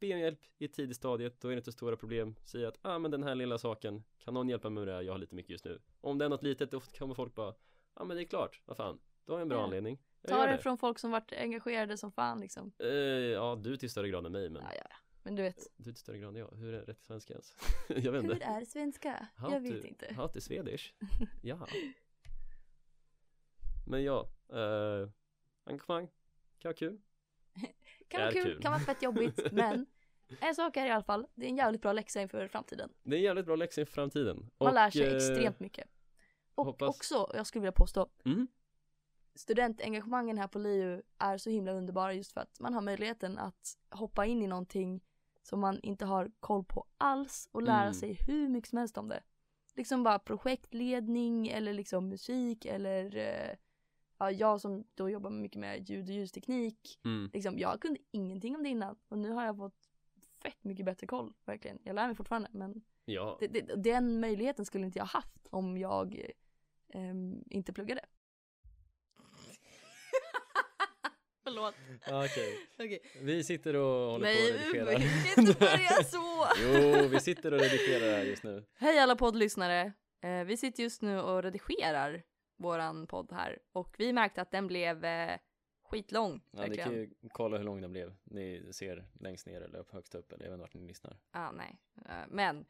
be 0.00 0.12
om 0.14 0.18
hjälp 0.20 0.40
i 0.58 0.64
ett 0.64 0.72
tidigt 0.72 0.96
stadie 0.96 1.30
då 1.40 1.48
är 1.48 1.52
det 1.52 1.58
inte 1.58 1.72
stora 1.72 1.96
problem 1.96 2.34
säg 2.44 2.66
att 2.66 2.78
ah 2.82 2.98
men 2.98 3.10
den 3.10 3.22
här 3.22 3.34
lilla 3.34 3.58
saken 3.58 4.02
kan 4.18 4.34
någon 4.34 4.48
hjälpa 4.48 4.70
mig 4.70 4.80
med 4.84 4.88
det 4.88 4.94
här? 4.94 5.02
jag 5.02 5.12
har 5.12 5.18
lite 5.18 5.34
mycket 5.34 5.50
just 5.50 5.64
nu 5.64 5.80
om 6.00 6.18
det 6.18 6.24
är 6.24 6.28
något 6.28 6.42
litet 6.42 6.70
då 6.70 6.80
kommer 6.80 7.14
folk 7.14 7.34
bara 7.34 7.46
ja 7.46 7.54
ah, 7.94 8.04
men 8.04 8.16
det 8.16 8.22
är 8.22 8.26
klart 8.26 8.60
vad 8.64 8.76
fan 8.76 8.98
då 9.24 9.32
har 9.32 9.38
jag 9.38 9.42
en 9.42 9.48
bra 9.48 9.58
Ja. 9.58 9.64
anledning 9.64 9.98
jag 10.22 10.30
Ta 10.30 10.46
det 10.46 10.58
från 10.58 10.78
folk 10.78 10.98
som 10.98 11.10
varit 11.10 11.32
engagerade 11.32 11.96
som 11.96 12.12
fan 12.12 12.40
liksom. 12.40 12.72
Eh, 12.78 12.88
ja, 12.88 13.58
du 13.64 13.76
till 13.76 13.90
större 13.90 14.08
grad 14.08 14.26
än 14.26 14.32
mig 14.32 14.50
men 14.50 14.62
Ja, 14.62 14.70
ja. 14.76 14.96
Men 15.22 15.34
du 15.34 15.42
vet, 15.42 15.66
Du 15.76 15.84
till 15.92 16.00
större 16.00 16.18
grad 16.18 16.28
än 16.28 16.36
jag, 16.36 16.50
hur 16.56 16.74
är 16.74 16.82
rätt 16.82 17.02
svenska 17.02 17.32
ens? 17.34 17.54
jag 17.88 18.12
vet 18.12 18.24
hur 18.24 18.32
inte 18.32 18.44
är 18.44 18.64
svenska? 18.64 19.28
How 19.36 19.52
jag 19.52 19.62
to- 19.62 19.74
vet 19.74 19.84
inte. 19.84 20.14
How 20.14 20.28
to 20.28 20.40
Swedish? 20.40 20.94
ja 21.42 21.66
Men 23.86 24.04
ja, 24.04 24.28
eh, 24.52 25.08
engagemang 25.64 26.06
kan 26.58 26.68
vara 26.68 26.74
kul 26.76 27.00
Kan 28.08 28.20
vara 28.20 28.32
kul, 28.32 28.42
kul. 28.44 28.62
kan 28.62 28.72
vara 28.72 28.82
fett 28.82 29.02
jobbigt, 29.02 29.40
men 29.52 29.86
en 30.40 30.54
sak 30.54 30.76
är 30.76 30.86
i 30.86 30.90
alla 30.90 31.04
fall, 31.04 31.26
det 31.34 31.46
är 31.46 31.50
en 31.50 31.56
jävligt 31.56 31.82
bra 31.82 31.92
läxa 31.92 32.22
inför 32.22 32.48
framtiden. 32.48 32.90
Det 33.02 33.14
är 33.14 33.18
en 33.18 33.24
jävligt 33.24 33.46
bra 33.46 33.56
läxa 33.56 33.80
inför 33.80 33.92
framtiden 33.92 34.50
Man 34.58 34.74
lär 34.74 34.90
sig 34.90 35.02
eh, 35.08 35.16
extremt 35.16 35.60
mycket. 35.60 35.88
Och 36.54 36.64
hoppas- 36.66 36.88
också, 36.96 37.30
jag 37.34 37.46
skulle 37.46 37.60
vilja 37.60 37.72
påstå, 37.72 38.08
Mm. 38.24 38.48
studentengagemangen 39.34 40.38
här 40.38 40.48
på 40.48 40.58
LiU 40.58 41.02
är 41.18 41.38
så 41.38 41.50
himla 41.50 41.72
underbara 41.72 42.12
just 42.14 42.32
för 42.32 42.40
att 42.40 42.60
man 42.60 42.74
har 42.74 42.80
möjligheten 42.80 43.38
att 43.38 43.78
hoppa 43.90 44.26
in 44.26 44.42
i 44.42 44.46
någonting 44.46 45.00
som 45.42 45.60
man 45.60 45.80
inte 45.80 46.04
har 46.04 46.30
koll 46.40 46.64
på 46.64 46.86
alls 46.98 47.48
och 47.52 47.62
lära 47.62 47.82
Mm. 47.82 47.94
sig 47.94 48.12
hur 48.26 48.48
mycket 48.48 48.70
som 48.70 48.78
helst 48.78 48.98
om 48.98 49.08
det. 49.08 49.22
Liksom 49.76 50.02
bara 50.02 50.18
projektledning 50.18 51.48
eller 51.48 51.72
liksom 51.72 52.08
musik 52.08 52.64
eller 52.64 53.16
eh, 53.16 53.56
ja, 54.20 54.30
jag 54.30 54.60
som 54.60 54.84
då 54.94 55.10
jobbar 55.10 55.30
mycket 55.30 55.60
med 55.60 55.90
ljud 55.90 56.08
och 56.08 56.14
ljusteknik. 56.14 57.00
Mm. 57.04 57.30
Liksom, 57.32 57.58
jag 57.58 57.80
kunde 57.80 58.00
ingenting 58.10 58.56
om 58.56 58.62
det 58.62 58.68
innan 58.68 58.96
och 59.08 59.18
nu 59.18 59.30
har 59.30 59.44
jag 59.44 59.56
fått 59.56 59.90
fett 60.42 60.64
mycket 60.64 60.86
bättre 60.86 61.06
koll 61.06 61.32
verkligen. 61.44 61.78
Jag 61.84 61.94
lär 61.94 62.06
mig 62.06 62.16
fortfarande 62.16 62.48
men 62.52 62.82
Ja, 63.04 63.36
det, 63.40 63.46
det, 63.46 63.60
den 63.76 64.20
möjligheten 64.20 64.66
skulle 64.66 64.86
inte 64.86 64.98
jag 64.98 65.06
haft 65.06 65.46
om 65.50 65.78
jag 65.78 66.30
ehm, 66.88 67.44
inte 67.50 67.72
pluggade. 67.72 68.00
Förlåt. 71.44 71.74
okej 72.06 72.58
Okej. 72.74 73.00
Vi 73.22 73.44
sitter 73.44 73.76
och 73.76 74.10
håller 74.12 74.26
Nej, 74.26 74.52
på 74.52 74.54
och 74.54 74.60
vi 74.60 74.80
redigerar 74.80 74.92
kan 75.34 75.44
inte 75.44 75.60
börja 75.60 76.04
så. 76.04 76.46
Jo, 76.62 77.08
vi 77.08 77.20
sitter 77.20 77.54
och 77.54 77.60
redigerar 77.60 78.22
just 78.22 78.42
nu 78.42 78.64
Hej 78.74 78.98
alla 78.98 79.16
poddlyssnare. 79.16 79.92
Eh, 80.22 80.44
vi 80.44 80.56
sitter 80.56 80.82
just 80.82 81.02
nu 81.02 81.20
och 81.20 81.42
redigerar 81.42 82.22
våran 82.60 83.06
podd 83.06 83.32
här 83.32 83.58
och 83.72 83.94
vi 83.98 84.12
märkte 84.12 84.42
att 84.42 84.50
den 84.50 84.66
blev 84.66 85.04
eh, 85.04 85.38
skitlång. 85.82 86.40
Ja, 86.50 86.66
ni 86.66 86.76
kan 86.76 86.92
ju 86.92 87.10
kolla 87.32 87.56
hur 87.56 87.64
lång 87.64 87.80
den 87.80 87.92
blev. 87.92 88.14
Ni 88.24 88.72
ser 88.72 89.04
längst 89.20 89.46
ner 89.46 89.60
eller 89.60 89.78
upp, 89.78 89.90
högst 89.90 90.14
upp 90.14 90.32
eller 90.32 90.44
inte 90.44 90.56
vart 90.56 90.74
ni 90.74 90.86
lyssnar. 90.86 91.16
Ja, 91.32 91.52
nej. 91.52 91.78
Eh, 92.08 92.26
Men 92.28 92.64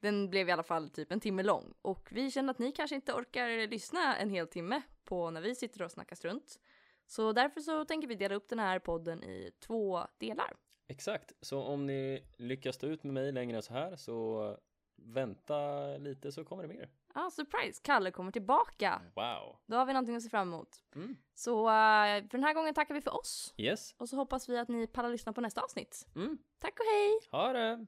den 0.00 0.30
blev 0.30 0.48
i 0.48 0.52
alla 0.52 0.62
fall 0.62 0.90
typ 0.90 1.12
en 1.12 1.20
timme 1.20 1.42
lång 1.42 1.74
och 1.82 2.08
vi 2.12 2.30
känner 2.30 2.50
att 2.50 2.58
ni 2.58 2.72
kanske 2.72 2.96
inte 2.96 3.12
orkar 3.12 3.68
lyssna 3.68 4.16
en 4.16 4.30
hel 4.30 4.48
timme 4.48 4.82
på 5.04 5.30
när 5.30 5.40
vi 5.40 5.54
sitter 5.54 5.82
och 5.82 5.90
snackar 5.90 6.16
strunt. 6.16 6.60
Så 7.06 7.32
därför 7.32 7.60
så 7.60 7.84
tänker 7.84 8.08
vi 8.08 8.14
dela 8.14 8.34
upp 8.34 8.48
den 8.48 8.58
här 8.58 8.78
podden 8.78 9.24
i 9.24 9.50
två 9.60 10.00
delar. 10.18 10.56
Exakt, 10.88 11.32
så 11.40 11.62
om 11.62 11.86
ni 11.86 12.22
lyckas 12.36 12.76
stå 12.76 12.86
ut 12.86 13.04
med 13.04 13.14
mig 13.14 13.32
längre 13.32 13.56
än 13.56 13.62
så 13.62 13.72
här 13.72 13.96
så 13.96 14.58
vänta 14.96 15.86
lite 15.96 16.32
så 16.32 16.44
kommer 16.44 16.62
det 16.62 16.68
mer. 16.68 16.90
Ja, 17.18 17.30
surprise! 17.30 17.80
Kalle 17.84 18.10
kommer 18.10 18.32
tillbaka. 18.32 19.02
Wow. 19.14 19.56
Då 19.66 19.76
har 19.76 19.86
vi 19.86 19.92
någonting 19.92 20.16
att 20.16 20.22
se 20.22 20.28
fram 20.30 20.48
emot. 20.48 20.68
Mm. 20.94 21.16
Så 21.34 21.68
eh, 21.68 22.22
för 22.28 22.38
den 22.38 22.44
här 22.44 22.54
gången 22.54 22.74
tackar 22.74 22.94
vi 22.94 23.00
för 23.00 23.14
oss 23.20 23.54
Yes. 23.56 23.94
och 23.98 24.08
så 24.08 24.16
hoppas 24.16 24.48
vi 24.48 24.58
att 24.58 24.68
ni 24.68 24.86
pallar 24.86 25.10
lyssna 25.10 25.32
på 25.32 25.40
nästa 25.40 25.60
avsnitt. 25.60 26.06
Mm. 26.16 26.38
Tack 26.58 26.72
och 26.80 26.86
hej! 26.86 27.20
Ha 27.30 27.52
det! 27.52 27.86